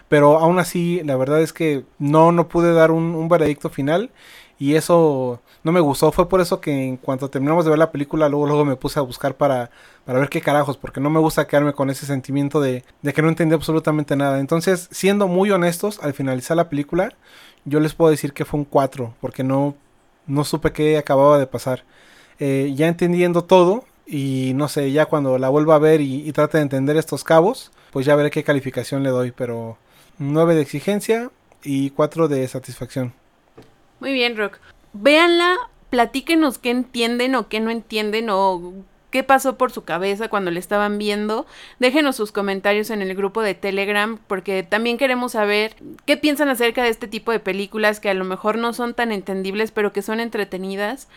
[0.10, 4.12] pero aún así la verdad es que no, no pude dar un, veredicto final
[4.60, 7.92] y eso no me gustó, fue por eso que en cuanto terminamos de ver la
[7.92, 9.72] película luego, luego me puse a buscar para,
[10.06, 13.22] para ver qué carajos, porque no me gusta quedarme con ese sentimiento de, de que
[13.22, 14.40] no entendí absolutamente nada.
[14.40, 17.14] Entonces, siendo muy honestos, al finalizar la película,
[17.66, 19.76] yo les puedo decir que fue un 4, porque no
[20.28, 21.84] no supe qué acababa de pasar.
[22.40, 26.58] Eh, ya entendiendo todo, y no sé, ya cuando la vuelva a ver y, trate
[26.58, 29.78] de entender estos cabos, pues ya veré qué calificación le doy, pero
[30.20, 31.32] 9 de exigencia
[31.64, 33.14] y 4 de satisfacción.
[34.00, 34.60] Muy bien, Rock.
[34.94, 35.56] Véanla,
[35.90, 38.74] platíquenos qué entienden o qué no entienden o
[39.16, 41.46] qué pasó por su cabeza cuando le estaban viendo.
[41.80, 45.74] Déjenos sus comentarios en el grupo de Telegram porque también queremos saber
[46.06, 49.14] qué piensan acerca de este tipo de películas que a lo mejor no son tan
[49.14, 51.08] entendibles pero que son entretenidas.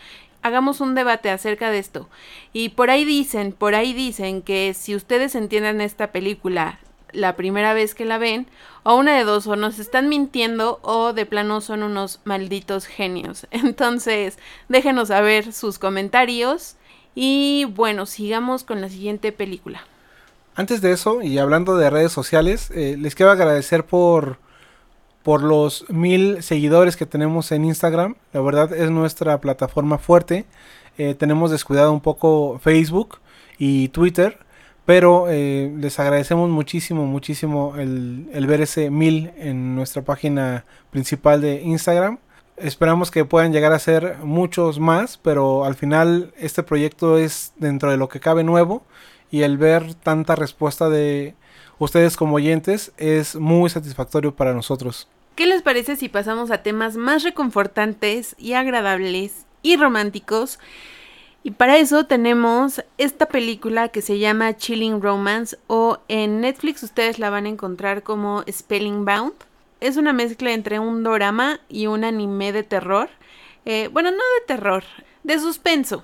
[0.43, 2.07] Hagamos un debate acerca de esto.
[2.53, 6.79] Y por ahí dicen, por ahí dicen que si ustedes entienden esta película
[7.11, 8.47] la primera vez que la ven,
[8.83, 13.45] o una de dos, o nos están mintiendo o de plano son unos malditos genios.
[13.51, 14.39] Entonces,
[14.69, 16.77] déjenos saber sus comentarios
[17.21, 19.81] y bueno, sigamos con la siguiente película.
[20.55, 24.37] Antes de eso, y hablando de redes sociales, eh, les quiero agradecer por,
[25.21, 28.15] por los mil seguidores que tenemos en Instagram.
[28.31, 30.45] La verdad es nuestra plataforma fuerte.
[30.97, 33.17] Eh, tenemos descuidado un poco Facebook
[33.57, 34.37] y Twitter.
[34.85, 41.41] Pero eh, les agradecemos muchísimo, muchísimo el, el, ver ese mil en nuestra página principal
[41.41, 42.17] de Instagram.
[42.59, 47.89] Esperamos que puedan llegar a ser muchos más, pero al final este proyecto es dentro
[47.89, 48.83] de lo que cabe nuevo
[49.31, 51.35] y el ver tanta respuesta de
[51.77, 55.07] ustedes como oyentes es muy satisfactorio para nosotros.
[55.35, 60.59] ¿Qué les parece si pasamos a temas más reconfortantes y agradables y románticos?
[61.43, 67.19] Y para eso tenemos esta película que se llama Chilling Romance o en Netflix ustedes
[67.19, 69.33] la van a encontrar como Spelling Bound.
[69.79, 73.09] Es una mezcla entre un drama y un anime de terror.
[73.65, 74.83] Eh, bueno, no de terror,
[75.23, 76.03] de suspenso.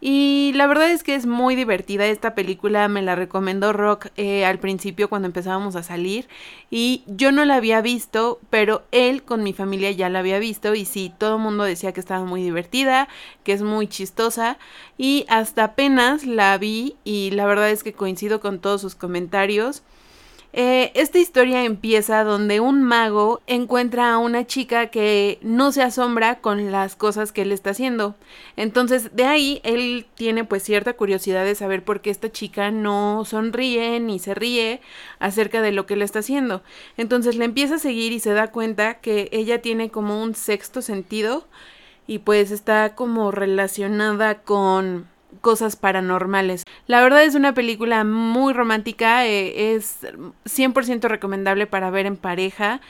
[0.00, 4.44] Y la verdad es que es muy divertida esta película, me la recomendó Rock eh,
[4.44, 6.28] al principio cuando empezábamos a salir
[6.70, 10.74] y yo no la había visto, pero él con mi familia ya la había visto
[10.74, 13.08] y sí, todo el mundo decía que estaba muy divertida,
[13.42, 14.58] que es muy chistosa
[14.98, 19.82] y hasta apenas la vi y la verdad es que coincido con todos sus comentarios.
[20.58, 26.40] Eh, esta historia empieza donde un mago encuentra a una chica que no se asombra
[26.40, 28.14] con las cosas que él está haciendo.
[28.56, 33.26] Entonces de ahí él tiene pues cierta curiosidad de saber por qué esta chica no
[33.26, 34.80] sonríe ni se ríe
[35.18, 36.62] acerca de lo que él está haciendo.
[36.96, 40.80] Entonces le empieza a seguir y se da cuenta que ella tiene como un sexto
[40.80, 41.46] sentido
[42.06, 45.06] y pues está como relacionada con
[45.46, 46.64] cosas paranormales.
[46.88, 49.98] La verdad es una película muy romántica, eh, es
[50.44, 52.80] 100% recomendable para ver en pareja.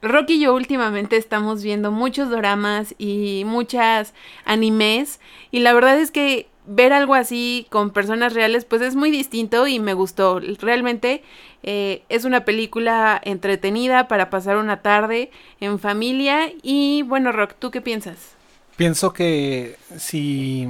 [0.00, 4.14] Rocky y yo últimamente estamos viendo muchos dramas y muchas
[4.46, 5.20] animes
[5.50, 9.66] y la verdad es que ver algo así con personas reales pues es muy distinto
[9.66, 10.40] y me gustó.
[10.40, 11.22] Realmente
[11.64, 15.30] eh, es una película entretenida para pasar una tarde
[15.60, 18.30] en familia y bueno Rock, ¿tú qué piensas?
[18.78, 20.66] Pienso que si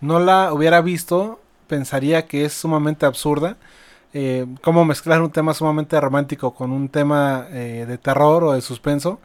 [0.00, 3.56] no la hubiera visto, pensaría que es sumamente absurda.
[4.12, 8.60] Eh, cómo mezclar un tema sumamente romántico con un tema eh, de terror o de
[8.60, 9.20] suspenso.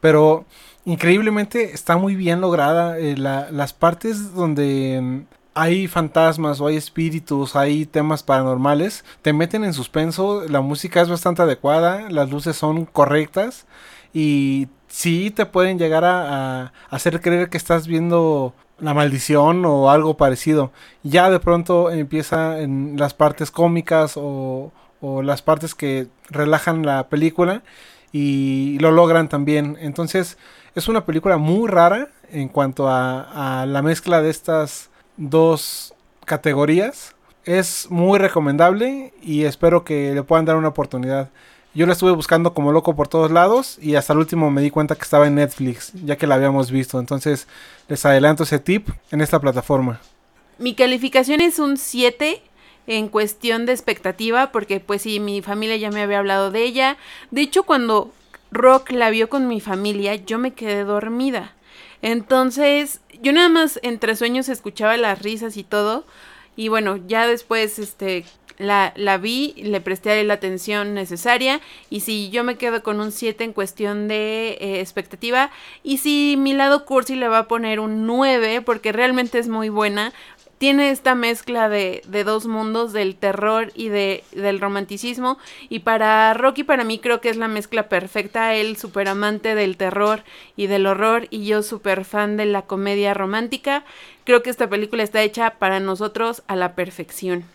[0.00, 0.46] Pero
[0.84, 2.98] increíblemente está muy bien lograda.
[2.98, 5.20] Eh, las partes donde mm,
[5.54, 10.44] hay fantasmas o hay espíritus, hay temas paranormales, te meten en suspenso.
[10.48, 13.66] La música es bastante adecuada, las luces son correctas
[14.12, 20.16] y sí te pueden llegar a hacer creer que estás viendo la maldición o algo
[20.16, 20.72] parecido.
[21.02, 24.72] Ya de pronto empieza en las partes cómicas o,
[25.22, 27.62] las partes que relajan la película
[28.12, 29.78] y lo logran también.
[29.80, 30.36] Entonces
[30.74, 35.94] es una película muy rara en cuanto a, a la mezcla de estas dos
[36.26, 37.14] categorías.
[37.44, 41.30] Es muy recomendable y espero que le puedan dar una oportunidad.
[41.72, 44.70] Yo la estuve buscando como loco por todos lados y hasta el último me di
[44.70, 46.98] cuenta que estaba en Netflix, ya que la habíamos visto.
[46.98, 47.46] Entonces
[47.88, 50.00] les adelanto ese tip en esta plataforma.
[50.58, 52.42] Mi calificación es un 7
[52.88, 56.96] en cuestión de expectativa, porque pues sí, mi familia ya me había hablado de ella.
[57.30, 58.12] De hecho, cuando
[58.50, 61.54] Rock la vio con mi familia, yo me quedé dormida.
[62.02, 66.04] Entonces, yo nada más entre sueños escuchaba las risas y todo.
[66.56, 68.24] Y bueno, ya después, este,
[68.60, 73.10] la, la vi, le presté la atención necesaria y si yo me quedo con un
[73.10, 75.50] 7 en cuestión de eh, expectativa
[75.82, 79.70] y si mi lado cursi le va a poner un 9 porque realmente es muy
[79.70, 80.12] buena,
[80.58, 85.38] tiene esta mezcla de, de, dos mundos, del terror y de, del romanticismo.
[85.70, 88.54] Y para Rocky, para mí creo que es la mezcla perfecta.
[88.54, 90.22] Él súper amante del terror
[90.56, 93.84] y del horror y yo súper fan de la comedia romántica.
[94.24, 97.46] Creo que esta película está hecha para nosotros a la perfección.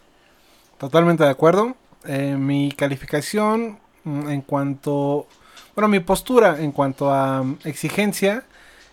[0.78, 1.76] Totalmente de acuerdo.
[2.06, 5.28] Eh, mi calificación mm, en cuanto,
[5.74, 8.44] bueno, mi postura en cuanto a mm, exigencia,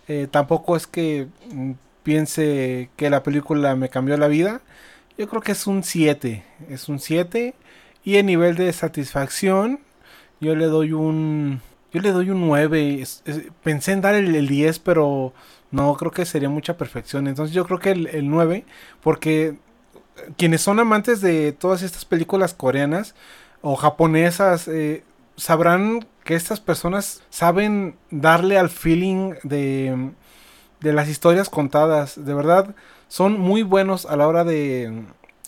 [0.07, 1.71] eh, tampoco es que mm,
[2.03, 4.61] piense que la película me cambió la vida.
[5.17, 7.53] Yo creo que es un 7, es un 7
[8.03, 9.79] y en nivel de satisfacción
[10.41, 11.61] yo le doy un
[11.93, 13.03] yo le doy un 9.
[13.63, 15.33] pensé en dar el, 10, pero
[15.71, 17.27] no creo que sería mucha perfección.
[17.27, 18.65] Entonces yo creo que el, el 9
[19.01, 19.57] porque
[20.37, 23.15] quienes son amantes de todas estas películas coreanas
[23.61, 25.03] o japonesas eh,
[25.35, 30.11] sabrán que estas personas saben darle al feeling de,
[30.79, 32.23] de las historias contadas.
[32.23, 32.75] De verdad,
[33.07, 35.03] son muy buenos a la hora de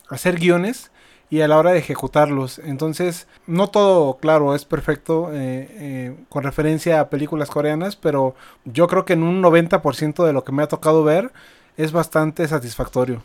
[0.10, 0.92] hacer guiones
[1.30, 2.60] y a la hora de ejecutarlos.
[2.60, 8.36] Entonces, no todo, claro, es perfecto eh, eh, con referencia a películas coreanas, pero
[8.66, 11.32] yo creo que en un 90% de lo que me ha tocado ver
[11.78, 13.24] es bastante satisfactorio.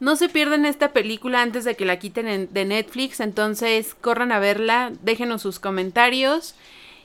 [0.00, 4.38] No se pierdan esta película antes de que la quiten de Netflix, entonces corran a
[4.38, 6.54] verla, déjenos sus comentarios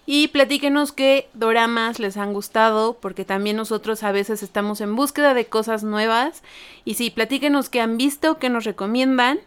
[0.06, 5.34] y platíquenos qué doramas les han gustado, porque también nosotros a veces estamos en búsqueda
[5.34, 6.42] de cosas nuevas.
[6.86, 9.40] Y sí, platíquenos qué han visto, qué nos recomiendan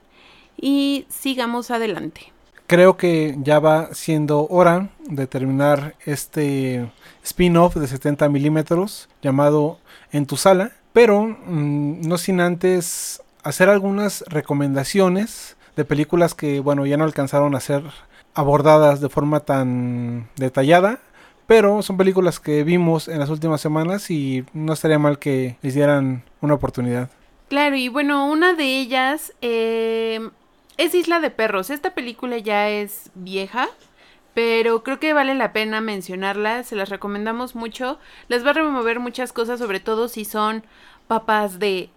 [0.60, 2.32] y sigamos adelante.
[2.66, 6.90] Creo que ya va siendo hora de terminar este
[7.22, 9.78] spin-off de 70 milímetros llamado
[10.12, 16.84] En tu sala, pero mm, no sin antes hacer algunas recomendaciones de películas que, bueno,
[16.84, 17.82] ya no alcanzaron a ser
[18.34, 20.98] abordadas de forma tan detallada,
[21.46, 25.72] pero son películas que vimos en las últimas semanas y no estaría mal que les
[25.72, 27.08] dieran una oportunidad.
[27.48, 30.28] Claro, y bueno, una de ellas eh,
[30.76, 31.70] es Isla de Perros.
[31.70, 33.70] Esta película ya es vieja,
[34.34, 37.98] pero creo que vale la pena mencionarla, se las recomendamos mucho.
[38.28, 40.64] Les va a remover muchas cosas, sobre todo si son
[41.06, 41.88] papás de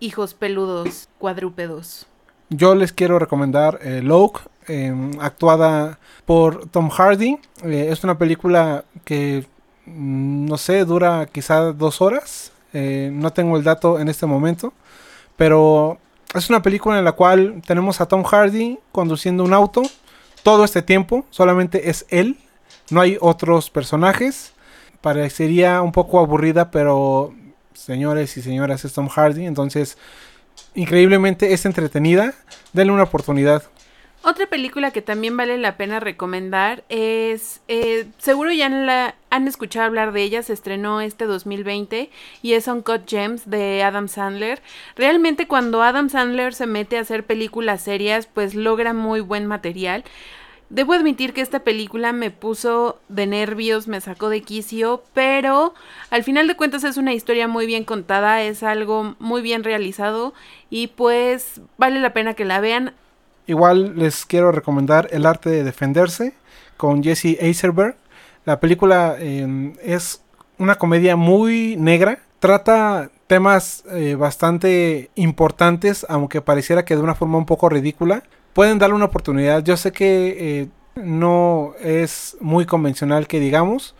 [0.00, 2.06] hijos peludos cuadrúpedos.
[2.48, 4.02] Yo les quiero recomendar eh,
[4.66, 7.38] em, actuada por Tom Hardy.
[7.62, 9.46] Eh, es una película que,
[9.86, 12.52] mm, no sé, dura quizá dos horas.
[12.72, 14.72] Eh, no tengo el dato en este momento.
[15.36, 15.98] Pero
[16.34, 19.82] es una película en la cual tenemos a Tom Hardy conduciendo un auto
[20.42, 22.38] todo este tiempo, solamente es él,
[22.90, 24.52] no hay otros personajes.
[25.00, 27.32] Parecería un poco aburrida, pero
[27.80, 29.96] señores y señoras es Tom Hardy, entonces
[30.74, 32.34] increíblemente es entretenida,
[32.72, 33.62] denle una oportunidad.
[34.22, 39.86] Otra película que también vale la pena recomendar es, eh, seguro ya la, han escuchado
[39.86, 42.10] hablar de ella, se estrenó este 2020
[42.42, 44.60] y es Uncut Gems de Adam Sandler.
[44.94, 50.04] Realmente cuando Adam Sandler se mete a hacer películas serias, pues logra muy buen material.
[50.70, 55.74] Debo admitir que esta película me puso de nervios, me sacó de quicio, pero
[56.10, 60.32] al final de cuentas es una historia muy bien contada, es algo muy bien realizado
[60.70, 62.94] y pues vale la pena que la vean.
[63.48, 66.34] Igual les quiero recomendar El arte de defenderse
[66.76, 67.96] con Jesse Eisenberg.
[68.44, 70.22] La película em, es
[70.56, 72.20] una comedia muy negra.
[72.38, 78.22] Trata temas eh, bastante importantes, aunque pareciera que de una forma un poco ridícula.
[78.52, 79.62] Pueden darle una oportunidad.
[79.62, 83.94] Yo sé que eh, no es muy convencional que digamos,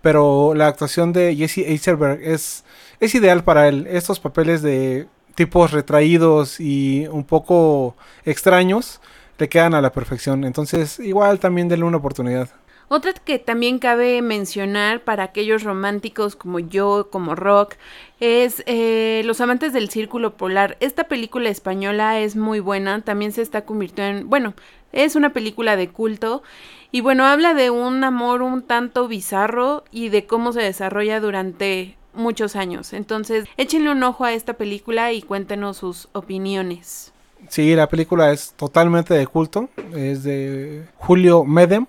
[0.00, 2.64] pero la actuación de Jesse Eisenberg es,
[3.00, 3.86] es ideal para él.
[3.90, 9.00] Estos papeles de tipos retraídos y un poco extraños
[9.38, 10.44] le quedan a la perfección.
[10.44, 12.48] Entonces, igual también denle una oportunidad.
[12.88, 17.74] Otra que también cabe mencionar para aquellos románticos como yo, como Rock,
[18.20, 20.76] es eh, Los amantes del círculo polar.
[20.78, 24.54] Esta película española es muy buena, también se está convirtiendo en, bueno,
[24.92, 26.42] es una película de culto
[26.92, 31.96] y bueno, habla de un amor un tanto bizarro y de cómo se desarrolla durante
[32.14, 32.92] muchos años.
[32.92, 37.12] Entonces, échenle un ojo a esta película y cuéntenos sus opiniones.
[37.48, 39.68] Sí, la película es totalmente de culto.
[39.94, 41.86] Es de Julio Medem.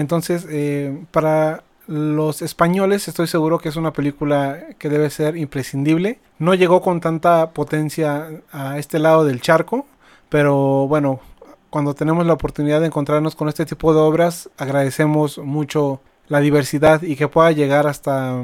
[0.00, 6.18] Entonces, eh, para los españoles estoy seguro que es una película que debe ser imprescindible.
[6.38, 9.84] No llegó con tanta potencia a este lado del charco,
[10.30, 11.20] pero bueno,
[11.68, 17.02] cuando tenemos la oportunidad de encontrarnos con este tipo de obras, agradecemos mucho la diversidad
[17.02, 18.42] y que pueda llegar hasta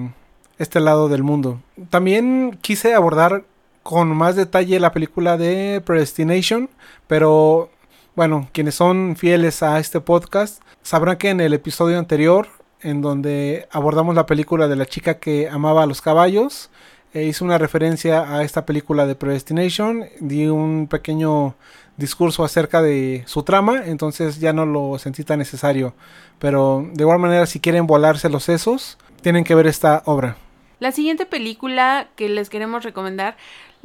[0.58, 1.62] este lado del mundo.
[1.88, 3.44] También quise abordar
[3.82, 6.68] con más detalle la película de Predestination,
[7.06, 7.70] pero
[8.14, 12.46] bueno, quienes son fieles a este podcast sabrán que en el episodio anterior,
[12.80, 16.70] en donde abordamos la película de la chica que amaba a los caballos,
[17.12, 21.56] e hice una referencia a esta película de Predestination, di un pequeño
[21.96, 25.92] discurso acerca de su trama, entonces ya no lo sentí tan necesario.
[26.38, 30.36] Pero de igual manera, si quieren volarse los sesos, tienen que ver esta obra.
[30.78, 33.36] La siguiente película que les queremos recomendar,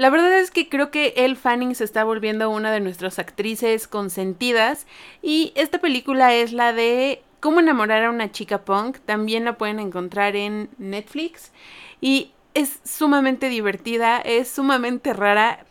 [0.01, 3.87] la verdad es que creo que Elle Fanning se está volviendo una de nuestras actrices
[3.87, 4.87] consentidas
[5.21, 9.79] y esta película es la de Cómo enamorar a una chica punk, también la pueden
[9.79, 11.51] encontrar en Netflix
[12.01, 15.67] y es sumamente divertida, es sumamente rara.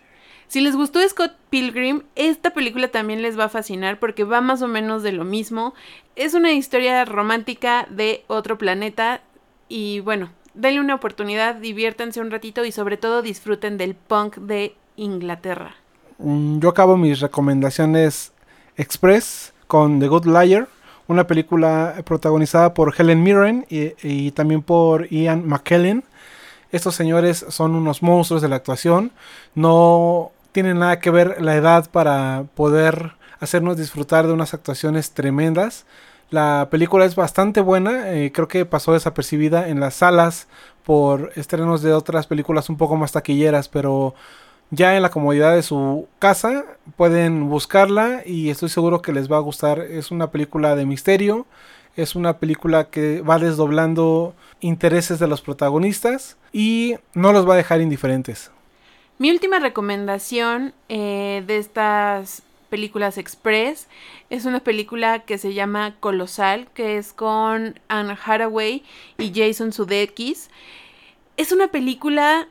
[0.47, 4.63] Si les gustó Scott Pilgrim, esta película también les va a fascinar porque va más
[4.63, 5.75] o menos de lo mismo.
[6.15, 9.23] Es una historia romántica de otro planeta
[9.69, 14.75] y bueno, denle una oportunidad, diviértanse un ratito y sobre todo disfruten del punk de
[14.97, 15.75] Inglaterra.
[16.19, 18.33] Mm, yo acabo mis recomendaciones
[18.77, 20.69] express con The Good Liar,
[21.09, 26.05] una película protagonizada por Helen Mirren y, también por Ian McKellen.
[26.71, 29.11] Estos señores son unos monstruos de la actuación,
[29.55, 35.85] no tienen nada que ver la edad para poder hacernos disfrutar de unas actuaciones tremendas.
[36.31, 40.47] La película es bastante buena, eh, creo que pasó desapercibida en las salas
[40.85, 44.15] por estrenos de otras películas un poco más taquilleras, pero
[44.71, 46.65] ya en la comodidad de su casa
[46.97, 49.81] pueden buscarla y estoy seguro que les va a gustar.
[49.81, 51.47] Es una película de misterio,
[51.97, 57.57] es una película que va desdoblando intereses de los protagonistas y no los va a
[57.57, 58.53] dejar indiferentes.
[59.19, 63.89] Mi última recomendación eh, de estas películas express
[64.31, 68.83] es una película que se llama Colosal, que es con Anne Hathaway
[69.19, 70.49] y Jason Sudeikis.
[71.37, 72.49] Es una película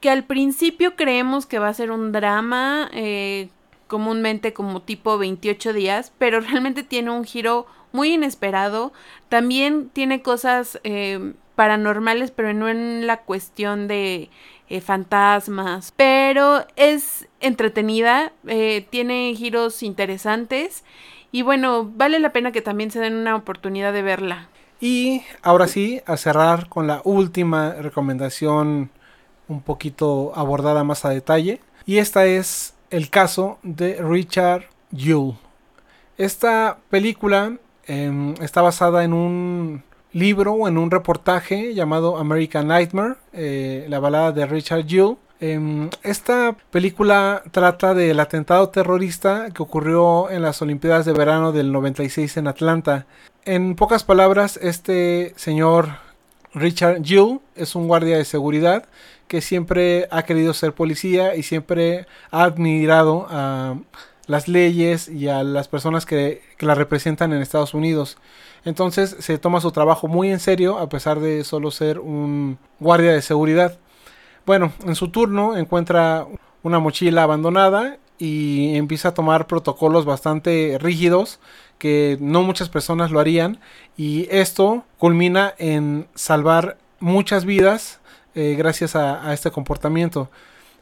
[0.00, 3.50] que al principio creemos que va a ser un drama, eh,
[3.86, 8.92] comúnmente como tipo 28 días, pero realmente tiene un giro muy inesperado.
[9.28, 14.30] También tiene cosas eh, paranormales, pero no en la cuestión de
[14.68, 15.92] eh, fantasmas.
[15.96, 18.32] Pero es entretenida,
[18.90, 20.84] tiene giros interesantes
[21.30, 24.48] y bueno, vale la pena que también se den una oportunidad de verla.
[24.80, 28.90] Y ahora sí, a cerrar con la última recomendación
[29.48, 31.60] un poquito abordada más a detalle.
[31.84, 35.36] Y esta es el caso de Richard Yule.
[36.16, 39.82] Esta película em, está basada en un
[40.12, 45.16] libro o en un reportaje llamado American Nightmare, eh, la balada de Richard Yule.
[45.40, 51.70] Em, esta película trata del atentado terrorista que ocurrió en las Olimpiadas de Verano del
[51.70, 53.06] 96 en Atlanta.
[53.44, 55.90] En pocas palabras, este señor
[56.54, 58.86] Richard Yule es un guardia de seguridad
[59.28, 63.76] que siempre ha querido ser policía y siempre ha admirado a
[64.26, 68.18] las leyes y a las personas que, la representan en Estados Unidos.
[68.68, 73.12] Entonces se toma su trabajo muy en serio a pesar de solo ser un guardia
[73.12, 73.78] de seguridad.
[74.44, 76.26] Bueno, en su turno encuentra
[76.62, 81.40] una mochila abandonada y empieza a tomar protocolos bastante rígidos
[81.78, 83.58] que no muchas personas lo harían
[83.96, 88.00] y esto culmina en salvar muchas vidas
[88.34, 90.28] eh, gracias a, este comportamiento.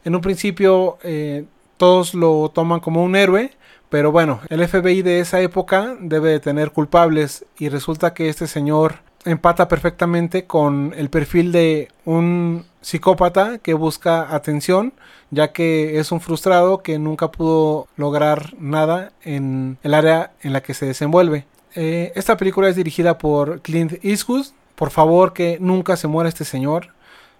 [0.03, 1.45] En un principio eh,
[1.77, 3.51] todos lo toman como un héroe,
[3.89, 8.47] pero bueno, el FBI de esa época debe de tener culpables y resulta que este
[8.47, 8.95] señor
[9.25, 14.93] empata perfectamente con el perfil de un psicópata que busca atención,
[15.31, 20.61] ya que es un frustrado que nunca pudo lograr nada en el área en la
[20.61, 21.45] que se desenvuelve.
[21.75, 24.47] Eh, esta película es dirigida por Clint Eastwood.
[24.75, 26.93] Por favor, que nunca se muera este señor.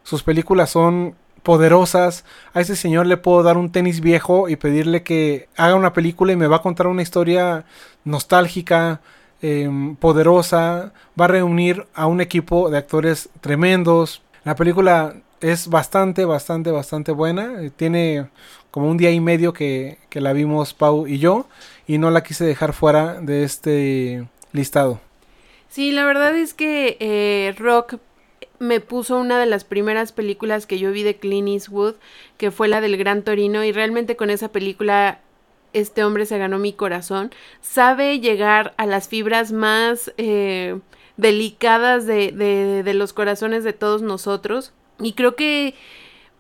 [0.04, 1.16] Sus películas son
[1.48, 2.26] poderosas.
[2.54, 6.34] A ese señor le puedo dar un tenis viejo y pedirle que haga una película
[6.34, 7.64] y me va a contar una historia
[8.04, 9.00] nostálgica,
[9.42, 10.92] em, poderosa.
[11.18, 14.22] Va a reunir a un equipo de actores tremendos.
[14.44, 17.64] La película es bastante, bastante, bastante buena.
[17.64, 18.28] Eh, tiene
[18.70, 21.48] como un día y medio que, que la vimos Pau y yo
[21.88, 25.00] y no la quise dejar fuera de este listado.
[25.70, 28.00] Sí, la verdad es que eh, Rock
[28.60, 31.96] me puso una de las primeras películas que yo vi de Clint Eastwood,
[32.38, 35.20] que fue la del Gran Torino, y realmente con esa película
[35.74, 37.32] este hombre se ganó mi corazón.
[37.62, 40.80] Sabe llegar a las fibras más eh,
[41.18, 44.72] delicadas de, de, de los corazones de todos nosotros.
[45.00, 45.76] Y creo que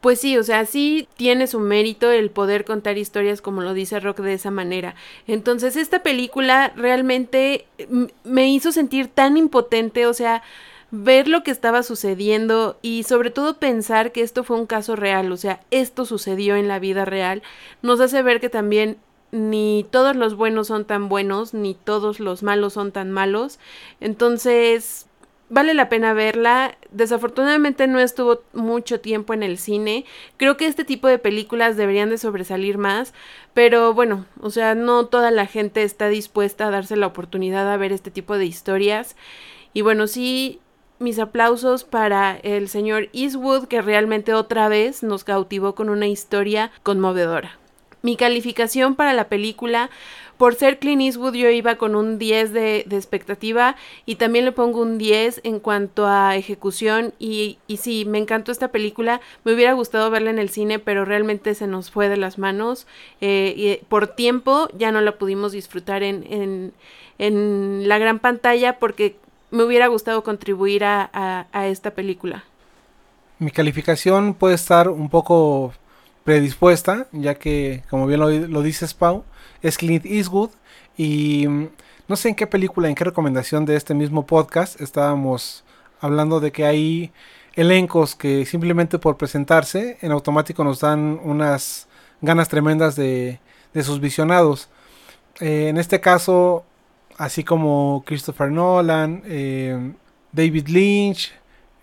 [0.02, 4.00] pues sí, o sea, sí tiene su mérito el poder contar historias como lo dice
[4.00, 4.96] Rock de esa manera.
[5.26, 7.66] Entonces, esta película realmente
[8.24, 10.44] me hizo sentir tan impotente, o sea,
[10.92, 15.32] ver lo que estaba sucediendo y sobre todo pensar que esto fue un caso real,
[15.32, 17.44] o sea, esto sucedió en la vida real,
[17.82, 18.98] nos hace ver que también
[19.32, 23.60] ni todos los buenos son tan buenos, ni todos los malos son tan malos.
[24.00, 25.08] Entonces,
[25.50, 26.78] vale la pena verla.
[26.92, 30.06] Desafortunadamente no estuvo mucho tiempo en el cine.
[30.38, 33.14] Creo que este tipo de películas deberían de sobresalir más,
[33.54, 37.78] pero bueno, o sea, no toda la gente está dispuesta a darse la oportunidad a
[37.78, 39.16] ver este tipo de historias.
[39.74, 40.60] Y bueno, sí
[41.00, 46.72] mis aplausos para el señor Eastwood que realmente otra vez nos cautivó con una historia
[46.84, 47.58] conmovedora.
[48.02, 49.90] Mi calificación para la película,
[50.38, 53.76] por ser Clint Eastwood, yo iba con un 10 de, expectativa
[54.06, 57.14] y también le pongo un 10 en cuanto a ejecución.
[57.18, 59.20] Y, y sí, me encantó esta película.
[59.44, 62.86] Me hubiera gustado verla en el cine, pero realmente se nos fue de las manos.
[63.20, 66.74] Eh, y por tiempo ya no la pudimos disfrutar en, en,
[67.18, 69.16] en la gran pantalla porque
[69.52, 72.44] me hubiera gustado contribuir a, esta película.
[73.40, 75.74] Mi calificación puede estar un poco
[76.24, 79.24] predispuesta, ya que, como bien lo, lo dices, Pau,
[79.62, 80.50] es Clint Eastwood.
[80.98, 81.70] Y mm,
[82.08, 85.64] no sé en qué película, en qué recomendación de este mismo podcast estábamos
[86.00, 87.12] hablando de que hay
[87.54, 91.88] elencos que simplemente por presentarse en automático nos dan unas
[92.22, 93.40] ganas tremendas de,
[93.74, 94.70] de sus visionados.
[95.40, 96.66] Eh, en este caso,
[97.18, 99.94] así como Christopher Nolan, eh,
[100.32, 101.34] David Lynch,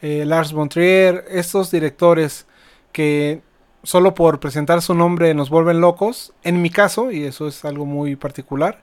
[0.02, 2.46] eh, Lars von Trier, estos directores
[2.92, 3.42] que
[3.82, 6.32] solo por presentar su nombre nos vuelven locos.
[6.42, 8.82] En mi caso, y eso es algo muy particular,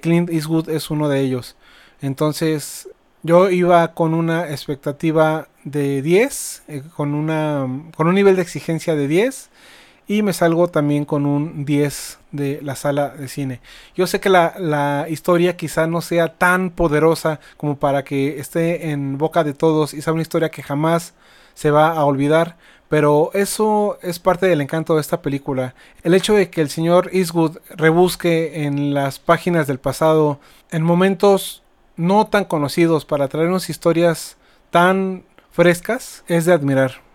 [0.00, 1.56] Clint Eastwood es uno de ellos.
[2.00, 2.88] Entonces,
[3.22, 6.62] yo iba con una expectativa de 10,
[6.94, 7.66] con, una,
[7.96, 9.50] con un nivel de exigencia de 10
[10.08, 13.60] y me salgo también con un 10 de la sala de cine.
[13.94, 19.18] Yo sé que la, historia quizá no sea tan poderosa como para que esté en
[19.18, 21.14] boca de todos y sea una historia que jamás
[21.54, 22.56] se va a olvidar,
[22.88, 25.74] pero eso es parte del encanto de esta película.
[26.04, 30.38] El hecho de que el señor Eastwood rebusque en las páginas del pasado
[30.70, 31.62] en momentos
[31.96, 34.36] no tan conocidos para traernos historias
[34.70, 37.05] tan frescas es de admirar.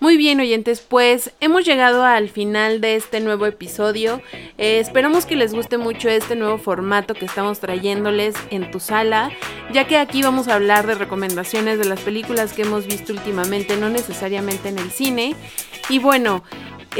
[0.00, 4.22] Muy bien oyentes, pues hemos llegado al final de este nuevo episodio.
[4.56, 9.32] Eh, esperamos que les guste mucho este nuevo formato que estamos trayéndoles en tu sala,
[9.72, 13.76] ya que aquí vamos a hablar de recomendaciones de las películas que hemos visto últimamente,
[13.76, 15.34] no necesariamente en el cine.
[15.88, 16.44] Y bueno,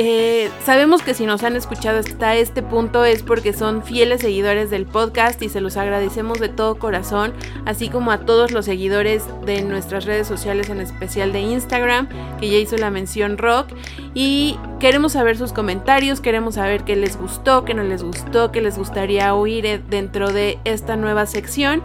[0.00, 4.70] eh, sabemos que si nos han escuchado hasta este punto es porque son fieles seguidores
[4.70, 7.32] del podcast y se los agradecemos de todo corazón,
[7.66, 12.08] así como a todos los seguidores de nuestras redes sociales, en especial de Instagram,
[12.38, 13.70] que ya hizo la mención rock.
[14.14, 18.60] Y queremos saber sus comentarios, queremos saber qué les gustó, qué no les gustó, qué
[18.60, 21.82] les gustaría oír eh, dentro de esta nueva sección.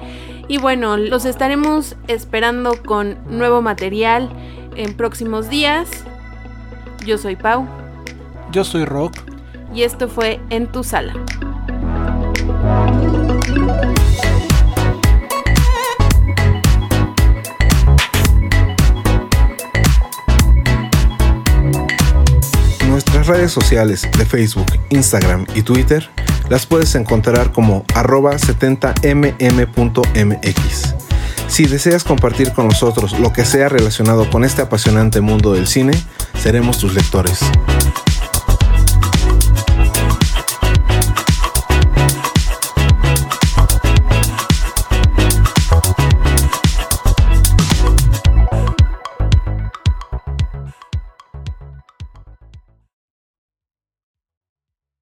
[0.48, 4.30] Y bueno, los estaremos esperando con nuevo material
[4.76, 5.90] en próximos días.
[7.08, 7.83] Yo soy Pau.
[8.54, 9.18] Yo soy Rock.
[9.74, 11.14] Y esto fue En tu sala.
[22.88, 26.08] Nuestras redes sociales de Facebook, Instagram y Twitter
[26.48, 30.96] las puedes encontrar como arroba 70mm.mx.
[31.48, 35.94] Si deseas compartir con nosotros lo que sea relacionado con este apasionante mundo del cine,
[36.40, 37.40] seremos tus lectores.